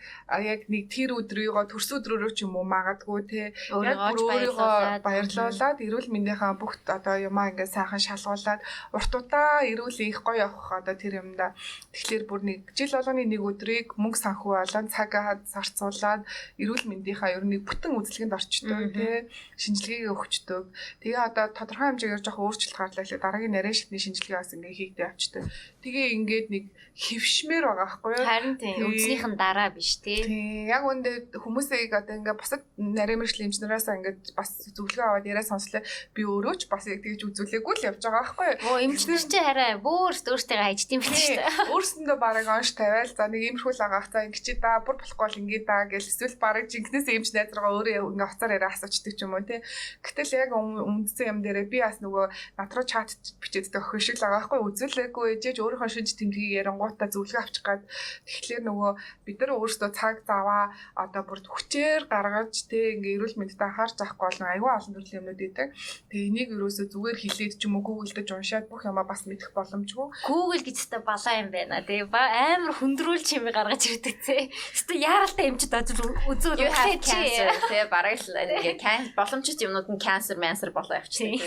[0.45, 3.43] яг нэг тэр өдрийгөө төрсөн өдрөөрөө ч юм уу магадгүй те
[3.73, 8.61] яг өөрийгөө баярлуулад эрүүл мэндийнхаа бүх одоо юмаа ингээд сайхан шалгуулад
[8.93, 11.55] уртуудаа эрүүл их гоё явах одоо тэр юмда
[11.95, 16.27] тэгэхээр бүр нэг жил болгоны нэг өдрийг мөнгө санхүү болон цагаа зарцуулаад
[16.59, 19.31] эрүүл мэндийнхаа ер нь бүтэн үзлэгэнд орчдөг тий.
[19.63, 20.65] Шинжилгээгээ өгчдөг.
[21.01, 25.07] Тэгээ одоо тодорхой хэмжээгээр жоох өөрчлөлт гарлаа л дараагийн нарийн шатны шинжилгээ бас ингээд хийгдээ
[25.07, 25.45] авчдаг.
[25.85, 26.65] Тэгээ ингээд нэг
[27.01, 28.93] хөвшмээр байгаа байхгүй юу Харин тийм Тийм.
[28.93, 30.21] үзнийхэн дараа биш те.
[30.21, 35.41] Тийм яг үндэ хүмүүсийг одоо ингээ бусад нарийн мэрэгжлийн эмчнээс ингээ бас зөвлөгөө аваад яриа
[35.41, 35.81] сонслоо
[36.13, 38.59] би өөрөө ч бас яг тэгж үзүүлээгүй л явж байгаа байхгүй юу.
[38.69, 41.73] Оо эмчнэр чи хараа бүр өөртөө хайчт юм биш Тийм үү?
[41.73, 45.25] Дүүсэндээ барыг онш тавиал за нэг иймэрхүү л агаах за ингэ чи да бүр болохгүй
[45.25, 49.15] бол ингэ да гэж эсвэл барыг жинкнээс юмч найз руугаа өөрөө ингээ уцаар яриа асуучдаг
[49.17, 49.65] ч юм уу тий.
[50.05, 52.27] Гэтэл яг үндсэн юм дээрээ би бас нөгөө
[52.61, 56.61] над руу чат бичээддэг охин шиг л байгаа байхгүй үзүүлээгүй ээжээж өөрийнхөө шинж тэмдгийг
[56.91, 57.83] ярангуудаа зөвлөгөө авчих гад
[58.27, 58.91] тэгэхээр нөгөө
[59.27, 64.27] бид нар өөрсдөө цаг заваа одоо бүр хүчээр гаргаж тий ингээ эрүүл мэндэд анхаарч авахгүй
[64.27, 65.69] бол аюул олон төрлийн юмнууд идэг.
[66.11, 69.55] Тэгээ энийг ерөөсөө зүгээр хилээд ч юм уу Google дэж уншаад бүх юмаа бас мэдэх
[69.55, 70.09] боломжгүй.
[70.27, 72.03] Google гэж та балаа юм байна тий.
[72.03, 74.43] Амар хүндрүүл чимээ гаргаж ирдэг тий.
[74.51, 76.59] Гэтэ яаралтай эмчд ажил үзүүл
[77.01, 81.41] cancer тий бараг л ингээ боломжит юмнууд нь cancer cancer болоо явчихдаг.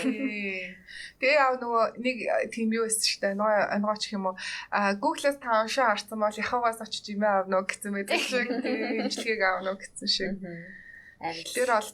[1.20, 2.16] Тэгээ яав нөгөө нэг
[2.52, 4.34] тийм юу эсэж штэ нөгөө онгооч юм уу
[4.70, 4.94] а
[5.34, 9.74] Google-аас та уншаа харсан бол яхагаас очиж юм аавно гэсэн мэт шиг тийм имчилгээг аавно
[9.74, 10.38] гэсэн шиг.
[11.54, 11.90] Тэр бол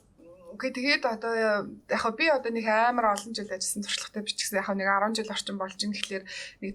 [0.50, 4.82] Окей тэгээд одоо яг би одоо нэг амар олон жил ажилласан туршлагатай бичсэн яг нэг
[4.82, 6.24] 10 жил орчим болж ин гэхлээр
[6.58, 6.74] нэг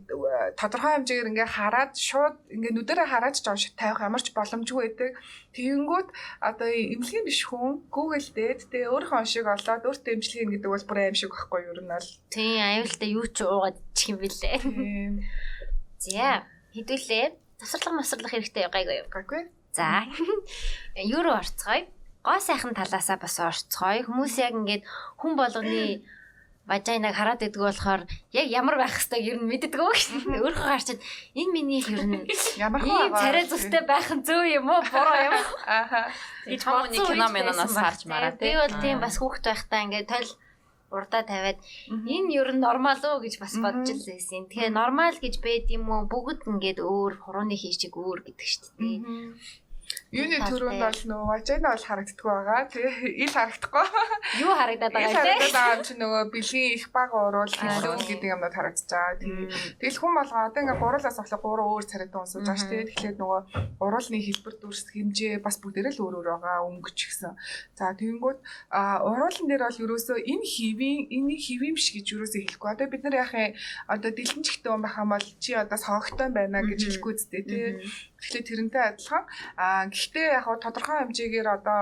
[0.55, 5.19] тодорхой хэмжээгээр ингээ хараад шууд ингээ нүдэрээ хараад ч уншиж тавих ямар ч боломжгүй байдаг.
[5.59, 6.07] Тэгэнгүүт
[6.39, 10.99] одоо эмнэлгийн биш хүн Google дээд тэгээ өөрийнхөө оншиг олоод өөртөө эмчилгээ гэдэг бол бүр
[11.03, 12.09] аим шиг байхгүй юу нь бол.
[12.31, 14.55] Тийм аюултай юу ч уугаад чих юм бэлээ.
[14.63, 15.19] Тийм.
[15.99, 17.25] За хэдүүлээ.
[17.63, 19.07] Тасарлага масарлах хэрэгтэй гайгүй юу?
[19.07, 19.47] Гайгүй.
[19.71, 20.03] За.
[20.95, 21.87] Юу руу орцгоё?
[22.25, 24.01] гоо сайхан талаасаа бас орцгоё.
[24.09, 24.83] Хүмүүс яг ингээд
[25.21, 26.01] хүн болгоны
[26.69, 28.01] важайнаг хараад идэг болохоор
[28.33, 30.41] яг ямар байх хэвээр ер нь мэддэг өө шүү дээ.
[30.41, 31.01] Өөрөө гарчаад
[31.37, 32.25] энэ миний ер нь
[32.57, 34.81] Ямар ийм хөө царай зүстэй байх нь зөв юм уу?
[34.81, 35.45] Буруу юм уу?
[35.69, 36.09] Ааха.
[36.49, 38.49] Гэж хамууны кино минанаас харж мараа тий.
[38.49, 40.31] Би бол тийм бас хүүхэд байхдаа ингээд тойл
[40.93, 41.59] урдаа тавиад
[41.89, 44.45] энэ ер нь нормал уу гэж бас бодож л байсан.
[44.49, 46.03] Тэгэхээр нормал гэж байд юм уу?
[46.05, 48.97] Бүгд ингээд өөр хурууны хийчиг өөр гэдэг шүү дээ.
[50.15, 52.61] Юуны төрөнд бол нөгөө важайна бол харагддаг байгаа.
[52.71, 53.85] Тэгээ ил харагдахгүй.
[54.41, 55.53] Юу харагдаад байгаа харагдаад вэ?
[55.55, 59.15] байгаа юм чи нөгөө бэлгийн их баг уруул хэлүүл гэдэг юмнууд харагдаж байгаа.
[59.81, 62.89] Тэгэл хүн болгоо одоо ингээ гуруулаас авлаа гурван өөр царайтай унсуулж байгаа шүү дээ.
[62.89, 63.41] Тэгэхээр нөгөө
[63.83, 67.33] уруулны хэлбэр дүрс хэмжээ бас бүгдээрээ л өөр өөр байгаа өнгөч гэсэн.
[67.75, 68.39] За тэгэнгүүт
[69.09, 72.69] уруулан дээр бол ерөөсөө энэ хивийн энэ хивим биш гэж ерөөсөө хэлэхгүй.
[72.71, 73.47] Одоо бид нар яхаа
[73.91, 77.65] одоо дэлгэнчгтэй юм байх юм бол чи одоо соогтой байна гэж хэлэхгүй зү тий.
[78.25, 79.23] Тэгэхээр тэрнтэй адилхан.
[79.53, 81.81] А гэхдээ яг хаа тодорхой хэмжээгээр одоо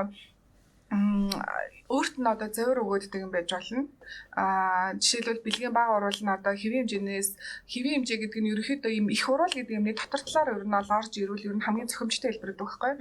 [1.95, 3.87] өөрт нь одоо зовир өгөөддөг юм байж болно.
[4.35, 7.29] Аа жишээлбэл бэлгийн баг уруул нь одоо хэвийн хэмжээнээс
[7.69, 10.91] хэвийн хэмжээ гэдэг нь ерөөхдөө ийм их уруул гэдэг юмны дотор талаар ер нь бол
[10.97, 12.93] орж ирвэл ер нь хамгийн зохимжтой хэлбэр гэдэг байхгүй.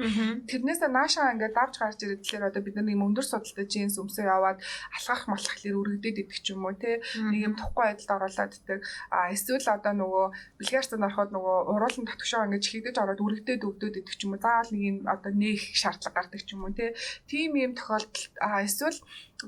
[0.50, 4.58] Тэрнээсээ наашаа ингээд давж гарч тэгэхээр одоо бид нар ийм өндөр судалтай джинс өмсөө яваад
[4.96, 8.80] алхах малхах хэлээр үргэлдээд идэх ч юм уу те нэг юм тухгүй байдалд оруулаад иддэг.
[9.10, 10.26] А эсвэл одоо нөгөө
[10.58, 14.42] бэлгээртанд ороход нөгөө уруулын татгшоо ингээд чигдэж ороод үргэлдээд өвдөд идэх ч юм уу.
[14.42, 16.94] Заавал нэг юм одоо нээх шаардлага гардаг ч юм уу те.
[17.28, 18.12] Тим юм тохиолдолд
[18.66, 18.98] эсвэл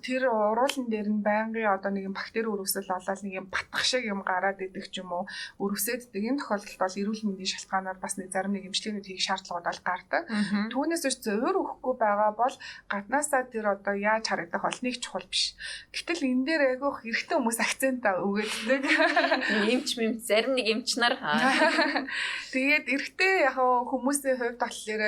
[0.03, 4.05] тэр уруулан дээр нь байнгын одоо нэг юм бактери өрөвсөл болоод нэг юм батгах шиг
[4.07, 5.25] юм гараад идэх ч юм уу
[5.61, 9.67] өрөвсөд идэх энэ тохиолдолд бол эрүүл мэндийн шалтгаанаар бас нэг зарим нэг эмчилгээний хийх шаардлагууд
[9.69, 10.23] бол гардаг.
[10.73, 12.55] Түүнээс биш зөөр өгөхгүй байгаа бол
[12.91, 15.55] гаднаасаа тэр одоо яаж харагдах бол нэг чухал биш.
[15.93, 18.83] Гэтэл энэ дээр айгүйх эрэгтэй хүмүүс акцент өгөөддөг.
[19.71, 21.15] Эмч мэмч зарим нэг эмч нар
[22.53, 25.03] Тэгээд эрэгтэй яг хүмүүсийн хувьд болохоор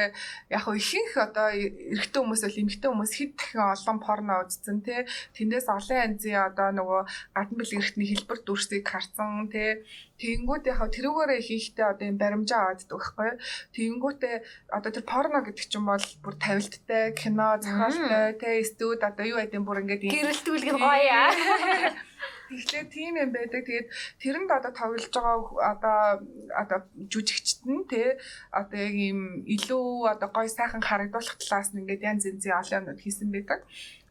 [0.50, 5.06] яг ихэнх одоо эрэгтэй хүмүүс бол эмэгтэй хүмүүс хэд дахин олон порно үзсэн тий.
[5.36, 7.00] Тэндээс олон янзын одоо нөгөө
[7.36, 9.84] гадна бэл эрэгтний хэлбэр дүрсийг харсан тий.
[10.16, 13.30] Тэгэнгүүт яг хаа тэрүүгээрээ ихэнхдээ одоо юм баримжаа авааддаг байхгүй.
[13.76, 14.36] Тэгэнгүүтээ
[14.72, 19.60] одоо тэр порно гэдэг чинь бол бүр тавилттай кино зохиолтой тий студ одоо юу гэдэг
[19.60, 21.32] бүр ингээд ийм Гэрэлтүүлгэн гоё аа.
[22.48, 23.66] Тэгэхээр тийм юм байдаг.
[23.66, 23.88] Тэгээд
[24.22, 25.36] тэрэнд одоо тоглож байгаа
[25.72, 25.98] одоо
[26.54, 26.78] одоо
[27.10, 28.22] жүжигчт нь те
[28.54, 33.02] одоо яг ийм илүү одоо гой сайхан харагдуулах талаас нь ингээд янз янзын олон юмнууд
[33.02, 33.60] хийсэн байдаг.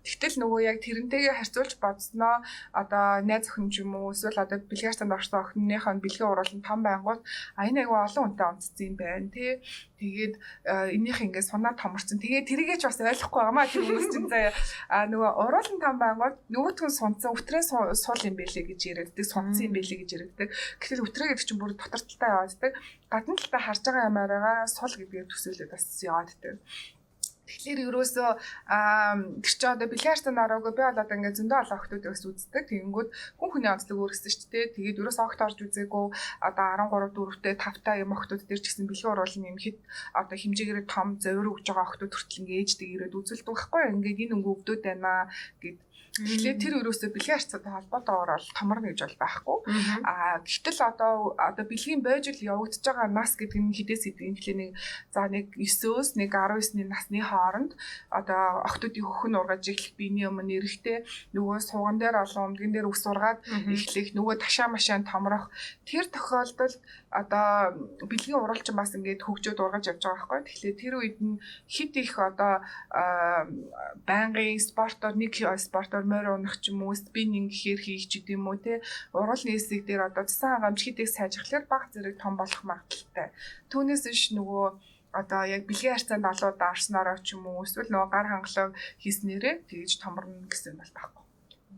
[0.06, 5.18] Тэгтэл нөгөө яг тэрнтэйгээ харьцуулж бодсноо одоо найз охин ч юм уу эсвэл одоо бэлгээртанд
[5.18, 7.26] орсон охиныхоо бэлгийн уруулан том байнгут
[7.58, 9.58] а энэ айгу олон хүнтэй онцсон юм байна тий.
[9.96, 10.34] Тэгээд
[10.94, 12.20] энийх ингээд сунаа томорсон.
[12.20, 14.54] Тэгээд тэрийгээ ч бас ойлгохгүй байгаамаа тэр хүмүүс чинь заяа
[15.10, 17.64] нөгөө уруулан том байнгут нөгөөтгөн сунцсан өтрээ
[17.96, 20.50] суул юм бэлээ гэж яригддаг сунцсан юм бэлээ гэж яригддаг.
[20.84, 22.72] Гэтэл өтрээ гэдэг чинь бүр дотор талтай явааддаг.
[23.08, 26.56] Гадна талтай харж байгаа юмараа сул гэдгээр төсөөлөд бас явааддаг.
[27.46, 28.30] Тэгэхээр ерөөсөө
[29.46, 32.64] тэр чи одоо бильярдтанд ороогүй би бол одоо ингээд зөндөө олон охтууд бас үздэг.
[32.74, 34.66] Тэгэнгүүт хүн хүний онцлог өөрсдөө ч тий.
[34.74, 36.06] Тэгээд ерөөсөө огт орж үзээгүй
[36.42, 39.78] одоо 13 4-тэй 5-тай юм охтууд дээр ч гэсэн бэлгийн уруулын юм хэд
[40.18, 43.82] одоо хэмжээгээр том зовир өгж байгаа охтууд хүртэл ингээд ээждэг ирээд үзүүлдэг байхгүй.
[43.94, 45.30] Ингээд энэ өнгө өвдөд байна
[45.62, 45.78] гэд
[46.16, 49.58] Тэгэхээр тэр өрөөсөө бэлгийн харьцаатай холбоотой орол томорно гэж бол байхгүй.
[50.08, 54.32] Аа гэтэл одоо одоо бэлгийн байж л явагдаж байгаа нас гэдэг нь хідээс идэв.
[54.40, 54.72] Тэгэхээр нэг
[55.12, 57.76] за нэг 9-өөс нэг 19-ны насны хооронд
[58.08, 61.04] одоо охтуудын хөхн ургаж эхлэх биений өмнө эрэхтэй
[61.36, 63.44] нөгөө сууган дээр олон өмдгөн дээр ус ургаад
[63.76, 65.52] эхлэх нөгөө ташаа машаан томрох
[65.84, 66.80] тэр тохиолдолд
[67.22, 67.72] одоо
[68.04, 70.42] бэлгийн уралчин бас ингээд хөгжөөд ургаж явж байгаа байхгүй.
[70.44, 71.40] Тэгэхээр тэр үед нь
[71.72, 72.54] хит их одоо
[74.04, 78.58] байнгын спортоор нэг спортоор морь унах ч юм уу спиннинг гэхээр хийх ч гэдэм үү
[78.60, 78.74] те
[79.16, 83.32] уралны хэсэг дээр одоо цэсэн хангамж хит их сайжрахлаар баг зэрэг том болох магадaltaй.
[83.72, 84.68] Түүнээс биш нөгөө
[85.16, 88.68] одоо яг бэлгийн харьцаанд олоод даарснараа ч юм уу эсвэл нөгөө гар хангалаа
[89.00, 91.24] хийснээрээ тэгж томорно гэсэн бол байхгүй.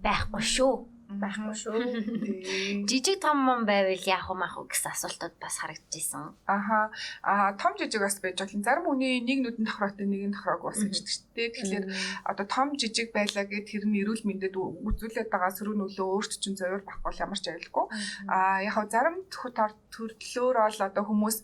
[0.02, 0.97] Байхгүй шүү.
[1.08, 2.84] Байхгүй шүү.
[2.90, 6.36] Жижиг том мом байвал яах вэ маах вэ гэсэн асуултууд бас харагдчихсан.
[6.44, 6.92] Аха.
[7.24, 8.64] Аа том жижиг бас байж болно.
[8.64, 11.50] Зарим хүний нэг нүдэн тохироотой нэг нь тохироог бас гэж дээ.
[11.56, 11.86] Тэгэхээр
[12.28, 16.60] одоо том жижиг байлаа гэд тэр нь эрүүл мэндэд үзүүлээд байгаа сөрөг нөлөө өөрт чинь
[16.60, 17.86] зориул байхгүй ямар ч аюулгүй.
[18.28, 21.38] Аа яг хав зарим төрлөөр бол одоо хүмүүс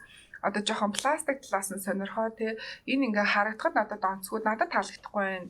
[0.48, 2.52] одоо жоохон пластик талаас нь сонирхоо тий
[2.91, 5.50] энэ ингээ харагдахад надад онцгой надад таалагдахгүй байна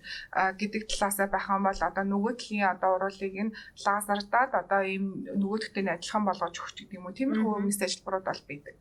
[0.60, 5.06] гэдэг талаасаа байх юм бол одоо нөгөө талын одоо уруулыг нь лазердаад одоо ийм
[5.42, 8.76] нөгөөдөгтэй нь адилхан болгож өгч гэдэг юм уу тиймэрхүү мессеж хэлбэрүүд бол байдаг.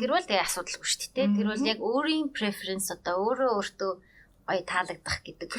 [0.00, 1.34] Тэр бол тэгээ асуудалгүй шүү дээ.
[1.36, 3.92] Тэр бол яг өөрийн преференс одоо өөрөө өөртөө
[4.48, 5.50] гоё таалагдах гэдэг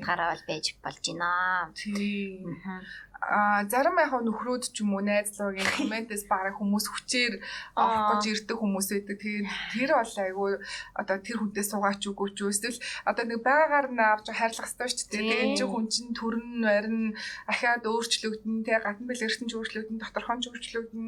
[0.00, 1.68] гараа бол байж болж байна.
[1.76, 2.56] Тийм.
[3.20, 7.34] А зарим яг нөхрөөд ч юм уу найзлуугийн комментээс бараг хүмүүс хүчээр
[7.76, 9.16] авах гэж ирдэг хүмүүс байдаг.
[9.20, 10.52] Тэгээд тэр бол айгүй
[10.96, 15.08] одоо тэр хүнтэй суугаач үгүй ч эсвэл одоо нэг байгаар нь авч хайрлах хэрэгтэй шүү
[15.12, 15.20] дээ.
[15.20, 17.00] Тэгээд энэ хүн чинь төрн барин
[17.44, 21.06] ахаад өөрчлөгдөн тэ гадна бэлгэртэн ч өөрчлөгдөн доторхон ч өөрчлөгдөн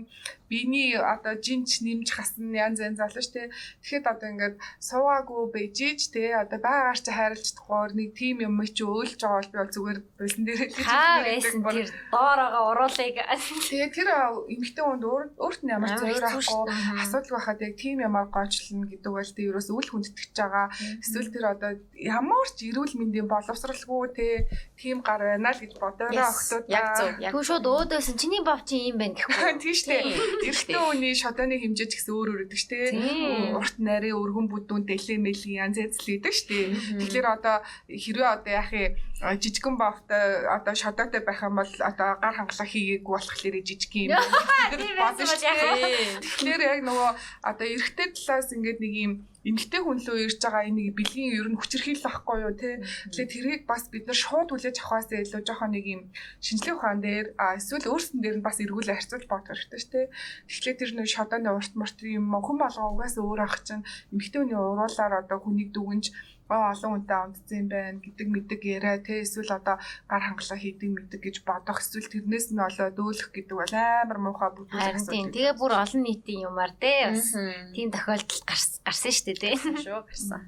[0.53, 3.49] биений одоо жинч нэмж хасна янз янз шүү дээ.
[3.81, 8.85] Тэгэхэд одоо ингээд суугаагүй бэжиж тэ одоо байгаар чи хайрлаж чадахгүй нэг тим юм чи
[8.85, 10.77] өөлж байгаа бол би бол зүгээр болсон дээр л
[11.25, 14.09] байсан тэр доороогоо уруулыг Тэгээ тэр
[14.51, 16.67] эмэгтэй хүнд өөр өөрт нь ямар шүү авахгүй
[16.99, 20.67] асуудал байхад яг тийм ямар гоочлно гэдэг бол тэ ерөөс үл хүндэтгэж байгаа.
[20.99, 24.27] Эсвэл тэр одоо ямар ч эрүүл мэндийн боловсралгүй те
[24.75, 26.67] тийм гар байна л гэж бодоорой охтууд.
[26.67, 27.23] Яг зөв.
[27.23, 29.55] Түн шууд өөдөөсөн чиний бав чи юм байна гэхгүй.
[29.63, 30.03] Тийм шүү дээ.
[30.51, 32.91] Эрэгтэй хүний шодооны хэмжээ ч гэсэн өөр өөр өгдөг шүү дээ.
[32.97, 33.57] Тийм.
[33.59, 36.67] Урт нарийн өргөн бүдүүн дэлээ мэлгийн янз янз л өгдөг шүү дээ.
[37.03, 37.57] Тэгэхээр одоо
[37.89, 38.93] хэрвээ одоо яах юм
[39.23, 44.19] жижигэн бавтай одоо шодоотой байх юм бол одоо гар хангалаа хийгээгүй болохоор жижиг юм.
[44.19, 45.15] Бол
[45.47, 46.19] яах вэ?
[46.19, 47.11] Тэгэхээр яг нөгөө
[47.47, 49.13] одоо эрэгтэй талаас ингээд нэг юм
[49.47, 52.83] эмгтэй хүн лөө ирж байгаа энэ нэг бэлгийн ер нь хүчрхийлэл ахгүй юу те.
[53.11, 56.03] Тэгэхээр тэрийг бас бид нар шууд хүлээж авахаас илүү жоохон нэг юм
[56.43, 60.03] шинжлэх ухаан дээр эсвэл өөрсөн дээр нь бас эргүүлээ харьцуулж бодох хэрэгтэй шүү те.
[60.47, 64.59] Тэгэхээр тэр нэг шодооны урт мурт юм хүн болгоо угаас өөр ах чинь эмгтэй хүний
[64.59, 66.15] уруулаар одоо хүнийг дүгнж
[66.53, 69.77] аа олон хүнтэй ондцсан юм байна гэдэг мэдэг яриа те эсвэл одоо
[70.11, 74.51] гар хангалаа хийдэг мэдэг гэж бодох эсвэл тэрнээс нь олоод өөлөх гэдэг бол амар муухай
[74.53, 75.27] бүдүүл Харин тийм.
[75.33, 77.33] Тэгээ бүр олон нийтийн юмар те бас
[77.73, 79.51] тийм тохиолдол гарс- гарсан шүү дээ те.
[79.81, 80.43] шүү гарсан.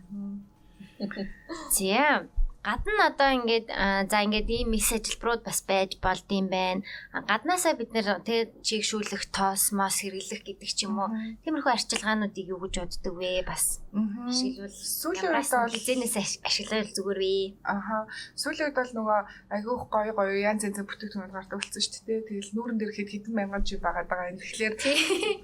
[1.75, 2.29] Тийм.
[2.65, 3.69] Гадна одоо ингээд
[4.09, 6.81] за ингээд ийм мессеж хэлбэрүүд бас байж болд юм байна.
[7.13, 11.13] Гаднаасаа бид нэр тэг чигшүүлэх, тоос, мос хэрэглэх гэдэг ч юм уу.
[11.45, 13.45] Тиймэрхүү арчилгаануудыг юу гэж боддөг вэ?
[13.45, 17.37] Бас ашиглавал Сүүлийн үед бол хизэнээс аш- ашиглавал зүгээр вэ?
[17.69, 18.09] Аха.
[18.33, 19.21] Сүүлийн үед бол нөгөө
[19.55, 22.27] айгүйх гоё гоё янз янзын бүтээгдэхүүнүүд гардаг болсон шүү дээ.
[22.33, 24.33] Тэгэл нүүрэн дээр хэд хэдэн мянган жи байгаа даа.
[24.41, 24.75] Тэгэхээр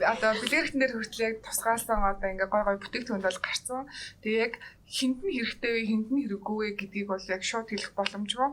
[0.09, 3.85] одоо бэлгэрхтэн дээр хүртэл яг тусгаалсан одоо ингээ гоё гоё бүтээгдэхүүнд бол гарсан.
[4.25, 4.55] Тэгээ яг
[4.97, 8.51] хинд нь хэрэгтэй вэ, хинд нь хэрэггүй вэ гэдгийг бол яг шууд хэлэх боломжгүй.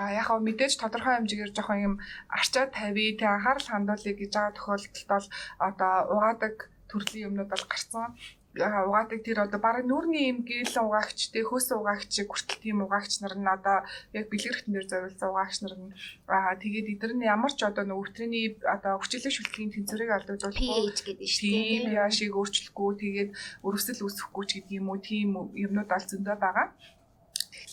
[0.00, 1.94] А яг хав мэдээж тодорхой хэмжээгээр жоохон юм
[2.36, 5.26] арчаа тавья, тэг анхаарал хандуулъя гэж байгаа тохиолдолд бол
[5.68, 6.54] одоо угаадаг
[6.88, 8.16] төрлийн юмнууд бол гарсан а,
[8.54, 13.18] угаадаг тэр одоо бараг нүүрний юм гээл угаагч те хөөс угаагч шиг хүртэл тийм угаагч
[13.18, 13.82] нар нь одоо
[14.14, 15.90] яг бэлгэрхтэн дээр зориулсан угаагч нар нь
[16.30, 21.00] аа тэгээд эдгээр нь ямар ч одоо нөгөө өвтрөний одоо хүчлэг шүлтгийн тэнцвэрийг алдагдуулахгүй PH
[21.02, 21.66] гэдэг шүү дээ.
[21.66, 23.30] тийм яашиг өөрчлөхгүй тэгээд
[23.66, 26.66] өрөвсөл үүсэхгүй ч гэдэг юм уу тийм юмнууд бол зөндөө байгаа.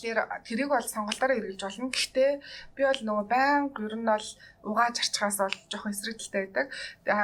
[0.02, 1.94] Тэгэхээр тэрийг бол сонголтоор хэрэгжилж болно.
[1.94, 2.30] Гэхдээ
[2.74, 4.28] би бол нөгөө байнга ер нь бол
[4.66, 6.66] угааж арчхаас бол жоохон эсрэгдэлтэй байдаг.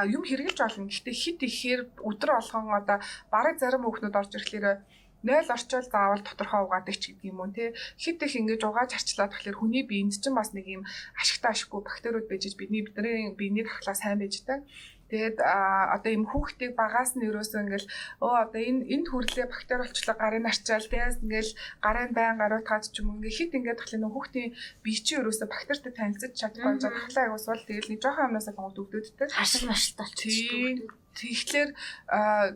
[0.07, 0.87] Юм хэрэгжилж болно.
[0.87, 4.79] Гэхдээ хит ихээр өдөр болгон одоо бараг зарим хүүхнүүд орж ирэхлээр
[5.27, 9.35] 0 орчвол заавал тодорхой угаадаг ч гэдэг юм уу тий хит их ингэж угааж арчлаад
[9.35, 10.87] тэгэхээр хүний биед чинь бас нэг юм
[11.19, 14.63] ашигтай ашиггүй бактериуд байж бидний бидний биений тархлаа сайн байждаг
[15.09, 17.87] Тэгээд одоо юм хүүхдийг багаас нь ерөөсөө ингээл
[18.21, 21.51] өө одоо энэ энд хүрлээ бактери болчлоо гарын арчаал тэгээс ингээл
[21.81, 24.53] гарын байн гарууд таад ч юм ингээ хит ингээд тахлын нөх хүүхдийн
[24.85, 28.81] бие чи ерөөсөө бактеритай танилцаж чадахгүй жаа тахлаа аяг усвал тэгэл нэг жоохон л гонгод
[28.85, 29.27] өгдөөдтэй.
[29.33, 30.87] Харшиг машилт Тийм.
[31.19, 31.19] Болчихсон.
[31.19, 31.69] Тэгэхээр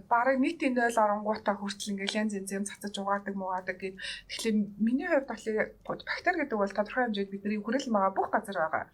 [0.07, 3.95] бараг нийтийн 0 оронгуудаа хүртэл ингээл янз янз юм цацаж угаадаг муугаадаг гэд.
[4.30, 5.28] Тэгэхээр миний хувьд
[5.84, 8.86] бол бактери гэдэг бол тодорхой хэмжээнд бидний хүрэл байгаа бүх газар байгаа.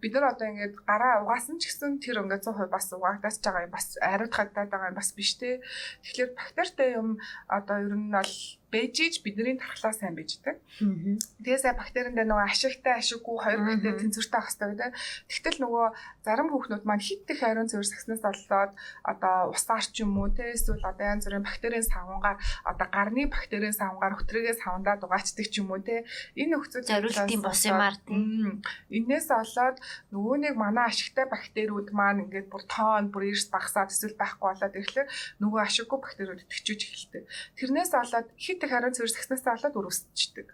[0.00, 3.72] Бид нар одоо ингээд гараа угаасан ч гэсэн тэр ингээд 100% бас угаагдаж байгаа юм
[3.74, 5.60] бас ариут хагдаад байгаа юм бас биш те.
[6.02, 7.18] Тэгэхээр бактеритай юм
[7.48, 8.34] одоо ер нь бол
[8.72, 10.58] бэжиж бидний тархлаа сайн бэждэг.
[10.82, 11.16] Мгм.
[11.42, 14.92] Тэгээсээ бактериндээ нөгөө ашигтай ашиггүй хоёр бактери тэнцвэртэй ах хэрэгтэй гэдэг.
[15.30, 15.86] Тэгтэл нөгөө
[16.26, 18.72] зарим хүүхнүүд маань хит их ариун цэвэр сагснаас болоод
[19.06, 23.76] одоо усаар ч юм уу те эсвэл одоо янз бүрийн бактерийн савнгаар одоо гарны бактерийн
[23.76, 26.02] савнгаар хөтрөгөө савндаад угаачдаг ч юм уу те
[26.34, 28.62] энэ нөхцөл Зориултын бос юмар тийм.
[28.90, 29.78] Иннээс болоод
[30.10, 34.74] нөгөө нэг манай ашигтай бактериуд маань ингээд бүр тоон бүр эрс багасаад эсвэл байхгүй болоод
[34.74, 35.08] ирэхлээр
[35.42, 37.24] нөгөө ашиггүй бактериуд итгэж эхэлдэг.
[37.58, 40.48] Тэрнээс болоод хит их ариун цэвэр сагснаас болоод өрөвсчдэг.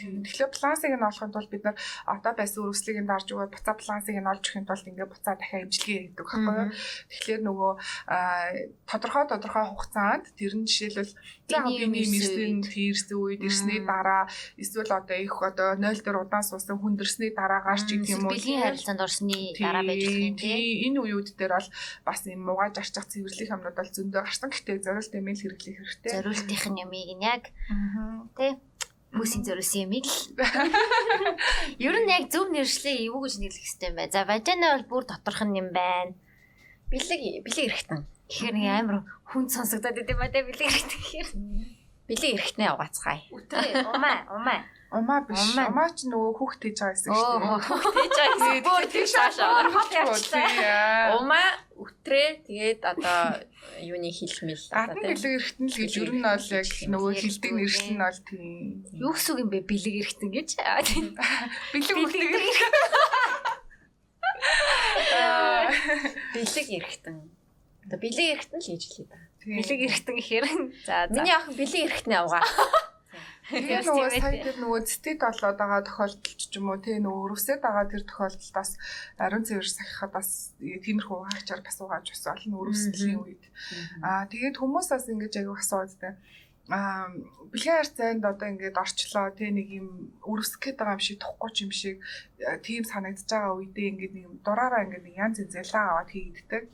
[0.00, 0.24] Тийм.
[0.24, 4.16] Тэгэхээр плансыг нь олохын тулд бид нар одоо байсан өрөвслийг нь дарж өгөөд буцаа плансыг
[4.16, 6.70] нь олж өгөхийн тулд ингээд буцаа дахиад имчилгээ хийдэг байхгүй юу?
[7.10, 7.72] Тэгэхээр нөгөө
[8.90, 11.14] тодорхой тодорхой хугацаанд тэр нь жишээлбэл
[11.46, 14.26] Биений мэрсэн тийрсэн үед ирсний дараа
[14.58, 19.00] эсвэл одоо их одоо 0 дээр удаан суусан хүндэрсний дараагаарч гэх юм уу Бэлгийн харилцаанд
[19.06, 20.54] орсны дараа байж болох юм тий.
[20.54, 20.90] тий.
[20.90, 21.68] Энэ үеуд дээр бол
[22.04, 24.50] бас юм муугаж арчих цэвэрлэх юмнууд бол зөндөө гарсан.
[24.50, 26.12] Гэхдээ зориулт эмэйл хэрэглэх хэрэгтэй.
[26.16, 28.24] Зориултынх нь юмыг нь яг Аа.
[28.36, 28.52] тий
[29.16, 30.20] хүмүүсийн зориулсан юмыг л.
[31.86, 34.12] Ер нь яг зөв нэршлээ юу гэж нэрлэх хэрэгтэй юм бэ?
[34.12, 36.12] За важина бол бүр доторх нь юм байна.
[36.92, 38.04] Бэлэг бэлэг эрэхтэн.
[38.28, 41.28] Тэгэхээр нэг амар хүн сонсогдоод идэм ба тий бэлэг хэрэгтэй гэхээр.
[42.06, 43.22] Бэлэг эрэхтнээ угаацгаая.
[43.32, 44.60] Үтрээ умаа умаа.
[44.92, 45.42] Умаа биш.
[45.58, 45.90] Умаа.
[45.90, 47.58] Ч нөгөө хүүхдээ жаа гэсэн шүү дээ.
[47.58, 48.62] хөхтэй жаа гэсэн.
[48.62, 49.66] Бүр.
[49.74, 51.18] Хот явчихлаа.
[51.18, 53.42] Умаа өтрээ тэгээд одоо
[53.80, 57.92] юуны хилмэл Гадны бэлэг эргэтэн л гэж ер нь бол яг нөгөө хилдэг эргэтэн нэршил
[57.92, 58.46] нь бол тийм.
[58.96, 60.48] Юу гэсэн үг юм бэ бэлэг эрэхтэн гэж?
[60.56, 61.06] Тийм.
[61.74, 62.32] Бэлэг үлдэг.
[66.34, 67.16] бэлэг эрэхтэн.
[67.86, 69.18] Одоо бэлэг эрэхтэн л гэж хэлээ да.
[69.46, 70.46] Бэлэг эрэхтэн гэхээр.
[70.88, 71.06] За.
[71.12, 72.42] Миний ах бэлэг эрэхтнээ угаа.
[73.46, 74.42] Тэгээ нөгөө сая ээ.
[74.42, 78.54] тэр нөгөө цэтэд болоод байгаа тохиолдолд ч юм уу тий нөгөө өрөвсөд байгаа тэр тохиолдолд
[78.58, 78.70] бас
[79.22, 80.28] ариун цэвэр сахихад бас
[80.58, 83.44] тиймэрхүү хаагчаар бас угааж бас олон өрөвсөлийн үед.
[84.02, 86.14] Аа тэгээд хүмүүс бас ингэж аяг асуудаг.
[86.74, 87.06] Аа
[87.54, 89.88] бэлгийн харьцаанд одоо ингээд орчлоо тий нэг юм
[90.26, 91.96] өрөвсөх гээд байгаа юм шиг тухгүй ч юм шиг
[92.42, 96.64] э, тийм санагдаж байгаа үедээ ингээд нэг дураараа ингээд нэг янз янз ялгаа аваад хийгддэг.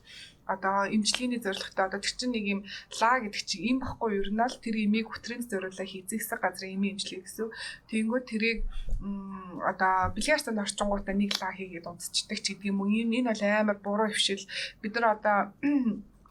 [0.47, 2.61] Одоо имчилгээний зорилготой одоо тэр чинь нэг юм
[2.99, 6.99] лаа гэдэг чинь юм баггүй ер нь л тэр имийг хөтрийн зориулаа хийзэгсэх газрын имийн
[6.99, 7.49] имчилгээ гэсэн.
[7.89, 8.61] Тэнгүүд тэрийг
[9.63, 12.91] одоо бэлгийн харьцаанд орчингуудаа нэг лаа хийгээд унтцдаг ч гэдэг юм уу.
[12.91, 14.45] Энэ энэ бол амар буруу хөвшил.
[14.83, 15.39] Бид нар одоо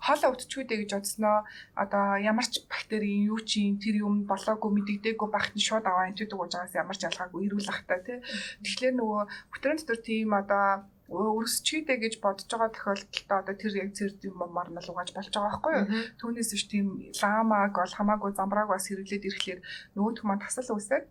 [0.01, 1.37] хоолоо өвтчүүдэй гэж бодсноо
[1.77, 6.33] одоо ямар ч бактерийн юу чи тэр юм болоогүй мэдэгдээгүй багт нь шууд аваа энтэд
[6.33, 8.17] өгж байгаас ямар ч ялгаагүй эрүүл ахтай тий.
[8.65, 9.21] Тэгэхээр нөгөө
[9.53, 10.65] бүтрэн дотор тийм одоо
[11.11, 15.27] өрсчийдэ гэж бодож байгаа тохиолдолд одоо тэр яг зэрд юм мар нь л угааж болж
[15.27, 15.87] байгаа байхгүй юу?
[16.19, 16.87] Түүнээс биш тийм
[17.19, 19.59] ламаг бол хамаагүй замбрааг бас хэрэглээд ирэхлээр
[19.95, 21.05] нөгөөх маань тасал үсээд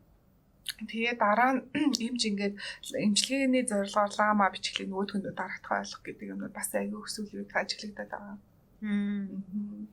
[0.89, 1.61] тэгээ дараа нь
[2.09, 2.55] имж ингээд
[3.07, 8.11] имчилгээний зорилгоор лама бичглээ нөгөөх нь дарагдах ойлгох гэдэг юм бас аягүй өсвөл үед ажиглагдаад
[8.11, 8.37] байгаа.
[8.81, 9.89] Мм.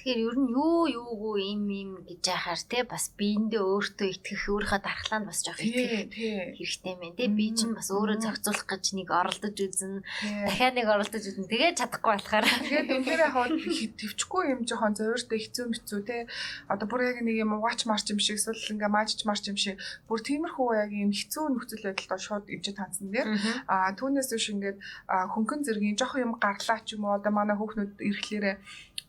[0.00, 4.80] Тэгэхээр ер нь юу юугүй им им гэж яхаар те бас биендээ өөртөө итгэх өөрийнхөө
[4.80, 6.16] дархлаанд бас жоох итгэх
[6.56, 7.28] хэрэгтэй мэн те.
[7.28, 10.00] Би чинь бас өөрөө зохицуулах гэж нэг оролдож үзэн
[10.48, 12.48] дахиад нэг оролдож үзэн тэгээд чадахгүй болохоор.
[12.48, 13.52] Тэгээд үнээр хаад
[14.00, 16.24] төвчгүй юм жоохон зөөртэй хэцүү мэцүү те.
[16.72, 19.76] Одоо бүр яг нэг юм угаач марч юм шиг эсвэл ингээ маажч марч юм шиг
[20.08, 23.28] бүр тиймэрхүү яг юм хэцүү нөхцөл байдалд шууд ивчэд хандсан дээр
[23.68, 24.80] а түүнээс биш ингээд
[25.12, 27.20] хөнгөн зэргийн жоох юм гарлаа ч юм уу?
[27.20, 28.56] Одоо манай хүүхнүүд ирэхлээрээ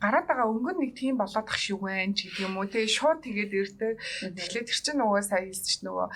[0.01, 3.21] гараад байгаа өнгө нэг тийм болоод ах шиг байна ч гэдэг юм уу те шууд
[3.21, 3.93] тэгээд ирдэг
[4.35, 6.07] Тэгэхээр тэр чинь нөгөө сая хэлсэн чинь нөгөө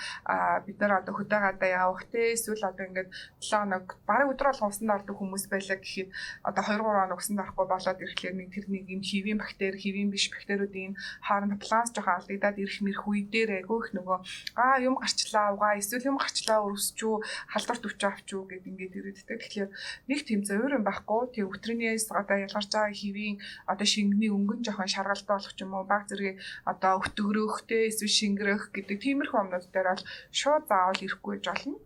[0.65, 3.09] бид нар одоо хөдөө гадаа явах те эсвэл одоо ингээд
[3.39, 6.09] 7 хоног бараг өдөр болгон усанд ордог хүмүүс байлаа гэхэд
[6.43, 10.09] одоо 2 3 хоног усанд орохгүй болоод ирэхлээр нэг тэр нэг юм хивийн бактери хивийн
[10.09, 14.17] биш бактериудын хооронд баланс жоохон алдагдаад ирэх мэрх үе дээр айгүй их нөгөө
[14.57, 17.15] аа юм гарчлаа угаа эсвэл юм гарчлаа өрөсчүү
[17.53, 19.69] халдварт өвч авчүү гэд ингээд ирээдтэй тэгэхээр
[20.09, 21.21] нэг тийм зөвөр юм байхгүй.
[21.33, 23.37] Тийм өтрийнээс одоо ялгарч байгаа хивийн
[23.75, 28.63] одоо шингэний өнгөн жоохон шаргалтай болох ч юм уу баг зэрэг одоо өтгөрөхтэй эсвэл шингэрэх
[28.71, 31.77] гэдэг тиймэрхүү юмнууд дээр бол шууд заавал ирэхгүй гэж болно.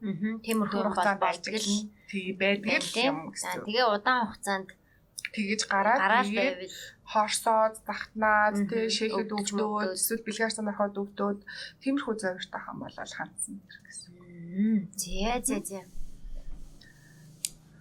[0.45, 3.66] Тиймэрхүү юм бол байдаг л тий байдаг л юм гэсэн.
[3.66, 4.70] тэгээ удаан хугацаанд
[5.30, 6.74] Тэгэж гараад тэгээд
[7.06, 8.90] хорсоод, захнаад, Мгм.
[8.90, 9.94] тий өвдөөд, мөвдөд.
[9.94, 11.40] эсвэл бэлгээр санахад өвдөөд
[11.86, 14.11] тиймэрхүү зоригтой хам бол хандсан хэрэг гэсэн.
[14.57, 15.80] Мм, зэ зэ зэ.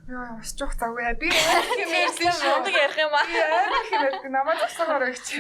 [0.09, 1.05] Яа, бас жоох завгүй.
[1.21, 1.29] Би
[1.79, 2.49] хэмээрсэн шүү.
[2.49, 3.25] Мундаг ярих юм аа.
[3.29, 5.27] Хэмээрсэн намайг тасгаар өгч.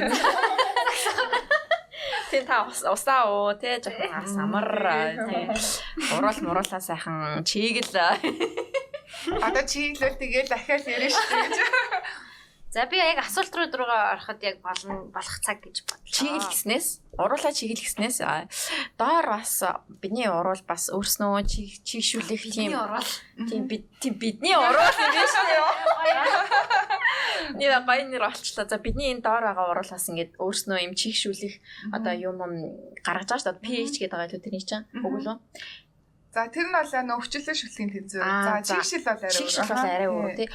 [2.30, 4.68] Тэ та ус- усаа уу те жоохон ас амар
[5.24, 5.48] тий.
[6.14, 7.96] Уруул муруулаа сайхан чигэл
[9.42, 11.56] Одоо чиглэл тэгээд дахиад ярина шүү гэж.
[12.70, 16.04] За би яг асуулт руу руугаа ороход яг болно болох цаг гэж бодлоо.
[16.04, 18.44] чигэл гиснээс уруулаа чигэл гиснээс а,
[19.00, 23.12] доор бас бидний уруул бас өөрснөө чиг чигшүүлэх тийм орол.
[23.48, 25.72] тийм бид тийм бидний уруул юм биш үү?
[27.56, 28.68] Нэг гоё нэр олчлоо.
[28.68, 31.54] За бидний энэ доор байгаа уруулаас ингээд өөрснөө юм чигшүүлэх
[31.96, 32.52] одоо юм юм
[33.00, 33.64] гаргаж байгаа шүү дээ.
[33.64, 34.84] PH гэдэг байгаа л тэрний чинь.
[35.00, 35.40] Үгүй юу?
[36.38, 38.22] За тэр нь бол нөө өвчлөлөө шүлгийн тэнцвэр.
[38.22, 40.48] За чигшил бол арай Чигшил бол арай өөр, тий.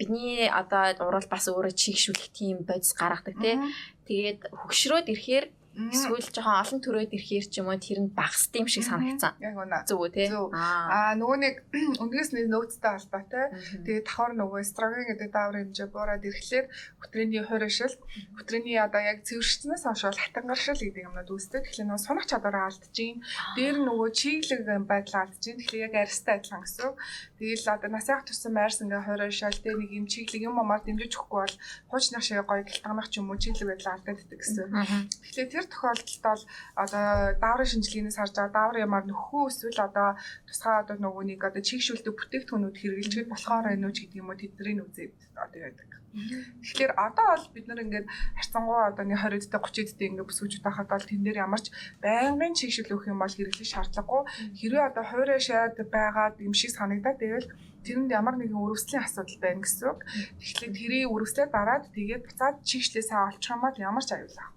[0.00, 3.60] Бидний одоо уруул бас өөрөө чигшүүлэх тийм бодис гаргадаг тий.
[4.08, 5.46] Тэгээд хөгшрөөд ирэхээр.
[5.76, 9.36] Эсвэл жоохон олон төрөөд ирэхээр ч юм уу тэр нь багс тийм шиг санагцсан.
[9.44, 9.84] Яг үнэ.
[9.84, 10.32] Зүг үү?
[10.32, 10.48] Зөв.
[10.56, 11.12] Аа.
[11.20, 11.54] Нөгөө нэг
[12.02, 13.44] үндгээс нэг нөөцтэй холбоотой.
[13.52, 13.84] Мгм.
[13.84, 16.66] Тэгээд давхар нөгөө эстроген гэдэг дааврын хэмжээ буураад ирэхлээр
[17.04, 17.96] хөтрээний хуурайшил,
[18.40, 21.62] хөтрээний одоо яг цэвэршснээс хойш бол хатангаршил гэдэг юмнууд үүсдэг.
[21.68, 23.20] Тэгэхээр нөгөө сунах чадвараа алдчихин.
[23.60, 25.60] Дээр нөгөө чиглэг байдал алдчихин.
[25.60, 26.96] Тэгэхээр яг арьстай адилхан гэсэн.
[27.36, 31.40] Тэгээл одоо насаах тусан майрс ингээ хуурайшил дээр нэг юм чиглэг юм амаар дэмжиж өгөхгүй
[31.44, 31.56] бол
[31.92, 34.72] хуучнах шиг гоё гэлтганах ч юм уу чиглэг байдал алдагддаг гэсэн.
[34.72, 35.00] Мгм.
[35.12, 36.42] Тэгэхээр тэр тохиолдолд бол
[36.82, 37.04] одоо
[37.42, 40.08] дааврын шинжилгээнээс харж байгаа дааврын ямаар нөхөө эсвэл одоо
[40.48, 44.84] тусгай одоо нөгөө нэг одоо чигшүүлдэг бүтээгдэхүүнүүд хэрэгжилжгээд болохоор энэ үуч гэдэг юм уу тэдний
[44.86, 45.90] үзээд одоо яадаг.
[46.16, 48.06] Тэгэхээр одоо бол бид нар ингээд
[48.40, 51.66] харцангуй одоо нэг 20 дэх 30 дэх ингээд бүсгүйж байхад бол тэн дээр ямарч
[52.00, 54.22] байнгын чигшил өгөх юм бол хэрэглэх шаардлагагүй.
[54.56, 57.48] Хэрвээ одоо хуурай шаад байгаад юм шиг санагдаад байвал
[57.84, 60.00] тэрэнд ямар нэгэн өрөвслийн асуудал байна гэсэн үг.
[60.40, 64.55] Тэгэхээр тэрийг өрөвслээ дараад тэгээд буцаад чигшлээ сайн олчих юм бол ямар ч аюул авахгүй.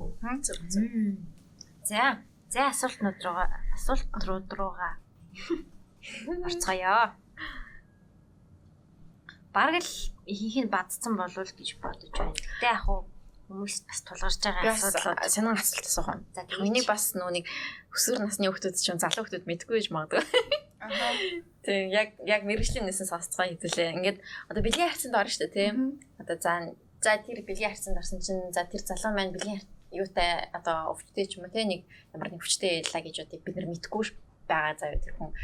[0.00, 0.84] Зүг зүг.
[1.84, 2.18] За.
[2.50, 4.92] За асуултнууд руугаа асуултнууд руугаа
[6.26, 7.14] орцгоё.
[9.52, 9.92] Бараг л
[10.26, 12.34] ихийнх нь бадцсан болов уу гэж бодож байна.
[12.34, 13.06] Гэтэ яг хуу
[13.50, 15.18] хүмүүс бас тулгарч байгаа асуудлууд.
[15.26, 16.22] санаа асуулт асуух юм.
[16.34, 17.46] За Миний бас нэг
[17.90, 20.22] өсвөр насны хүмүүс ч залуу хүмүүс мэдгүй байж магадгүй.
[20.78, 21.12] Ахаа.
[21.66, 23.94] Тийм яг яг мэрэгжлийн нэсэн сонсцгоо хэвлээ.
[23.98, 24.18] Ингээд
[24.48, 25.76] одоо бэлгийн харьцанд орно шүү дээ тийм.
[26.22, 26.52] Одоо за
[27.02, 31.26] за тэр бэлгийн харьцанд орсон чинь за тэр залуу маань бэлгийн харь- юутай одоо өвчтэй
[31.26, 34.02] ч юм уу те нэг ямар нэг өвчтэй ялла гэж одоо бид нар мэдгүй
[34.46, 35.34] байгаа заяа тэр хүн.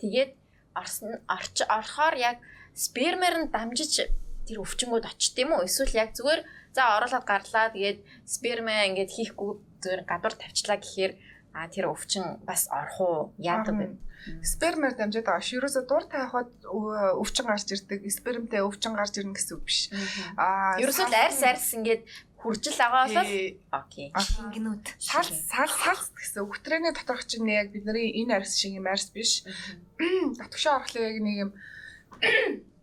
[0.00, 0.30] Тэгээд
[0.76, 2.38] орсон орч орохоор яг
[2.74, 4.08] спермер нь дамжиж
[4.44, 5.64] тэр өвчнгүүд очт юм уу?
[5.64, 6.42] Эсвэл яг зүгээр
[6.76, 7.98] за оруулаад гарлаа тэгээд
[8.28, 9.50] спермэ ингээд хийхгүй
[9.80, 11.12] зүгээр гадуур тавьчлаа гэхээр
[11.54, 13.18] а тэр өвчин бас орох уу?
[13.38, 13.86] Яадаг вэ?
[14.42, 15.44] Спермээр дамжаад байгаа.
[15.44, 15.52] ш.
[15.54, 18.08] Ерөөсө дур тавихад өвчин гарч ирдэг.
[18.08, 19.92] Спермтэй өвчин гарч ирнэ гэсэн үг биш.
[20.40, 22.02] Аа Ерөөсөө л арьс арьс ингээд
[22.44, 23.56] хуржил байгаа бол Тий.
[23.72, 24.08] окей.
[24.52, 24.84] Гинүүд.
[25.00, 29.48] сал сал сал гэсэн өгтрэний доторх чинь яг бидний энэ арьс шиг юм арьс биш.
[30.40, 31.50] Татгшаа орохлоо яг нэг юм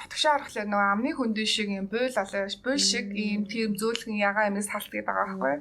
[0.00, 4.48] татгшаа орохлоо нөгөө амны хөндөй шиг юм буйл алаа буйл шиг ийм тийм зөөлгөн ягаа
[4.48, 5.54] юмс салт гэдэг байгаа байхгүй.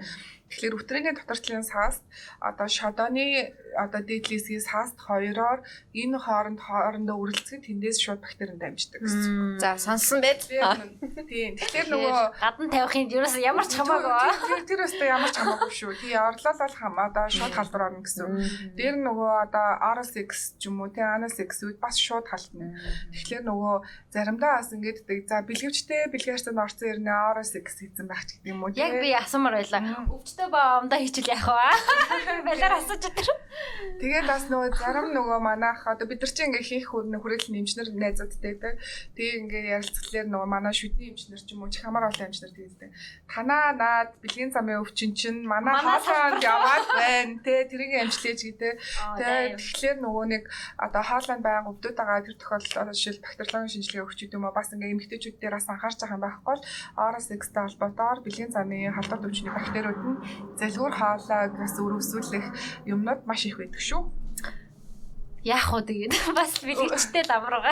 [0.47, 1.99] Тэгэхээр өтрэний доторчлын саас
[2.39, 5.59] одоо шодооны одоо дээдлээсгийн сааст хоёроор
[5.93, 9.59] энэ хооронд хоорондоо үргэлцэх тэндээс шууд бактери дамждаг гэсэн.
[9.59, 10.41] За сонсон байд.
[10.47, 11.59] Тийм.
[11.59, 14.65] Тэгэхээр нөгөө гадна тавихын ерөөс ямар ч хамаагүй.
[14.65, 15.93] Тэр өстө ямар ч хамаагүй шүү.
[15.99, 18.75] Тий орлол бол хам одоо шууд халдвар орно гэсэн.
[18.79, 19.67] Дээр нөгөө одоо
[19.99, 22.75] RSX ч юм уу тий ANSX үед бас шууд халтна.
[23.11, 23.75] Тэгэхээр нөгөө
[24.15, 25.27] заримдаа бас ингэддэг.
[25.27, 28.73] За бэлгэвчтэй бэлгээрсэн орцсон ирнэ RSX хийсэн байх гэдэг юм уу.
[28.75, 30.07] Яг би асуумаар байлаа.
[30.07, 31.69] Өвчтөй ба умдаа хийчихэл яах вэ?
[32.47, 33.27] Балаар асууж өтер.
[34.01, 37.89] Тэгээд бас нөгөө зарим нөгөө манайх одоо бид нар чинь ингээ хийх хүрнэ хүрээлэн эмчнэр
[37.95, 38.75] найзуудтай байдаг.
[39.15, 42.89] Тэгээ ингээ ярилцлагаар нөгөө манай шүдний эмчнэр ч юм уу хамаар олон эмчнэр тэгдэг.
[43.29, 48.73] Танаа наад бэлгийн замын өвчин чинь манай хоолойнд яваад байна те тэрийг эмчлээж гэдэг.
[49.17, 50.43] Тэгээд тэгэхээр нөгөө нэг
[50.81, 54.69] одоо хоолойнд байгаа өвдөд байгаа тэр тохиолдолд одоо жишээл бактериологийн шинжилгээ өгч юм уу бас
[54.73, 56.63] ингээ эмэгтэйчүүд дээр бас анхаарч байгаа юм байхгүй бол
[56.95, 60.21] RSX-тэй холбоотойгоор бэлгийн замын халдвар өвчний бактериуд нь
[60.59, 62.45] залгуур хоолойг бас өрөвсүүлэх
[62.93, 64.24] юмнууд маш их байдаг шүү.
[65.45, 67.69] Яах вэ тэгээд бас бэлгэжтэй давруугаа.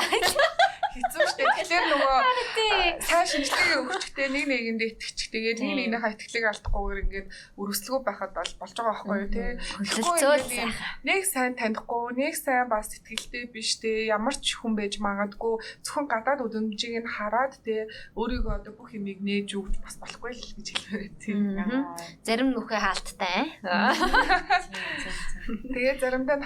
[0.93, 1.41] Хэцүү шттэ.
[1.57, 2.17] Тэгэхээр нөгөө
[2.53, 3.01] Тий.
[3.01, 7.27] сайн шинжилгээ өгчтэй нэг нэгэнд итгэж тэгээд нэг нэгнийхээ итгэлийг алдахгүйгээр ингээд
[7.57, 9.57] өрөслөгөө байхад бол болж байгаа байхгүй юу.
[9.89, 10.69] Хөлцөөл Тэгэхгүй
[11.01, 14.05] нэг сайн танихгүй, нэг сайн бас итгэлтэй биш те.
[14.05, 19.17] Ямар ч хүн байж магадгүй зөвхөн гадаад үдэмжийг нь хараад те өөрийгөө одоо бүх юмыг
[19.17, 21.57] нээж өгч бас болохгүй л гэж хэлмээр тийм.
[22.21, 23.57] Зарим нүхээ хаалттай.
[25.73, 26.45] Тэгээд заримдаа нь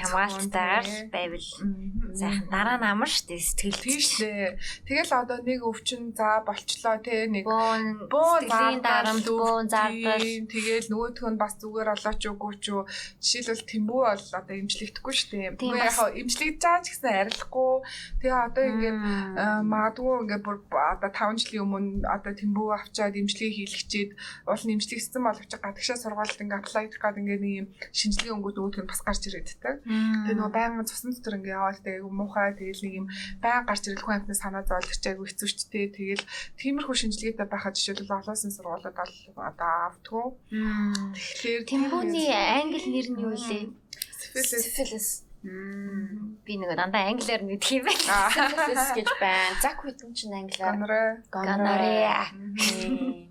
[0.00, 1.48] хамгаалалттайгаар Тий, хамгаалалттайгаар байвал
[2.16, 4.56] сайхан дараа нь амар штэ сэтгэл тийш лээ.
[4.88, 11.20] Тэгэл одоо нэг өвчин за болчлоо те нэг бөөн сэтгэлийн дарамт бөөн зардал Тэгэл нөгөөх
[11.32, 12.66] нь бас зүгээр олооч үгүй ч.
[13.20, 15.50] Жишээлбэл тэмбүү бол одоо имжлэгдэхгүй шүү дээ.
[15.56, 17.72] Тийм, Үгүй яг имжлэгдэж байгаа ч гэсэн арилахгүй.
[18.20, 18.98] Тэгээ одоо ингээд
[19.72, 24.10] магадгүй ингээд бүр одоо 5 жилийн өмнө одоо тэмбүү авчаад имжлэгийг хийлгчээд
[24.48, 28.56] уул нь имжлэгдсэн боловч гадагшаа сургуульд ингээд аплай хийх гээд ингээд нэг юм шинжилгээ өнгөд
[28.60, 29.81] өгөх нь бас гарч ирээдтэй.
[29.82, 33.06] Тэгээ нөгөө байнгын цусан дотор ингээ яваад тэгээ муухай тэгэл нэг юм
[33.42, 36.24] байнга гарч ирэл хүн амтны санаа зовлох ч айгүй хэцүү ч тээ тэгэл
[36.58, 40.26] тиймэрхүү шинжилгээтэй байхад жишээлбэл олоосын сургуулиуд бол одоо автгүй.
[40.52, 45.08] Тэгэхээр Тэмбүүний англи нэр нь юу сифилис Сифилис.
[45.42, 48.30] Би нэг дандаа англиар мэдх юм байна.
[48.30, 49.58] Syphilis гэж байна.
[49.58, 51.08] Зак гэдэг чинь англиар Гонорой.
[51.34, 53.26] Gonorrhea.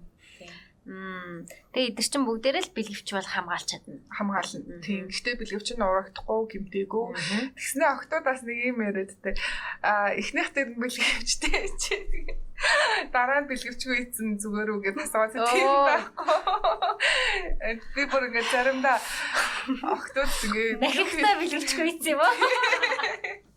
[0.81, 4.01] Тэгээ эдгэр чинь бүгдээрээ л бэлгэвч бол хамгаалж чадна.
[4.09, 4.81] хамгаална.
[4.81, 5.13] Тийм.
[5.13, 7.05] Гэхдээ бэлгэвч нь урагдахгүй, гимтээгүй.
[7.53, 9.37] Тэгснэ октоудаас нэг юм яриадтэй.
[9.85, 11.95] Аа эхнийх дээр нь бэлгэвчтэй чи.
[13.13, 16.37] Дараа нь бэлгэвчгүй ийцэн зүгээр гэж асууад тийм байхгүй.
[17.93, 18.97] Би бүр ингэ заримдаа
[19.85, 22.33] октод тэгээ Дахихдээ бэлгэвчгүй ийц юм уу?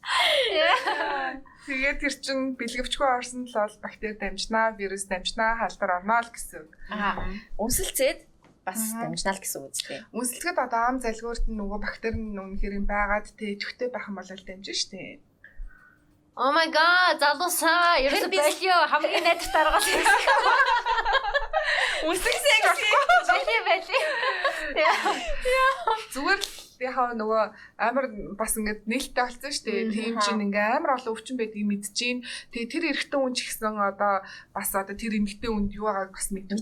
[1.66, 6.64] тэгээ тэр чин бэлгэвчгүй орсон л бол бактери дамжнаа, вирус дамжнаа, халдвар орно л гэсэн.
[6.92, 7.24] Аа.
[7.56, 8.28] Үнсэлцээд
[8.64, 10.04] бас дамжнаа л гэсэн үг тийм.
[10.12, 14.16] Үнсэлгэд одоо ам залгуурт нь нөгөө бактери нь үнэхээр юм байгаад тэ төвтэй байх юм
[14.20, 15.20] бол дамжин штэ.
[16.34, 18.02] Oh my god, залуусаа.
[18.02, 18.58] Ерөөсө Herpes.
[18.58, 19.86] болио хамгийн найдах даргаал.
[22.10, 22.58] Үнсэлцээ
[23.24, 24.02] Бэлээ бэлээ.
[26.10, 27.42] Зүгээр л яхаа нөгөө
[27.80, 28.04] амар
[28.36, 29.92] бас ингээд нээлттэй болсон шүү дээ.
[29.94, 32.20] Тийм чинь ингээ амар олон өвчин байдгийг мэдчихээн.
[32.52, 34.14] Тэгээ тэр эрэгтэй хүн ч гэсэн одоо
[34.52, 36.60] бас одоо тэр эмэгтэй хүнд юу байгааг бас мэдгүй.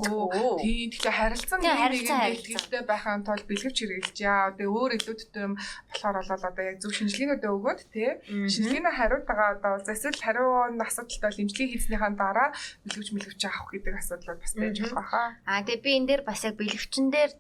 [0.63, 4.55] Тийм тэгэхээр харилцан бэлгэлтэй байхын тулд бэлгэвч хэрэгжилж яа.
[4.55, 8.11] Тэгээ өөр илүүдтэй юм болохоор бол одоо яг зөв шинжилгээнүүдээ өгөөд тий.
[8.29, 12.49] Шинжилгээний хариуутайгаа одоо эсвэл хариу нь асуудалтай бол эмчилгээ хийснийхаа дараа
[12.87, 15.29] бэлгэвч мэлгэвч авах гэдэг асуудал бас байж болох байхаа.
[15.47, 17.33] Аа тэгээ би энэ дээр бас яг бэлгэвчин дээр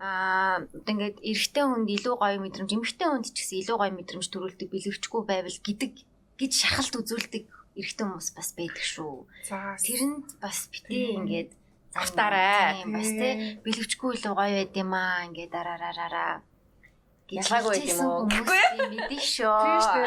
[0.00, 4.68] аа ингээд эрэгтэй хүнд илүү гоё мэдрэмж, эмэгтэй хүнд ч гэсэн илүү гоё мэдрэмж төрүүлдэг
[4.72, 5.92] бэлгэвчгүй байвал гэдэг
[6.40, 7.44] гэж шахалт үзүүлдэг
[7.76, 9.28] эрэгтэй хүмүүс бас байдаг шүү.
[9.44, 11.50] За Тэрэнд бас битээ ингээд
[11.90, 12.86] Автаарай.
[12.86, 13.32] Тийм, бас тий
[13.66, 16.32] бэлгэвчгүй илүү гоё байд юм аа ингээд дараараараа
[17.30, 18.26] Ялгаагүй юм уу?
[18.26, 19.54] Гэхгүй мэдээ шүү.
[19.62, 20.04] Тийм шүү.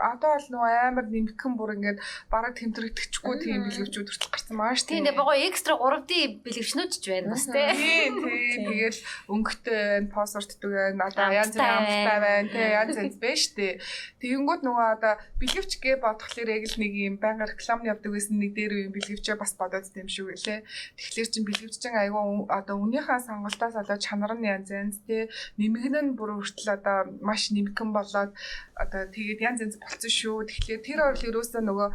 [0.00, 4.92] Одоо бол нөгөө амар нэмгхэн бүр ингээд бараг тэмдрэгдэхгүй тийм бэлгэвчүүд хүртэл гарсан маа шүү.
[4.92, 7.68] Тийм дээ богоо экстра 3D бэлгэвчнүүд ч байна бас тий.
[7.80, 8.24] Тийм Тийм.
[8.24, 9.00] тийм тэгэл
[9.30, 12.24] өнгөтэй байна, пассвортдаг байна, одоо янз бүрийн амттай байна.
[12.24, 13.74] байна, тий янз янз байна шүү дээ.
[14.20, 18.52] Тэгэнгүүт нөгөө одоо бэлгэвч гээ бодхолоор яг л нэг юм байнга рекламны явдаг гэсэн нэг
[18.56, 20.60] дээр үеийн бэлгэвчээ бас бодоод тийм шүү гэлээ.
[20.98, 26.16] Тэгэхээр чин бэлгэвччин айгүй одоо үнийхээ сонголтоос болоод чанар нь янз янз тий нэмгэн нь
[26.18, 28.34] бүр хүртэл одоо маш нэмгэн болоод
[28.74, 30.36] одоо тэгээд янз янз болцсон шүү.
[30.50, 31.88] Тэгэхээр тэр бол ерөөсөө нөгөө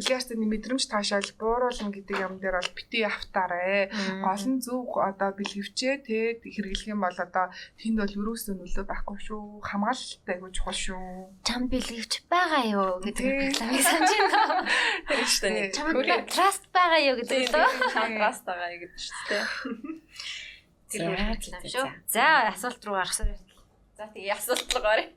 [0.00, 3.90] бэлгээртэй мэдрэмж таашаал бууруулна гэдэг юм дээр бол бити автаарэ.
[4.22, 9.18] Гол нь зөв одоо бэлгэвчээ те хэрэглэх юм бол одоо тэнд бол ерөөсөө нөлөө байхгүй
[9.18, 9.42] шүү.
[9.66, 11.02] Хамгаалалттай айгуу чухал шүү.
[11.42, 14.62] чам бэлгэвч байгаа юу гэдэг рекламыг санаж байна.
[15.10, 15.74] Тэр шүү дээ.
[15.74, 15.86] Чам
[16.30, 17.68] траст байгаа юу гэдэг лөө.
[17.90, 19.44] контраст байгаа гэдэг шүү дээ.
[20.90, 21.86] Тэр За, реклам шүү.
[22.10, 22.26] за.
[22.50, 23.49] Асуулт руу гарах суур.
[24.00, 25.10] За тэгээ асуулт руу гарыг.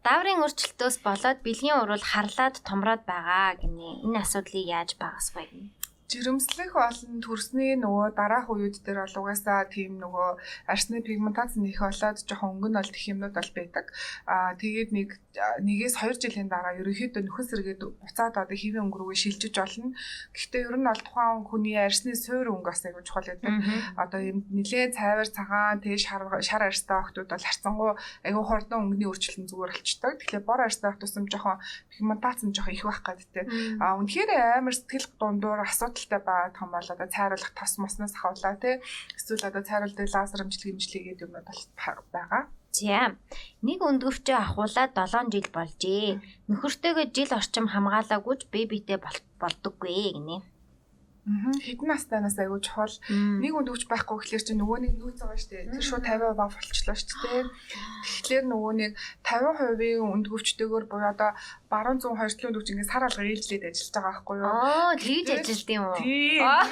[0.00, 4.08] Дааврын өөрчлөлтөөс болоод бэлгийн урвал харлаад томроод байгаа гинэ.
[4.08, 5.68] Энэ асуудлыг яаж багасгах вэ?
[6.08, 12.24] Жирэмслэх болон төрсний нөгөө дараах үед дээр бол угаасаа тийм нөгөө арсны пигментац нэх болоод
[12.24, 13.92] жоохон өнгө нь бол тэх юмнууд бол байдаг.
[14.24, 19.20] Аа тэгээд нэг нэгээс 2 жилийн дараа ерөнхийдөө нөхөн сэргээд буцаад одоо хэвийн өнгө рүүгээ
[19.20, 19.92] шилжиж болно.
[20.32, 23.52] Гэхдээ ер нь бол тухайн хүний арсны суур өнгө бас айгуу чухал байдаг.
[24.00, 27.92] одоо юм нилээ цайвар цагаан тэгээ шар шар арьстай охтууд бол харцангуй
[28.24, 30.12] айгүй хурдан өнгөний өөрчлөлт зүгээр болчтой.
[30.16, 31.60] Тэгэхээр бор арьстай охт тусам жоохон
[31.92, 33.44] пигментац нь жоохон их байх гадтай.
[33.76, 35.60] А үнэхээр амар сэтгэл дундуур
[35.98, 38.76] асуудалтай байгаа том бол одоо цайруулах тос моснос хавлаа тий.
[39.18, 41.62] Эсвэл одоо цайруулдаг лазер эмчилгээ эмчилгээгээд юмнууд бол
[42.14, 42.42] байгаа.
[42.78, 43.16] За.
[43.66, 46.20] Нэг өндгөвчөө ахуулаад 7 жил болжээ.
[46.50, 48.98] Нөхөртөөгөө жил орчим хамгаалаагүй ч бэбитэй
[49.42, 50.36] болдоггүй гинэ.
[50.38, 50.58] Аа
[51.28, 52.94] хэдэн настанаас айгүй чухал.
[53.12, 55.68] Нэг үнд өгч байхгүй гэхэлэр чи нөгөө нэг байгаа шүү дээ.
[55.76, 57.44] Тэр шууд 50% болчихлоо дээ.
[58.24, 58.92] Тэгэхээр нөгөө нэг
[59.28, 61.36] 50%-ийн үнд өгчтэйгөр буюу одоо
[61.68, 64.48] баруун зүүн хоёртлын үнд өгч ингээд сар алга ээлжлээд ажиллаж байгаа байхгүй юу?
[64.48, 65.96] Оо, тэгж ажилт юм уу?
[66.00, 66.42] Тийм.
[66.44, 66.64] Аа.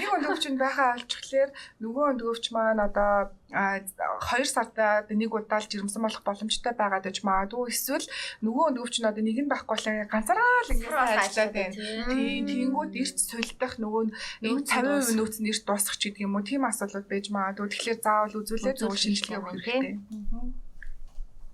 [0.00, 1.50] Нэг үнд өгчөнд байхаа олчихлоор
[1.84, 7.20] нөгөө үнд өгч маань одоо 2 сарда нэг удаа л жирэмсэн болох боломжтой байгаад байж
[7.20, 8.08] магадгүй эсвэл
[8.40, 11.76] нөгөө үнд өгч нь одоо нэг нь байхгүй болоо ганцаараа л ингээд ажиллаад байна.
[12.08, 14.02] Тийм, тэнгууд эрт сулдах нөгөө
[14.40, 16.48] нэг 50% нөөц нь эрт дуусах ч гэдэг юм уу.
[16.48, 17.68] Тийм асуудлууд байж магадгүй.
[17.68, 19.94] Тэгэхээр заавал үзүүлээд нөгөө шинжилгээ өгөх хэрэгтэй.
[20.00, 20.56] Мм,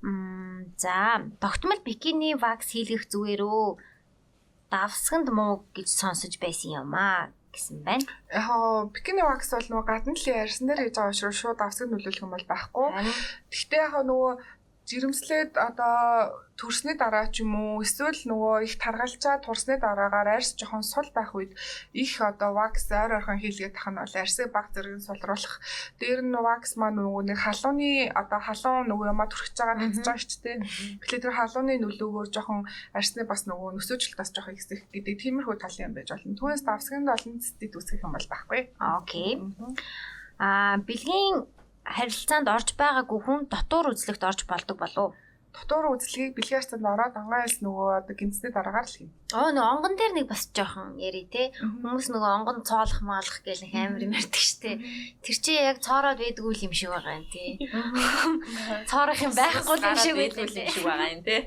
[0.02, 1.26] за.
[1.40, 3.64] Тогтмол бикини вакс хийлгэх зүгээрөө
[4.70, 8.04] давсганд муу гэж сонсож байсан юм аа гэсэн байна.
[8.30, 12.22] Яг бикини вакс бол нөгөө гадна талын ярьсан дээр хийж байгаа учраас шууд авсаг нөлөөлөх
[12.22, 12.86] юм бол байхгүй.
[13.50, 14.32] Гэхдээ яг нөгөө
[14.88, 20.82] жирэмслээд одоо төрсний дараа ч юм уу эсвэл нөгөө их таргалчаад турсны дараагаар арьс жоохон
[20.82, 21.52] сул байх үед
[21.92, 25.60] их одоо вакс ойр ойрхон хийлгээд тах нь бол арьсыг баг зэрэг сулруулах.
[26.00, 30.18] Дээр нь вакс маань нөгөө нэг халууны одоо халуун нөгөө юмаа төрөх байгаа татж байгаа
[30.18, 30.56] шүү дээ.
[31.04, 32.60] Тэгэхээр тэр халууны нөлөөгөөр жоохон
[32.96, 36.34] арьсны бас нөгөө нөсөөжлөлт бас жоохон ихсэх гэдэг тиймэрхүү тал юм байж болно.
[36.34, 38.60] Түүнээс давсганд олон цэцэд үсгэх юм бол байхгүй.
[38.80, 39.38] Окей.
[40.42, 41.46] Аа, бэлгийн
[41.96, 45.12] харилцаанд орж байгаагүй хүн дотор үзлэгт орж болдог болов уу?
[45.58, 49.12] дотор үзлэгийг бэлгийн арцанд ороод ангаас нөгөө одоо гимцний дараагаар л хийнэ.
[49.32, 51.50] Оо нөгөө онгон дээр нэг бас жоохон яри те.
[51.58, 54.78] Хүмүүс нөгөө онгон цоолох маалах гэл нэг амар юм ярьдаг штэ.
[55.24, 57.50] Тэр чи яг цоороод байдгүй юм шиг байгаа юм тий.
[58.90, 61.40] Цоорох юм байхгүй юм шиг байдаг юм шиг байгаа юм тий.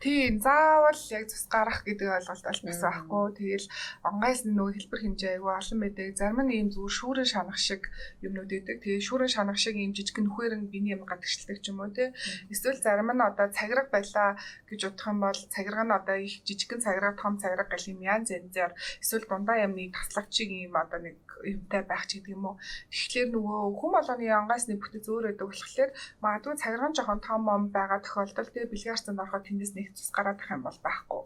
[0.00, 3.24] Тийм заавал яг цус гарах гэдэг ойлголт бол бас байхгүй.
[3.36, 3.66] Тэгэл
[4.08, 6.16] онгоос нөгөө хэлбэр хэмжээ айгүй олон байдаг.
[6.16, 7.82] Зарим нь ийм зүгээр шүүрэн шанах шиг
[8.24, 8.80] юмнууд байдаг.
[8.80, 12.16] Тэгээ шүүрэн шанах шиг ийм жижиг нөхөр нь биний юм гадагшилдаг ч юм уу те.
[12.48, 14.40] Эсвэл зарим нь одоо цагираг байлаа
[14.72, 18.32] гэж бодох юм бол цагираг нь одоо их жижигхэн цагираг том цагираг гэл юм янз
[18.32, 18.72] янзаар
[19.04, 22.56] эсвэл дундаа юмны таслагч шиг ийм одоо нэг юмтай байх ч гэдэг юм уу.
[22.90, 25.90] Тэгэхээр нөгөө хүм болгоны ангаас нэг бүтэц өөр байдаг болохоор
[26.24, 30.40] магадгүй цагирган жоохон том ом байгаа тохиолдолд тэгээ бэлгийн арцанд ороход тэндээс нэг цус гараад
[30.40, 31.22] ах юм бол байхгүй.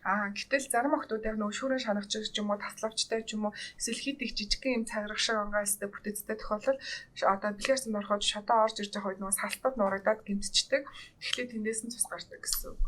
[0.00, 3.56] Аа гэтэл зарим охтууд яг нөгөө шүүрэн шанагч ч юм уу таславчтай ч юм уу
[3.76, 6.80] эсвэл хит их жижигхэн юм цаграх шиг ангаарстай бүтэцтэй тохиолдол
[7.20, 10.88] одоо бэлгэрсэн ороход шодоо орж ирж байгаа үед нөгөө салтад нурагдаад гимтчдэг.
[11.20, 12.80] Тэгэхээр тэндээс нь цус гардаг гэсэн үг.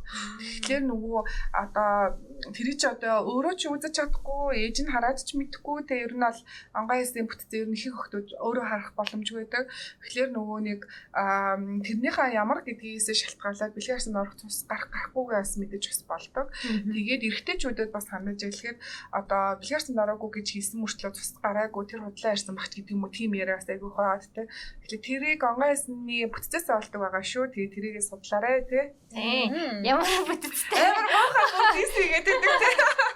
[0.64, 1.20] Тэгэхээр нөгөө
[1.52, 2.16] одоо
[2.56, 6.24] тэр чи одоо өөрөө ч үзэж чадахгүй ээж нь хараад ч мэдэхгүй те ер нь
[6.24, 6.40] бол
[6.72, 9.68] ангаасын бүтэц ер нь их охтууд өөрөө харах боломжгүй байдаг.
[10.00, 10.80] Тэгэхээр нөгөө нэг
[11.12, 16.46] тэрнийхээ ямар гэдгийгээс шалтгаалаад бэлгэрсэн орох цус гарах гарахгүйгээс мэдэж бас болдог.
[17.02, 18.78] Тэгээд эрэгтэйчүүдэд бас хандаж хэлэхэд
[19.10, 23.10] одоо бэлгэрсэн дараагүй гэж хийсэн мөртлөө цус гараагүй тэр худлаа ирсэн багт гэдэг юм уу
[23.10, 24.46] тийм яриа бас айгүй хаад те.
[24.86, 27.50] Тэгэхээр тэрийг онгойсны бүтцээс олдог байгаа шүү.
[27.50, 28.62] Тэгээд тэрийгээ судлаарай.
[29.10, 29.82] Тийм.
[29.82, 30.78] Ямар бүтцтэй.
[30.78, 32.54] Амар баахаа бүтц гэдэг те.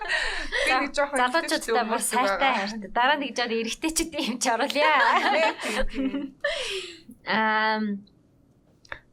[0.67, 2.91] Би нэг жоохон залуучуудтай бүр сайтай хайртай.
[2.91, 5.55] Дараа нэг жаад эрэгтэйчүүд юм ч оруулъя.
[7.31, 7.79] Аа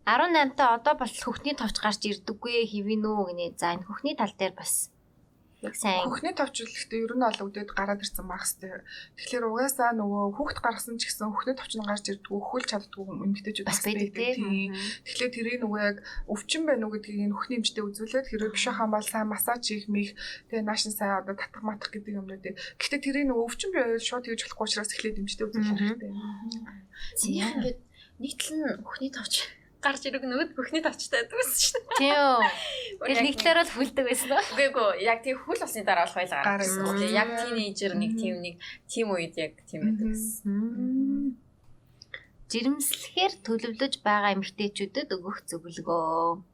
[0.06, 3.56] 18-та одоо бол хөхний товч гарч ирдэггүй хэвэн үү гинэ.
[3.56, 4.92] За энэ хөхний тал дээр бас
[5.64, 8.84] яг сайн хөхний товчлогтой ер нь ол өгдөөд гараад ирсэн байх хэвээр.
[9.16, 13.68] Тэгэхээр угаасаа нөгөө хүүхд гаргасан ч гэсэн хөхний товч нь гарч ирдэггүй өхөл чаддгүй эмэгтэйчүүд
[13.72, 14.76] бас байдаг тийм.
[15.08, 15.98] Тэгэхээр тэрийг нөгөө яг
[16.28, 19.88] өвчин байна уу гэдгийг энэ хөхний эмчтэй үзүүлээд хэрэг биш хаа бол сайн массаж хийх
[19.88, 20.20] мих
[20.52, 22.60] тэгээ наашин сайн одоо татах матах гэдэг юмнуудыг.
[22.76, 26.12] Гэхдээ тэрийг нөгөө өвчин байвал шууд хийж болохгүй учраас эхлээд эмчтэй үзүүлэх хэрэгтэй.
[27.16, 27.80] Тийм ингээд
[28.20, 29.48] нэг тал нь хөхний товч
[29.84, 32.00] гарч ирэх нөгөөд бүхний тавчтай байдаг байсан шүү дээ.
[32.00, 32.42] Тийм.
[33.04, 34.44] Тэр нэг талаар л хүлдэг байсан уу?
[34.56, 36.88] Үгүй эгүй яг тийм хүл усны дараа болох байл гараад ирсэн.
[36.88, 38.56] Тэгээ яг тинейжер нэг тийм нэг
[38.88, 41.36] тийм үед яг тийм байдаг гэсэн.
[42.54, 46.53] Жирэмслэхээр төлөвлөж байгаа эмэгтэйчүүдэд өгөх зөвлөгөө.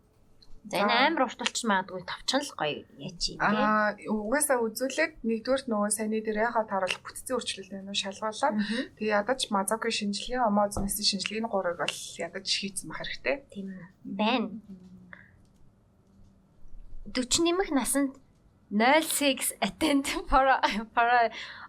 [0.70, 3.42] За энэ амар уртулч магадгүй тавчхан л гоё яач юм.
[3.42, 8.56] Аа угаасаа үзүүлээд нэгдүгürt нөгөө саяны дээр яхаа тааруулах бүтцийн өөрчлөлт байна уу шалгуулаад
[9.02, 13.36] тэгээ ядаж мазоки шинжилгээ омознэсийн шинжилгээний гурыг бол ядаж хийцэн байх хэрэгтэй.
[13.50, 13.66] Тийм
[14.06, 14.62] байна.
[17.18, 18.14] 40 нэмэх насанд
[18.70, 20.46] 06 attend for
[20.94, 21.10] for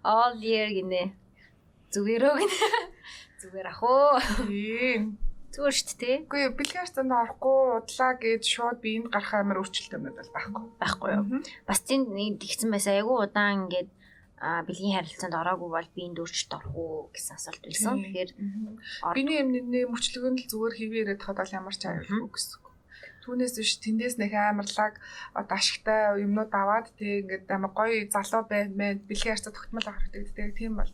[0.05, 1.17] all year гинэ.
[1.89, 2.53] Зүгээр өг.
[3.41, 4.21] Зүгээр ах уу.
[4.45, 5.17] Тийм.
[5.51, 6.17] Зүгээр шүү дээ.
[6.31, 10.65] Үгүй бэлгээр цанд орохгүй удлаа гэж шууд биеинд гарах амар өөрчлөлт юмнууд бол байхгүй.
[10.79, 11.25] Байхгүй юу?
[11.67, 12.07] Бас тийм
[12.39, 13.91] тэгсэн байсан айгүй удаан ингээд
[14.41, 17.99] а бэлгийн харилцаанд ороогүй бол биеинд өөрчлөлт орох уу гэсэн асуулт байсан.
[17.99, 18.31] Тэгэхээр
[19.13, 22.71] биений эмнэлний мөчлөгөнд л зүгээр хэвээр яриад хад ямар ч аюулгүй гэсэн.
[23.21, 24.97] Түүнээс биш тэндээс нэг амарлаг
[25.37, 30.33] одоо ашигтай юмнууд аваад тэг ингээд амар гоё залуу баймаа бэлгийн харьцаа тогтмол авах хэрэгтэй
[30.33, 30.89] тэг тийм бол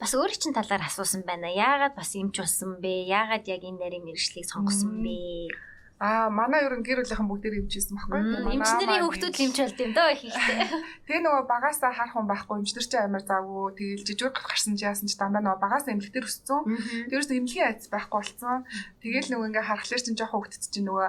[0.00, 1.48] Бас өөрөө чинь талаар асуусан байна.
[1.48, 3.08] Яагаад бас эмч болсон бэ?
[3.08, 5.71] Яагаад яг энэ нарийн мэрэгчлийг сонгосон бэ?
[6.02, 8.18] Аа манай ер нь гэр бүлийнхэн бүгдээр эмчээсэн байхгүй.
[8.58, 10.58] Эмчнэрийн хүүхдүүд эмч болд юм дөө их ихтэй.
[11.06, 13.70] Тэгээ нөгөө багасаа харах хүн байхгүй эмчнэр чи амар завгүй.
[13.78, 16.60] Тэгээл жижиг гарсан чи яасан чи дандаа нөгөө багасаа эмнэлэгтэр өссөн.
[17.06, 18.66] Тэрээс эмнэлгийн айц байхгүй болцсон.
[18.98, 21.08] Тэгээл нөгөө ингээ харахлаар чинь жоохон хүүхдэд чинь нөгөө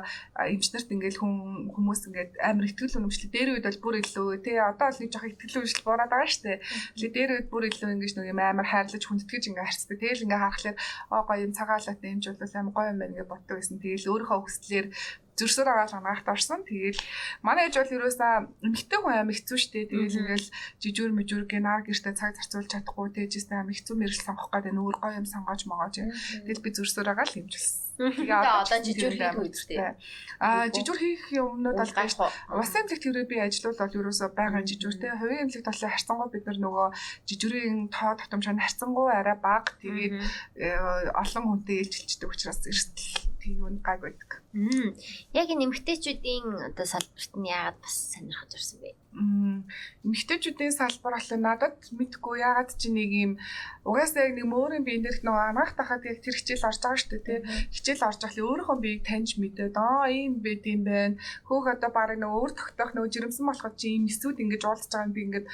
[0.54, 1.34] эмчнэрт ингээл хүн
[1.74, 3.34] хүмүүс ингээд амар ихтгэл үнэмшлээ.
[3.34, 6.62] Дээр үед бол бүр илүү тий одоо л нэг жоохон ихтгэл үнэмшил бураад байгаа штэ.
[7.02, 9.98] Тэгээ дээр үед бүр илүү ингээд нөгөө амар хайрлаж хүндэтгэж ингээ харцдаг.
[9.98, 10.78] Тэгээл ингээ харахлаар
[11.10, 13.82] оо гоё юм цагаалаатай эмч бол амар гоё юм байна гэж боддог байсан.
[13.82, 16.62] Тэгээл өөрийнхөө хүслээр Тэгэхээр зөрсөр агаал ангаахт орсон.
[16.62, 17.02] Тэгээл
[17.42, 18.34] манай ээж бол ерөөсөө
[18.70, 19.90] эмэгтэй хүн аим хэцүү шттэ.
[19.90, 20.50] Тэгээл ингээл
[20.82, 25.18] жижүүр мэжүүр гэнаа гэртээ цаг зарцуулж чадахгүй тэжээсээ аим хэцүү мэрэл сонгох гэдэг нүүр гоё
[25.18, 25.96] юм сонгоож могоож.
[26.46, 27.82] Тэгэл би зөрсөр агаал хэмжилсэн.
[27.94, 29.94] Тэгээ одоо жижүүр хийх үедтэй.
[30.42, 35.14] Аа жижүүр хийх юмнууд бол гаш ус эмнэлэг тэрэг би ажиллавал бол ерөөсөө байгаа жижүүртэй
[35.14, 36.88] хувийн эмнэлэг талын харьцангуй бид нар нөгөө
[37.30, 40.14] жижүүрийн тоо татамж нь харьцангуй арай бага тэгээд
[40.58, 40.74] э,
[41.14, 44.43] олон хүнтэй ээлжилчдэг учраас эрсдэл тийм гайг байдаг.
[44.54, 48.94] Яг энэ эмгтээчүүдийн одоо салбарт нь яагаад бас сонирхож ирсэн бэ?
[50.06, 53.32] Эмэгтэйчүүдийн салбар болоо надад мэдгүй ягаад чи нэг юм
[53.86, 57.12] угаасаа яг нэг мөөрийн биеийн дээрх нөгөө анаах тахад яг тэр хичээл орж байгаа шүү
[57.14, 57.40] дээ тий.
[57.74, 61.18] Хичээл орж л өөрийнхөө биеийг таньж мэдээд аа ийм байд юм байна.
[61.50, 65.08] Хөөх одоо баг нөгөө өөр тогтоох нөгөө жирэмсэн болоход чи ийм эсүүд ингэж уулзж байгаа
[65.08, 65.48] юм би ингээд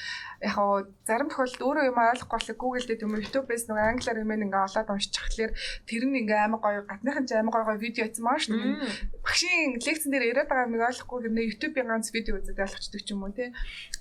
[0.44, 4.32] яг хаа зарим тохиолдолд өөрөө юм ойлгохгүй бол Google дээр юм YouTube-ээс нөгөө англиар юм
[4.40, 5.52] ингээ олоод уншиж чахлаар
[5.84, 8.89] тэр нь ингээ амар гоё гадныхан ч амар гоё гоё видео хийсэн маа шүү дээ.
[9.24, 13.24] Багшийн лекцэн дээр яриад байгаа юм ойлгохгүй гэмнээ YouTube-ийн ганц видео үзээд ойлгочдөг ч юм
[13.24, 13.50] уу тий.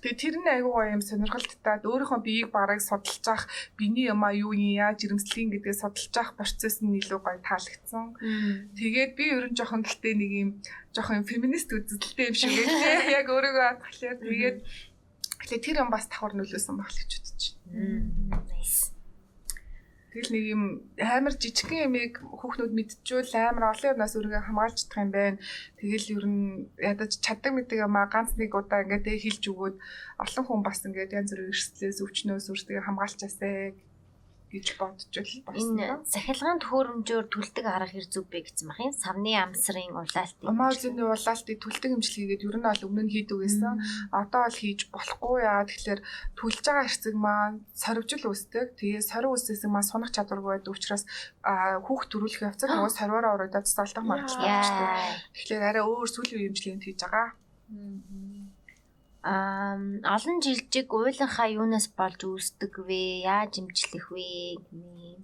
[0.02, 3.44] Тэгээ тэр нь айгүй гоё юм сонирхолттой өөрийнхөө биеийг бараг судалж ах,
[3.76, 8.16] биений юмаа юу юм яаж жирэмслэгийн гэдгээ судалж ах процесс нь илүү гоё таалагдсан.
[8.78, 10.50] Тэгээд би ерөн жоохон гэхдээ нэг юм
[10.94, 13.12] жоохон феминист үзэлтэй юм шиг байлээ.
[13.20, 14.16] Яг өөрийгөө хатгалаа.
[14.18, 14.58] Тэгээд
[15.62, 18.42] тэр юм бас давхар нөлөөсөн байх л гэж байна.
[18.48, 18.87] Nice.
[20.18, 20.62] Тэгэл нэг юм
[20.98, 25.38] амар жижигхэн ямиг хүүхнүүд мэдчихвэл амар олон юмнаас өөрийгөө хамгаалж чадах юм байна.
[25.78, 26.42] Тэгэл ер нь
[26.82, 29.76] ядаж чаддаг мэддэг юм а ганц нэг удаа ингээд хэлж өгөөд
[30.18, 33.78] олон хүн бас ингээд янз бүрийн эрсдлээс өвчнөөс өөртөө хамгаалчаасаа
[34.48, 35.14] гэж бодож
[35.44, 35.56] бас.
[35.60, 40.48] Энэ сахилгаан төхөөрөмжөөр төлдөг арга хэр зүв бэ гэсэн махын савны амсрын улаалтыг.
[40.48, 43.76] Амаазны улаалтыг төлдөг имжлэгээгээд ер нь бол өмнө нь хийдэг байсан.
[44.08, 45.68] Одоо бол хийж болохгүй яа.
[45.68, 46.00] Тэгэхээр
[46.38, 48.66] төлж байгаа эрсэг маань сорвжил үүсдэг.
[48.80, 51.04] Тэгээ сорив үүссэн маань сунах чадваргүй байдаг учраас
[51.44, 55.28] хүүхд төрүүлэх явцад нөгөө сорвороо урагдаад цаалтах магадлалтай.
[55.36, 57.36] Тэгэхээр арай өөр сүлийн имжлэгэнд хийж байгаа.
[59.32, 59.76] Аа
[60.14, 63.02] олон жилжиг уйлынхаа юунаас болж үүсдэг вэ?
[63.32, 64.28] Яаж имжлэх вэ
[64.66, 65.16] гэмээ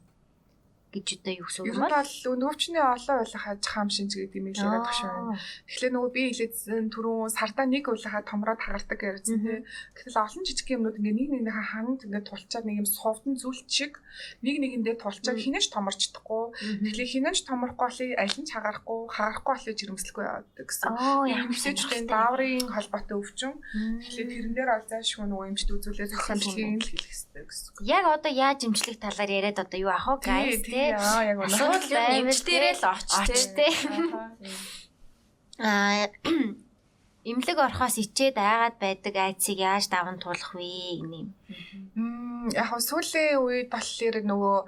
[0.95, 2.43] гэж одоо юу гэсэн Ер үг нь юм бол?
[2.45, 5.39] нөвчний олон уйлахаа хам шинж гэдэг юм яриад багш байна.
[5.67, 9.59] Тэгэхээр нөгөө би хэлээдсэн түрүүн сардаа нэг уйлахаа томроод хагардаг ярьсан тий.
[9.95, 13.99] Гэтэл олон жижиг юмнууд ингээ нэг нэгнийхээ ханд ингээ тулчаад нэг юм совдон зүйлт шиг
[14.43, 16.45] нэг нэгэндээ тулчаад хинэж томорч чадахгүй.
[16.91, 20.93] Тэгэхээр хинэж томрохгүй аль нь ч хагарахгүй, хагарахгүй болыг жирэмслэхгүй яваад гэсэн.
[21.31, 23.53] Яг хэмсэжтэй дааврын холбоотой өвчин.
[24.03, 27.71] Тэгэхээр тэрэн дээр ол заашгүй нөгөө эмчт үзүүлээд зохион л хэлэх хэрэгтэй гэсэн.
[27.85, 30.97] Яг одоо яаж имжлэх талаар яриад одоо юу ах вэ guys Тий, те?
[31.01, 31.55] аа яг үнэ.
[31.55, 33.69] Асуудал байвал Эмч дээрээ л оч те.
[35.59, 36.09] Аа
[37.25, 41.01] имлэг орхоос ичээд айгаад байдаг айцыг яаж даван туулах вэ.
[41.97, 44.59] Мм яг хөө сүүлийн үед болохоор нөгөө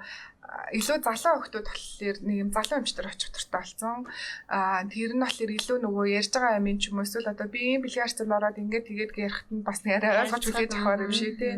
[0.73, 4.07] илүү залуу хүмүүс болохоор нэг юм залуу эмчтэр очих туфтаа болсон.
[4.49, 7.59] Аа тэр нь болохоор илүү нөгөө ярьж байгаа юм ч юм уу эсвэл одоо би
[7.61, 11.13] ийм бэлгийн арцанд ороод ингээд тэгээд ярихт нь бас нэг арай ойлгож хүлээж авах юм
[11.13, 11.53] шиг тий.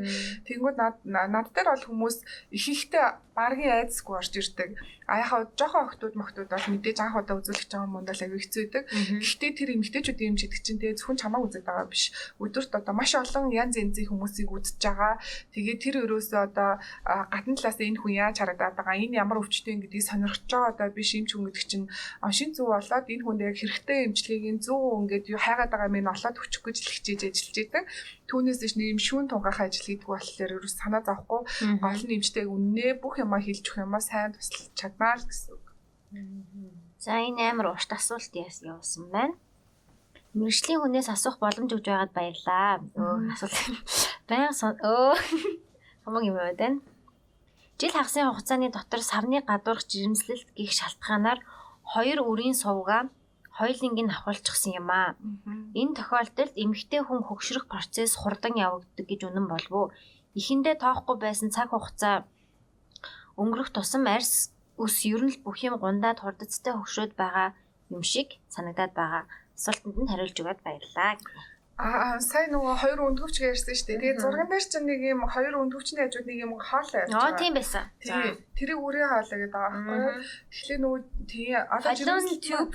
[0.45, 2.17] Тэнгүүд над над дээр бол хүмүүс
[2.51, 3.05] их ихтэй
[3.39, 4.75] баргийн айдсгүй орж ирдэг.
[5.07, 8.83] А яхаа жоохон охтууд мохтууд бол мэдээж анх удаа үзүүлэх юм даа аягүй хэцүү байдаг.
[9.23, 12.03] Гэхдээ тэр эмгтээчүүдийн юм чидг чинь тэгээ зөвхөн чамааг үзэж байгаа биш.
[12.37, 15.17] Өдөрт одоо маш олон янз янзын хүмүүсийг үзэж байгаа.
[15.55, 16.69] Тэгээ тэр өрөөсөө одоо
[17.07, 20.87] гадна талаас энэ хүн яаж харагдаад байгаа, энэ ямар өвчтэй юм гэдгийг сонирхож байгаа одоо
[20.93, 21.87] биш юм ч хүн гэдэг чинь
[22.21, 26.37] оншин зүв болоод энэ хүнд яг хэрэгтэй эмчилгээг зөв ингээд юу хайгаад байгаа юм олоод
[26.37, 27.85] өчөх гэж л хичээж ажиллаж идэг.
[28.29, 31.41] Түүнээс дэш нэг юм шүүн тунгаахаа ажил хийдэг болохоор ерөөс санаа зовхгүй
[31.81, 35.65] гол нь эмчтэйг үннээ бүх юмаа хэлж өгөх юмаа сайн туслах чаднаа л гэсэн үг.
[37.01, 39.33] За энэ амар урт асуулт явуулсан байна.
[40.37, 42.85] Мэргэжлийн хүнээс асуух боломж өгж байгаад баярлаа.
[42.93, 43.57] Өө асуулт.
[44.29, 45.17] Баян өө
[46.05, 46.85] хамаг юм байна.
[47.79, 51.39] Жил хагасын хугацааны дотор савны гадуурх жирэмслэлт гих шалтгаанаар
[51.81, 53.09] хоёр үрийн сувга
[53.59, 55.19] хоёулынг нь авахулчихсан юм аа.
[55.75, 59.87] Энэ тохиолдолд эмэгтэй хүн хөгшрөх процесс хурдан явагддаг гэж үнэн болов уу?
[60.39, 62.15] Эхэндээ тоохгүй байсан цаг хугацаа
[63.41, 67.47] өнгөрөх тусам арьс ус ер нь л бүх юм гундаад хурдцтай хөгшрөөд байгаа
[67.91, 69.23] юм шиг санагдаад байгаа.
[69.57, 71.19] Асуултанд нь хариулж өгöd баярлаа.
[71.79, 73.99] Аа сайн нөгөө хоёр өндгөвч ярьсан шүү дээ.
[74.03, 77.55] Тэгээд зурган дээр чинь нэг юм хоёр өндгөвчний хажууд нэг юм хоол байж Оо тийм
[77.55, 77.87] байсан.
[78.03, 78.35] Тий.
[78.59, 80.19] Тэрийг үрээ хаалаа гэдэг байгаа юу?
[80.51, 80.99] Тэгэхээр нөгөө
[81.31, 82.73] тий одоо Fallopian tube,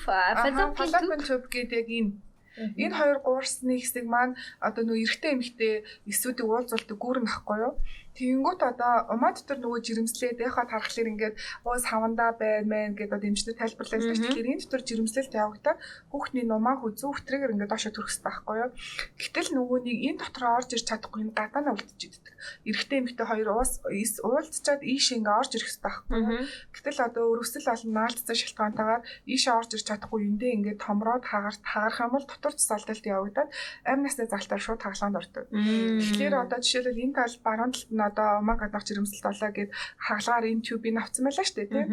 [0.81, 1.47] fallopian tube.
[1.53, 2.13] гэдэг энэ
[2.55, 5.75] Энэ хоёр гуурсны хэсэг маань одоо нөгөө эрэгтэй эмэгтэй
[6.07, 7.75] эсүүдийг уулзуулдаг гүүрэн ахгүй юу?
[8.15, 11.35] Тэгэнгүүт одоо умаа дотор нөгөө жирэмслээд яхаа тархлаар ингээд
[11.67, 14.23] уус хавандаа байна мэн гэдэг одоо эмчнэр тайлбарлаж байна.
[14.23, 15.79] Тэгэхээр энэ дотор жирэмслэлт явагдаад
[16.15, 18.71] хүүхний нумаа хүзүү өтрийгэр ингээд доошо төрөх хэрэгтэй байхгүй юу?
[19.19, 22.35] Гэтэл нөгөө нэг энэ дотор орж ирч чадахгүй энэ гадаа нь үлдчихэдэг.
[22.71, 26.47] Эрэгтэй эмэгтэй хоёр уус уулзчаад ийш ингээд орж ирэх байхгүй юу?
[26.71, 31.99] Гэтэл одоо өрөвсөл олон наалдсан шалтгаантайгаар ийшээ орж ирч чадахгүй эндээ ингээд томроод хагарт хагарах
[31.99, 33.51] юм бол дотор цэцэлтэлт явагдаад
[33.83, 35.45] амь насны залтаар шууд хаглаанд ордог.
[35.51, 39.71] Тэгэхээр одоо жишээлбэл энэ тал баруун талд нь одоо умаа гадах жирэмсэлт болоо гэд
[40.07, 41.89] хагалгаар энэ тюбийг авцсан байлаа шүү дээ тийм.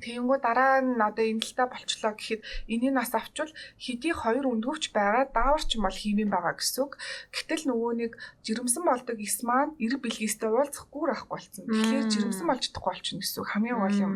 [0.00, 2.40] Тэгэнгүү дараа нь одоо энэ талтаа болчлоо гэхэд
[2.72, 6.92] энийг нас авчвал хэдий хоёр өндгөвч байгаа дааварч юм бол хиймэн байгаа гэсэн үг.
[7.36, 8.12] Гэтэл нөгөө нэг
[8.44, 11.64] жирэмсэн болдог эс маань эрг бэлгээстэй уулзах гүр авахгүй болсон.
[11.68, 13.48] Тэгэхээр жирэмсэн болж чадахгүй болчихно гэсэн үг.
[13.52, 14.12] Хамгийн гол юм.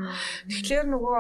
[0.49, 1.19] Тэгэхээр нөгөө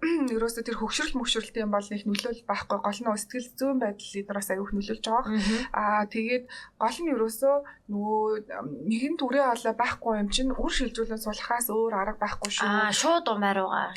[0.34, 4.48] ерөөсө тэр хөгшрөл мөгшрөлтэй юм бол их нөлөөлөл байхгүй гол нь сэтгэл зүйн байдал лидераас
[4.48, 5.36] аюух нөлөөлж байгаа.
[5.76, 6.44] Аа тэгээд
[6.80, 7.54] гол нь ерөөсөө
[7.90, 8.46] нөгөө
[8.86, 12.66] нэгэн түрээ олоо байхгүй юм чинь үр шилжүүлэн сулахаас өөр арга байхгүй шүү.
[12.66, 13.90] Аа шууд умаар байгаа.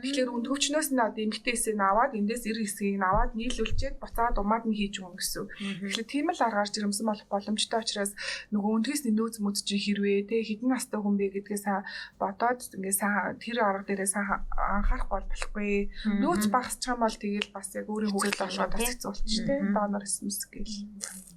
[0.00, 4.64] Тэгэхээр үн төвчнөөс нь одоо эмгтээсээ аваад эндээс эр хэсгийг нь аваад нийлүүлчихэд буцаад умаад
[4.64, 5.44] нь хийж өгнө гэсэн.
[5.84, 8.12] Тэгэхээр тийм л аргаар жирэмсэн болох боломжтой учраас
[8.50, 11.84] нөгөө үндгээс нь нөөц мөц чи хэрвээ те хідэн настай хүн бэ гэдгээ сайн
[12.16, 15.92] бодоод ингээ сайн тэр арга дээрээ сайн анхаарах бол болохгүй.
[16.24, 19.54] Нөөц багасч байгаа бол тэгэл бас яг өөрийн хөвгөл болгоод бас хэцүү болчих те.
[19.76, 21.35] Донор эсмэс гээл.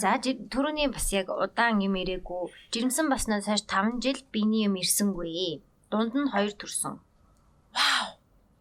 [0.00, 2.48] За түрүүний бас яг удаан юм ирээгүй.
[2.72, 5.60] Жирэмсэн баснаас хойш 5 жил биений юм ирсэнгүй.
[5.92, 6.96] Дунд нь 2 төрсөн.
[7.76, 8.06] Вау.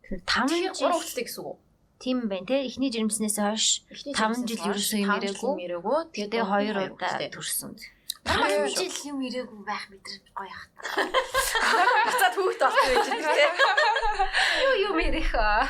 [0.04, 1.58] Тэр 5 Тэгэхээр жил 3 хүчтэй гэсэн үг үү?
[2.00, 2.66] тийм байна те.
[2.66, 6.00] Эхний жирэмснээс хойш Эхний 5 жил ерөөсөө юм ирээгүй.
[6.16, 7.76] Тэгээ 2 удаа төрсөн.
[8.28, 10.72] Ямар 5 жил юм ирээгүй байх мэдрэг гоё хат.
[12.08, 13.54] буцаад хүүхд болох гэж байна тийм.
[14.64, 15.68] Юу юм ирэх аа.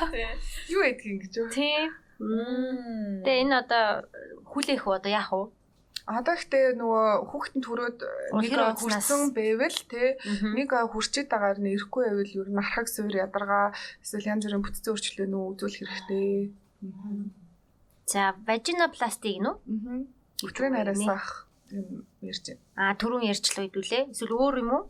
[0.70, 1.50] Юу ядгийг гэж юу?
[1.50, 1.90] Тийм.
[2.20, 3.24] Мм.
[3.26, 3.86] Тэгээ энэ одоо
[4.54, 5.44] хүлээх үү одоо яах вэ?
[6.10, 8.00] Одоо ихтэй нөгөө хүүхдэн төрөөд
[8.34, 12.90] Оо, нэг хүрсэн байвал те Нэг нэг хүрчээд байгаа нь ирэхгүй байвал ер нь архаг
[12.90, 16.50] суур ядаргаа эсвэл янз бүрийн бүтцийн өөрчлөлт нөө үзүүлэх хэрэгтэй.
[18.10, 19.56] За вагинопластик нь үү?
[20.50, 22.64] Өтрийн нараас ах юм ярьж байна.
[22.74, 24.04] Аа түрүүн ярьчлаа хэдүүлээ.
[24.10, 24.84] Эсвэл өөр юм уу?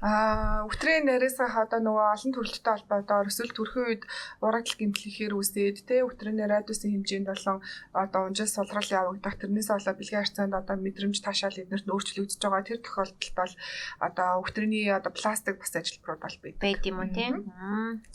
[0.00, 4.02] Аа, өтрийн нариасаа одоо нөгөө олон төрөлттэй холбоотоор эсвэл төрхийн үед
[4.40, 7.60] урагдл гэмтлэхээр үсээд те өтрийн радиусын хэмжээнд болон
[7.92, 12.80] одоо унжаас сулрал явагдах тэрнээс болоод бэлгийн харьцаанд одоо мэдрэмж таашаал эднэрт өөрчлөгдөж байгаа тэр
[12.80, 13.54] тохиолдолд бол
[14.00, 16.56] одоо өтрийн одоо пластик бас ажилбарууд бол бий.
[16.56, 17.34] Байд юм уу тийм?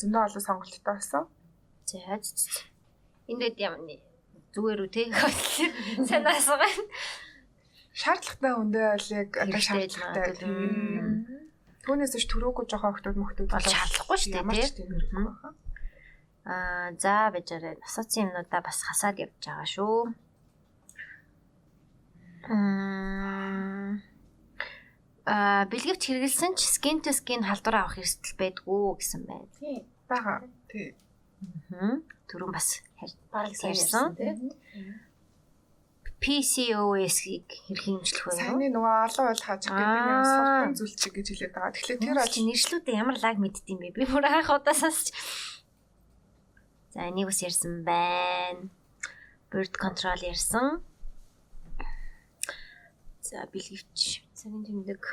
[0.01, 1.29] Зөндөө олон сонголттой байсан.
[1.85, 2.01] За.
[3.29, 4.01] Энд юм нэ.
[4.57, 5.13] Зүгээр үү те?
[6.01, 6.65] Сайн асуугаа.
[7.93, 8.81] Шаардлагатай үндэ
[9.21, 11.44] яг одоо шаардлагатай.
[11.85, 12.01] Тийм.
[12.01, 14.73] Түүнээс ч төрөөгүй жоохон охтууд мөхтүүд Бол шаардлагагүй шүү дээ, Ямар ч тий?
[14.81, 15.53] тийм хэрэггүй байна.
[16.45, 19.97] Аа за бижаарэ насацын юмнуудаа бас хасаад явж байгаа шүү.
[22.49, 24.01] Мм
[25.25, 29.49] а бэлгэвч хэрэгэлсэн ч skin to skin халдвар авах эрсдэл байдгүй гэсэн байна.
[29.57, 29.81] Тийм.
[30.05, 30.45] Бага.
[30.69, 30.93] Тий.
[31.73, 31.97] Аа.
[32.29, 32.81] Түрүүн бас
[33.33, 34.53] Бараг ярьсан тийм.
[36.23, 38.33] PCOS-ийг хэрхэн имжлэх вэ?
[38.39, 40.23] Саяны нөгөө олон ойл хааж гэдэг би Аа.
[40.25, 41.73] суртан зүйлчиг гэж хэлээд байгаа.
[41.75, 43.87] Тэгэхээр тэр бол нэршлүүдээ ямар лаг мэддэм бэ?
[43.93, 45.11] Би бүр анх удаа сонсч.
[46.95, 48.71] За энийг бас ярьсан байна.
[49.51, 50.81] Bird control ярьсан.
[53.21, 54.23] За бэлгэвч.
[54.33, 55.03] Сарын тэмдэг.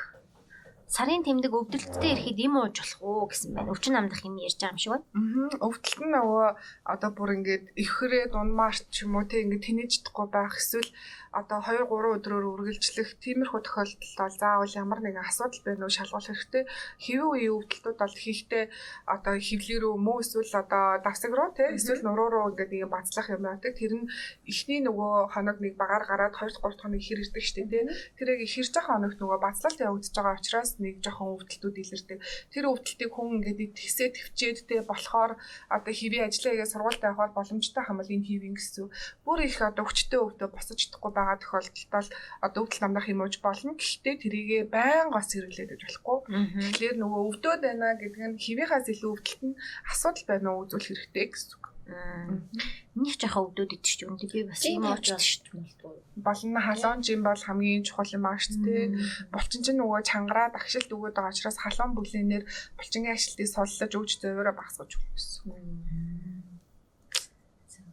[0.93, 3.73] Сарын тэмдэг өвдөлттэй ирэхэд им ууж болох уу гэсэн байна.
[3.73, 5.05] Өвчин амдах юм ярьж байгаа юм шиг байна.
[5.17, 5.65] Аа.
[5.65, 6.47] Өвдөлт нь нөгөө
[6.93, 10.89] одоо бүр ингээд ихрээ дунмаарч ч юм уу те ингээд тэнэж чадахгүй байх эсвэл
[11.33, 16.29] одоо 2 3 өдрөөр үргэлжлэх тиймэрхүү тохиолдолд бол заавал ямар нэгэн асуудал байна уу шалгуулах
[16.29, 16.63] хэрэгтэй.
[17.01, 18.63] Хэвэн үеийн өвдөлтүүд бол хийхдээ
[19.09, 23.27] одоо хөвлөр үү мөн эсвэл одоо давсаг руу те эсвэл нуруу руу ингээд нэг бацлах
[23.33, 23.73] юм яадаг.
[23.73, 24.09] Тэр нь
[24.45, 27.81] эхний нөгөө хоног нэг багаар гараад 2 3 хоног хэр ирдэг штэ те.
[28.17, 32.19] Тэр яг ихэр жоохон хоногт нөгөө бацлалт явагдаж байгаа учраас нэг жоохон өвдөлтүүд илэрдэг.
[32.53, 35.33] Тэр өвдөлтийг хүн ингээд тэгсээ төвчээд те болохоор
[35.73, 38.87] одоо хэвийн ажлаа хийгээ сургуультай явахаар боломжтой хамбал энэ хэвийн гэсэн.
[39.25, 42.09] Бүр их одоо хүчтэй өвдөө босож чадахгүй байгаа тохиолдолд бол
[42.43, 43.73] одоо өвдөл намдах юм ууж болно.
[43.79, 46.17] Гэхдээ тэрийгэ байнга бас хэрэглээд байж болохгүй.
[46.59, 51.25] Тэгэхээр нөгөө өвдөөд байна гэдэг нь хэвийнхаас илүү өвдөлт нь асуудал байна уу үзүүл хэрэгтэй
[51.31, 51.65] гэсэн үг.
[51.83, 54.15] Нэг жоохон өвдөд идэж ч юм.
[54.15, 56.23] Би бас юм ууж ууж шүү дээ.
[56.23, 58.85] Болно халуун жим бол хамгийн чухал юм аа шүү дээ.
[59.33, 62.43] Булчин чинь нөгөө чангараад агшилт өгöd байгаа учраас халуун бүлээнээр
[62.77, 65.43] булчингийн агшилтыг соллож өгч зөөврө багсгаж өгөх гэсэн.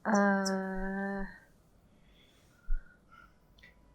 [0.06, 1.39] Аа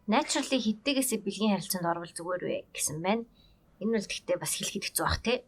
[0.06, 3.26] Naturally хиттэйгээсээ бэлгийн харилцаанд орвол зүгээр вэ гэсэн байна.
[3.82, 5.38] Энэ бол гэхдээ бас хэлэхэд хэцүү бах тий.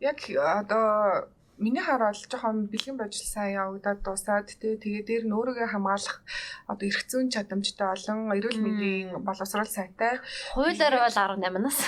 [0.00, 5.68] Яг одоо миний хараад жоохон бэлгийн божил сайн явагдаад дуусаад тий тэгээ дээр нь өөрийгөө
[5.70, 6.18] хамгаалах
[6.66, 10.18] одоо эрх зүйн чадамжтай олон эрүүл мэндийн боловсрол сайтай
[10.56, 11.78] Хуулиар бол 18-наас.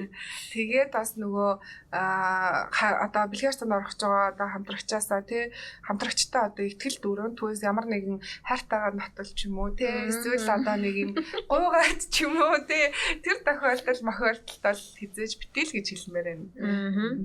[0.54, 1.50] тэгээд бас нөгөө
[1.90, 5.48] ха- одоо бэлгийн цанд орох байгаа одоо хамтрагчаасаа тий
[5.88, 10.76] хамтрагчтай одоо ихтгэл дөрөв түүээс ямар нэгэн хайртайгаар нотол ч юм уу тий эсвэл одоо
[10.76, 11.16] нэг юм
[11.48, 12.92] гуйгаад ч юм уу тий
[13.24, 16.44] тэр тохиолдол мохиолдолд бол хизээж битэл гэж хэлмээр байна.
[16.60, 17.16] Аа.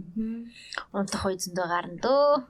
[0.96, 2.32] Унтах үе зөндөө гарна дөө.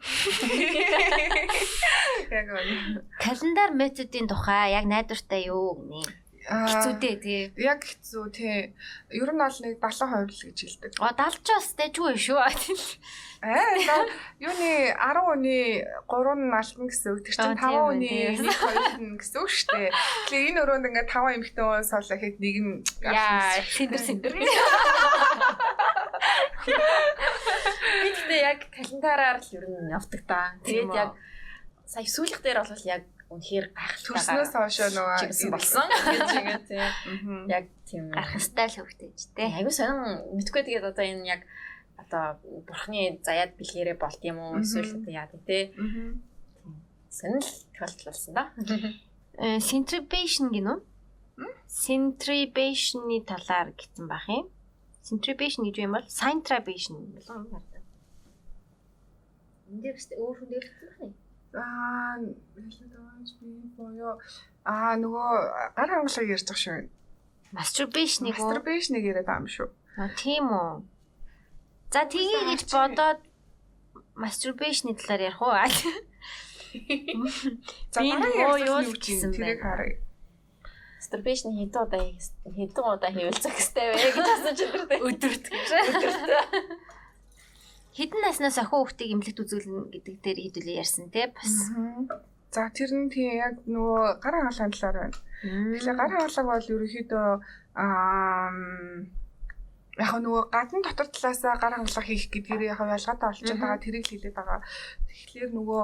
[2.33, 3.01] Яг үнэ.
[3.21, 6.01] Календар методын тухай яг найдвартай юу гэнэ.
[6.43, 7.41] Аа, Хэцүү дээ тий.
[7.63, 8.75] Яг хэцүү тий.
[9.15, 10.91] Ер нь бол нэг 70% л гэж хэлдэг.
[10.99, 12.39] А 70-аас дэжгүй шүү.
[13.43, 14.07] Аа одоо
[14.39, 17.23] юуны 10 өний 3 нь алтан гэсэн үг.
[17.27, 18.47] Тэр чинь Аа, тийм 5 үү, өний тийм.
[18.47, 19.91] 1 2 нь гэсэн үг шүү дээ.
[19.91, 24.33] Тэгэхээр энэ өрөөнд ингээд 5 эмэгтэй хүн солоо хэд нэг нь Яа, синдэр синдэр.
[26.63, 30.55] Би гэхдээ яг календараар л ер нь явдаг та.
[30.63, 31.11] Тэгээд яг
[31.83, 33.03] сая сүүлэх дээр бол яг
[33.33, 39.19] үнэхээр гайхалтай Төрснөөс хойшоо нөгөө чигсэн болсон гэж ингээд тийм яг тийм гарах стайл хөвгтэйж
[39.35, 39.49] тэ.
[39.49, 39.99] айгуу сонин
[40.37, 41.41] мэдгүй тэгээд одоо энэ яг
[41.97, 42.37] одоо
[42.67, 46.21] бурхны заяад бэлгэрээ болд юм уу эсвэл одоо яа Мгм.
[47.09, 48.43] сонин л тохиолдол болсон да.
[49.37, 50.77] Э, Centribation гинөө?
[51.67, 54.45] Centribation-ы талаар гэсэн бах юм.
[55.01, 57.81] Centribation гэж юм бол Centribation болон юм байна.
[59.73, 61.11] Энд дэвс өөр хүн дэвсэх юм.
[61.53, 62.17] Аа
[62.57, 64.17] хэлээд би боёо
[64.65, 65.29] аа нөгөө
[65.77, 66.89] гар хангалыг ярьж байгаа шүү.
[67.53, 68.41] Masturbation-ыг уу?
[68.49, 69.69] Masturbation-ыг яриад байгаа юм шүү.
[70.01, 70.81] А тийм үү.
[71.93, 73.21] За тгий гэж бодоод
[74.17, 75.53] masturbation-ы талаар ярих уу?
[77.93, 80.01] За Би дараа юу гэсэн гэсэн тэрийг харъя.
[80.97, 84.97] Masturbation хэдэн удаа хийх- хэдэн удаа хийвэл хэвтэй вэ гэж асууж өдөртэй.
[85.05, 85.69] Өдөрт гэж.
[87.93, 91.53] Хідэн наснаас охин хүүхдийг имлэгт үзүүлнэ гэдэг дээр хэдүүлээ ярьсан те бас.
[92.53, 95.17] За тэр нь тийм яг нөгөө гар хангалын талаар байна.
[95.45, 97.27] Тэгэхээр гар хангалаг бол ерөнхийдөө
[97.77, 98.49] аа
[99.93, 104.13] яг нөгөө гадна дотор талаасаа гар хангалах хийх гэдгээр яг ялгаатай болчиход байгаа тэрийг л
[104.17, 104.59] хэлээд байгаа.
[105.05, 105.81] Тэгэхээр нөгөө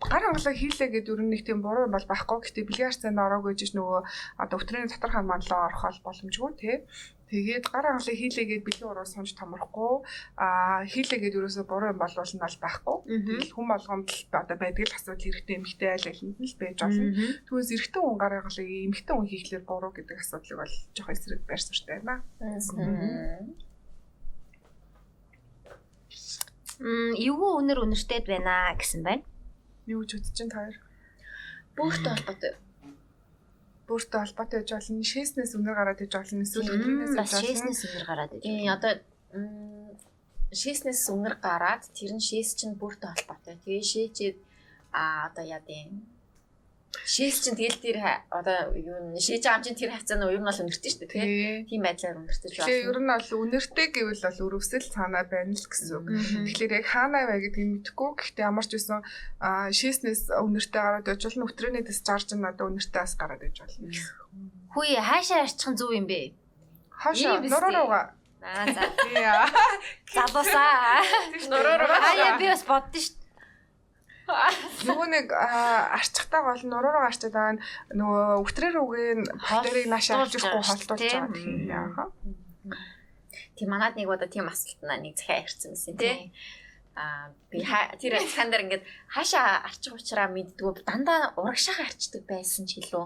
[0.00, 2.38] гар хангалах хийлээ гэдэг ер нь нэг тийм буруу бол байхгүй.
[2.40, 4.00] Гэтэ бильярд цаанд ороогүй гэж нөгөө
[4.40, 6.76] одоо өвтрийн дотор хан манлаа орох бол боломжгүй тий.
[7.26, 10.06] Тэгээд гар хангалах хийлээ гэд бэлэн уруу сунж томрохгүй.
[10.38, 12.96] Аа хийлээ гэд ерөөсөө буруу юм болвол нь байхгүй.
[13.26, 16.78] Тэгэл хүн болгоомд л одоо байдаг л асуудал хэрэгтэй эмхтэй айл алинд нь л байж
[16.78, 17.02] болно.
[17.50, 21.74] Түүнээс эрэгтэй хүн гар хангалыг эмхтэй хүн хийхлээр буруу гэдэг асуудлыг бол жоох эсрэг байрсан
[21.74, 22.22] штэ байна.
[26.78, 29.24] Мм, эвгүй үнэр үнэртэйд байна гэсэн байна.
[29.88, 30.76] Юу гэж үзэж чинь та хоёр?
[31.74, 32.52] Бүгд холбоотой.
[33.86, 35.02] Бүртээ холбоотой гэж болно.
[35.02, 36.42] Шээснээс үнэр гараад иж болно.
[36.42, 36.70] Эсвэл
[37.14, 37.42] бас иж болно.
[37.42, 38.42] шээснээс үнэр гараад иж.
[38.42, 38.92] Тий одоо
[40.50, 43.56] шээснээс үнэр гараад тэр нь шээс чинь бүртээ холбоотой.
[43.62, 44.36] Тэгээ шээчээд
[44.90, 46.15] а одоо яа гэв
[47.04, 47.96] Шээс чинь тэгэл тэр
[48.32, 51.12] одоо юу шээж байгаа юм чинь тэр хавцаа нь ер нь бол өнөртэй шүү дээ
[51.12, 51.20] тий.
[51.20, 51.56] Тий.
[51.68, 53.04] Тийм байдлаар өнөртөж Тэгэхээр ер байна.
[53.04, 56.06] нь бол үнэртэй гэвэл бол өрөвсөл цаанаа байна л гэсэн үг.
[56.48, 58.10] Тэгэхээр яг хаанаа вэ гэдгийг мэдэхгүй.
[58.16, 59.00] Гэхдээ ямар ч байсан
[59.42, 61.44] аа шээснээс үнэртэй гараад иж болно.
[61.50, 63.92] Өтрөөний дэс чарж нь одоо үнэртэй бас гараад иж болно.
[64.72, 66.32] Хүй хаашаа арчих нь зөв юм бэ?
[66.94, 67.78] Хаашаа Ийм биз нуруу дээ.
[67.82, 68.04] руугаа.
[68.46, 68.82] Аа за.
[68.86, 69.48] Аа.
[70.14, 71.02] Залуусаа.
[71.50, 72.00] Нуруу руугаа.
[72.00, 73.16] Хаяа би бас боддоо шүү.
[74.26, 77.54] Нөгөө нэг аа, арчихтаа гол нуруу руу арчаад байгаа
[77.94, 81.14] нөгөө өвтрээр үгийн батарийг наашаа авчихгүй холдуулж
[81.70, 82.10] байгаа.
[82.10, 82.74] Тийм.
[83.56, 86.34] Тийм манад нэг удаа тийм асуултнаа нэг захиа ярьсан байсан тий.
[86.98, 87.62] Аа би
[88.02, 88.84] тэр цаан дээр ингээд
[89.14, 93.04] хаашаа арчих учраас мэддгүү дандаа урагшаага арчдаг байсан ч илүү.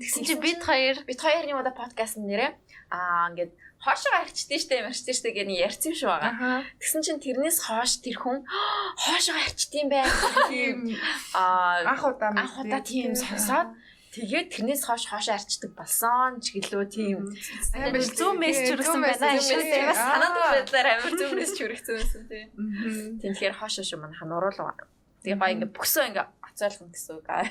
[0.00, 2.50] Тэгсэн чи бид хоёр Бид хоёрын удаа подкаст нэрээ
[2.94, 3.52] аа ингээд
[3.82, 6.62] хоошоо арчдээ штэ марчдээ штэ гэж ярьсан юм шиг байгаа.
[6.78, 10.06] Тэгсэн чинь тэрнээс хоош тэр хүн хоошоо арчдсан байх.
[10.46, 10.94] Тийм
[11.34, 13.74] аа анх удаа анх удаа тийм сонсоод
[14.14, 17.26] тэгээд тэрнээс хоош хоошоо арчдаг болсон ч гэлөө тийм
[17.74, 19.34] Амар зүүн мессеж хүргэсэн байна.
[19.42, 19.90] Шүү дээ.
[19.98, 22.48] санаад байдлаар амар зүүн мессеж хүргэсэн байсан тийм.
[23.18, 24.86] Тэгэхээр хоошоо шүү манайха нуруулга.
[25.26, 27.26] Тэгээ гоё ингээ бүксөө ингээ оцоолгон гэсэн үг.
[27.32, 27.48] аа.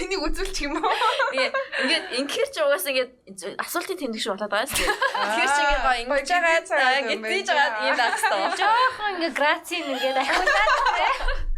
[0.00, 0.94] Энийг үзүүлчих юм уу?
[1.34, 1.50] Тэгээ
[1.82, 3.10] ингээд инхээр ч угаас ингээд
[3.58, 4.94] асуултын тэмдэг шиг болоод байгаа шүү дээ.
[4.94, 8.54] Тэгэхээр чи ингээ гоё ингэж байгаа цаа ингээ тийж байгаа юм байх хэвээр.
[8.56, 11.50] жоохон ингээ грацийн нэгээд ахиулаад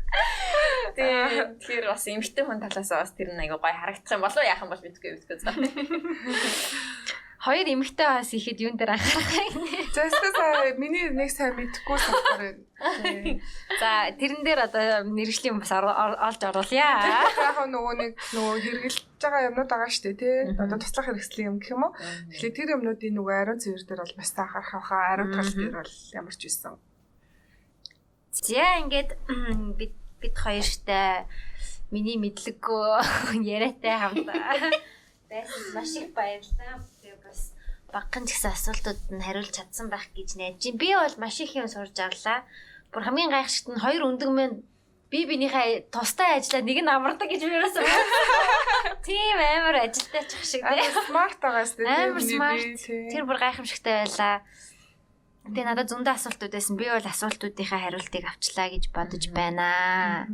[0.93, 4.70] Тэгээ тэгэхээр бас эмхтэй хүн талаас бас тэр нэг гоё харагдах юм болов яах юм
[4.73, 5.57] бол мэдгүй мэдгүй заа.
[7.43, 9.66] Хоёр эмэгтэй бас ихэд юун дээр анхаарах юм.
[9.90, 12.62] За эсвэл миний нэг сайн мэдхгүй сонсоор байна.
[13.82, 17.02] За тэрэн дээр одоо мэрэгжлийн бас олж оруулъя.
[17.02, 20.36] Яг нөгөө нэг нөгөө хэрэгжилж байгаа юмнууд байгаа шүү дээ тий.
[20.55, 21.98] Одоо туслах хэрэгслийн юм гэх юм уу?
[22.31, 25.94] Тэгэхээр тэр юмнуудын нөгөө ариун цэвэр дээр бол бас анхаарах хаа ариун тал дээр бол
[26.14, 26.78] ямар ч байсан.
[28.31, 29.10] За ингээд
[29.82, 31.27] бид бид хоёр штэ
[31.90, 34.31] миний мэдлэггүй яриатай хамт
[35.31, 36.91] байсан маш их баярлалаа.
[37.93, 40.81] Багхан ч гэсэн асуултууд нь хариулж чадсан байх гэж найдаж байна.
[40.81, 42.43] Би бол маш их юм сурж авлаа.
[42.93, 44.64] Бүр хамгийн гайхшигт нь хоёр өндөг минь
[45.12, 47.85] би бинийхээ тустай ажиллаад нэг нь амардаг гэж би ерөөсөө
[49.05, 50.89] тийм амар ажилтай чих шиг тийм.
[51.05, 52.01] смарт байгаа шүү дээ.
[52.09, 52.81] Амар смарт.
[53.12, 54.40] Тэр бүр гайхамшигтай байлаа.
[55.52, 56.81] Тэгээ надад зөндөө асуултууд байсан.
[56.81, 60.24] Би бол асуултуудынхаа хариултыг авчлаа гэж бодож байна.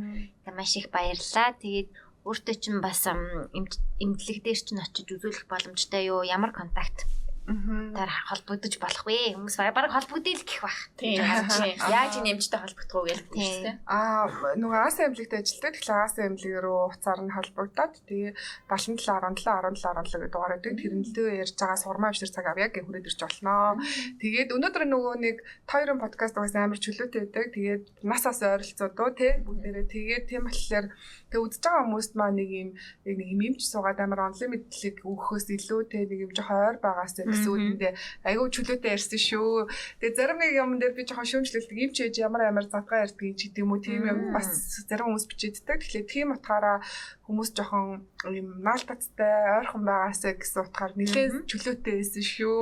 [0.47, 1.59] Тэгээ маш их баярлалаа.
[1.59, 1.89] Тэгээд
[2.23, 3.19] өөртөө чинь бас ам,
[3.51, 6.21] эмч- эмнэлэг дээр чинь очиж үзүүлэх боломжтой юу?
[6.23, 7.03] Ямар контакт.
[7.49, 9.33] Тэр холбогдож болохгүй.
[9.33, 10.79] Хүмүүс баг холбогдъё л гэх бах.
[11.01, 13.41] Яаж нэмжтэй холбогдох уу гэж Тийм.
[13.41, 13.75] хэлсэн.
[13.89, 15.73] Аа нөгөө АС эмнэлэгтэй ажилтдаг.
[15.73, 18.31] Тэгэхээр АС эмнэлэг рүү уцаар нь холбогдоод тэгээ
[18.69, 20.73] 77 17 17 17 гэдэг дугаар өгдөг.
[20.77, 23.81] Тэрнэлдээ ярьж байгаа сурмаа авшир цаг авъя гэх хүрээд ирж болно.
[24.21, 27.45] Тэгээд өнөөдөр нөгөө нэг тойрон подкаст угаас амар чөлөөтэй байдаг.
[27.57, 30.85] Тэгээд насаас ойролцоодоо тий бүгдээрээ тэгээд тийм болохоор
[31.29, 32.69] тэг үзэж байгаа хүмүүст маа нэг юм
[33.05, 37.15] яг нэг юм юмч суугаад амар unlimited өгөхөөс илүү тий нэг юм жоохон ойр байгаас
[37.21, 37.93] гэсэн үгэндээ
[38.25, 39.69] айгүй чөлөөтэй ярьсан шүү.
[40.01, 41.77] Тэгээ зарим нэг юм дээр би жоохон шүүмжлэлдэг.
[41.77, 44.49] Юм ч ээж ямар амар задгаа ярьдаг ч гэдэг юм уу тийм юм бас
[44.89, 45.77] зарим хүмүүс бичээддэг.
[45.85, 46.81] Тэгэхээр тийм утгаараа
[47.29, 52.57] хүмүүс жоохон юм наалтацтай ойрхон байгаасаа гэсэн утгаар нэлээд чөлөөтэй байсан шүү.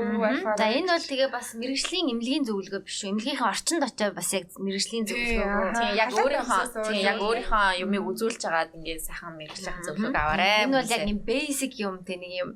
[0.60, 3.16] За энэ бол тэгээ бас мэрэгжлийн эмнэлгийн зөвлөгөө биш шүү.
[3.16, 5.72] Эмнэлгийнхээ орчинд очиод бас яг мэрэгжлийн зөвлөгөө.
[5.80, 7.38] Тийм яг өөрийнхөө тийм яг өөр.
[7.48, 10.68] өөрийнхөө юмыг үзүүлж хагаад ингээд сайхан мэрэгчлэх зөвлөг аваарэ.
[10.68, 12.50] Энэ бол яг юм basic юм те нэг юм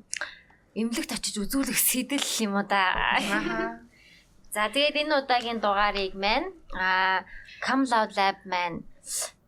[0.74, 3.80] эмнэлэгт очиж үзүүлэх сэтэл юм уу да.
[4.52, 7.24] За тэгээд энэ удаагийн дугаарыг маань а
[7.64, 8.84] Come Loud Lab маань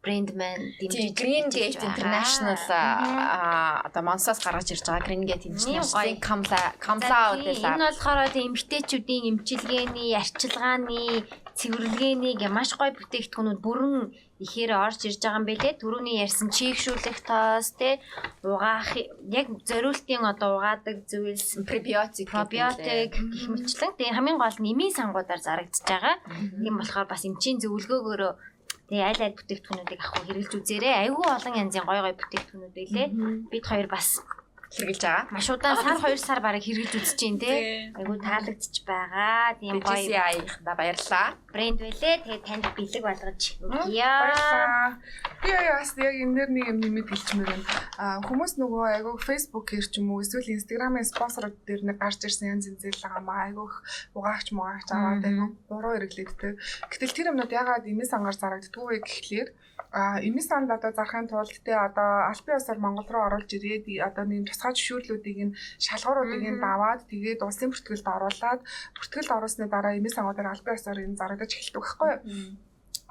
[0.05, 1.81] брэнд маань дэмжиж Green Gate.
[1.81, 2.59] International
[3.89, 5.07] одоо Монсоос гаргаж ирж байгаа.
[5.09, 6.21] Green Gate International.
[6.21, 11.25] Камла Камла тийм, Энэ болохоор тийм эмгтээчүүдийн эмчилгээний, арчилгааны,
[11.59, 14.11] цэвэрлэгээний гэ маш гоё бүтээгдэхүүнүүд бүрэн
[14.43, 15.79] ихээр орж ирж байгаа юм бэлээ.
[15.79, 18.03] Төрөний ярьсан чийгшүүлэх тоос те
[18.43, 18.91] угаах
[19.31, 25.39] яг зориултын одоо угаадаг зүйлс пробиотик пробиотик гэх мэтлэн тийм хамгийн гол нь эмийн сангуудаар
[25.39, 26.17] зарагдчихж байгаа.
[26.59, 28.33] Тийм болохоор бас эмчийн зөвлөгөөгөөрөө
[28.89, 30.94] тэгээ аль аль бүтээгдэхүүнүүдийг авах хэрэглэж үзээрэй.
[31.05, 33.06] Айгүй олон янзын гой гой бүтээгдэхүүнүүд байлээ.
[33.52, 34.20] Бид хоёр бас
[34.75, 35.25] хэрэгжилж байгаа.
[35.31, 37.55] маш удаан сар 2 сар бараг хэрэгж үзэж байна те.
[37.95, 39.55] Айгу таалагдчих байгаа.
[39.61, 41.29] Тийм гоё BGCI-ийнхаа баярлаа.
[41.55, 42.15] брэнд байлээ.
[42.27, 44.03] Тэгээд танд бэлэг болгож өгье.
[44.03, 44.99] Баярлалаа.
[45.43, 47.67] Би бас яг энэ дээр нэг юм нэмэт хэлчмээр байна.
[48.03, 52.59] Аа хүмүүс нөгөө айгүй Facebook-ээр ч юм уу эсвэл Instagram-ын спонсорууд дээр нэг гарч ирсэн
[52.59, 53.77] янз янз зээл байгаа маа айгүй их
[54.19, 56.55] угаагч муугаагч аваад айгүй буруу хэрэглээддэг.
[56.91, 59.49] Гэтэл тэр юмнууд ягаад эмээс ангаар зарагддгүй вэ гэхлээр
[59.95, 64.25] а эмээс анд одоо зарахын тулд те одоо албан ёсоор Монгол руу оруулж ирээд одоо
[64.27, 65.57] нэг тусгай зөвшөөрлүүдийг нь
[65.87, 68.61] шалгууруудыг нь даваад тэгээд улсын бүртгэлд оруулаад
[68.99, 72.21] бүртгэлд оруулсны дараа эмээс ангуудаар албан ёсоор энэ зарагдаж эхэлдэг байхгүй юу?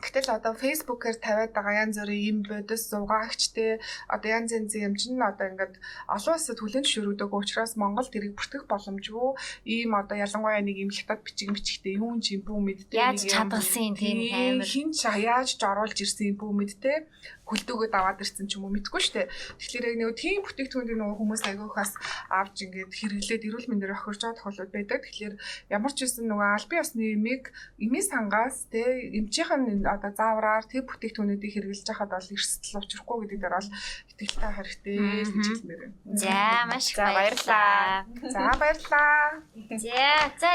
[0.03, 3.79] Гэтэл одоо Facebook-ээр тавиад байгаа янз бүрийн юм бодис угаагчтэй
[4.11, 5.79] одоо янз янзын юм чинь одоо ингээд
[6.11, 7.31] олон улсад хүлэн зөвшөөрөгдөг.
[7.31, 9.29] Учраас Монгол тэрийг бүртгэх боломжгүй.
[9.63, 14.19] Ийм одоо ялангуяа нэг юм хятад бичиг бичгтэй юм бүү мэдтэй Яаж чадгалсан тийм
[14.59, 14.67] амар.
[14.67, 16.97] хин яаж ч оруулж ирсэн юм бүү мэдтэй
[17.43, 19.27] хөлдөөгөө даваад ирсэн ч юм уу мэдгүй штэ.
[19.59, 21.91] Тэгэхээр яг нэг тийм бүтээгдэхүүнийг нөгөө хүмүүс агиух бас
[22.31, 24.99] авч ингээд хэрэглээд эрүүл мэндээр охирч байгаа тохиолдол байдаг.
[25.03, 25.35] Тэгэхээр
[25.75, 27.43] ямар ч байсан нөгөө албан ёсны эмийг
[27.83, 33.39] эмийн сангаас те эмчийнх нь одоо заавраар тэр бүтээгдэхүүнүүдийг хэрэглэж байхад бол эрсдэл учрахгүй гэдэг
[33.43, 33.69] дээр бол
[34.11, 35.95] итгэлтэй хэрэгтэй гэж хэлмээр байна.
[36.15, 36.39] За
[36.71, 38.07] маш их баярлалаа.
[38.07, 38.31] баярлалаа.
[38.31, 39.43] За баярлаа.
[39.83, 40.07] За
[40.39, 40.51] за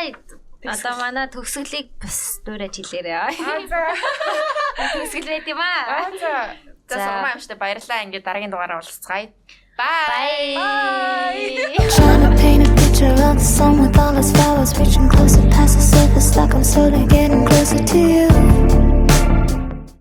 [0.66, 3.14] одоо манай төгсгөлийг бас дуурайж хэлээрэй.
[3.14, 3.82] Аа за.
[4.92, 5.82] Төгсгөл байт юм аа.
[5.86, 6.34] Аа за.
[6.88, 7.04] За За.
[7.04, 8.02] сурмаа амжтай баярлаа.
[8.04, 9.28] Ингээд дараагийн дугаараа уулзцгаая.
[9.78, 10.56] Bye.
[10.58, 11.76] Bye.
[11.94, 15.76] Trying to paint a picture of the sun with all its flowers reaching closer past
[15.78, 18.47] the surface like I'm slowly getting closer to you.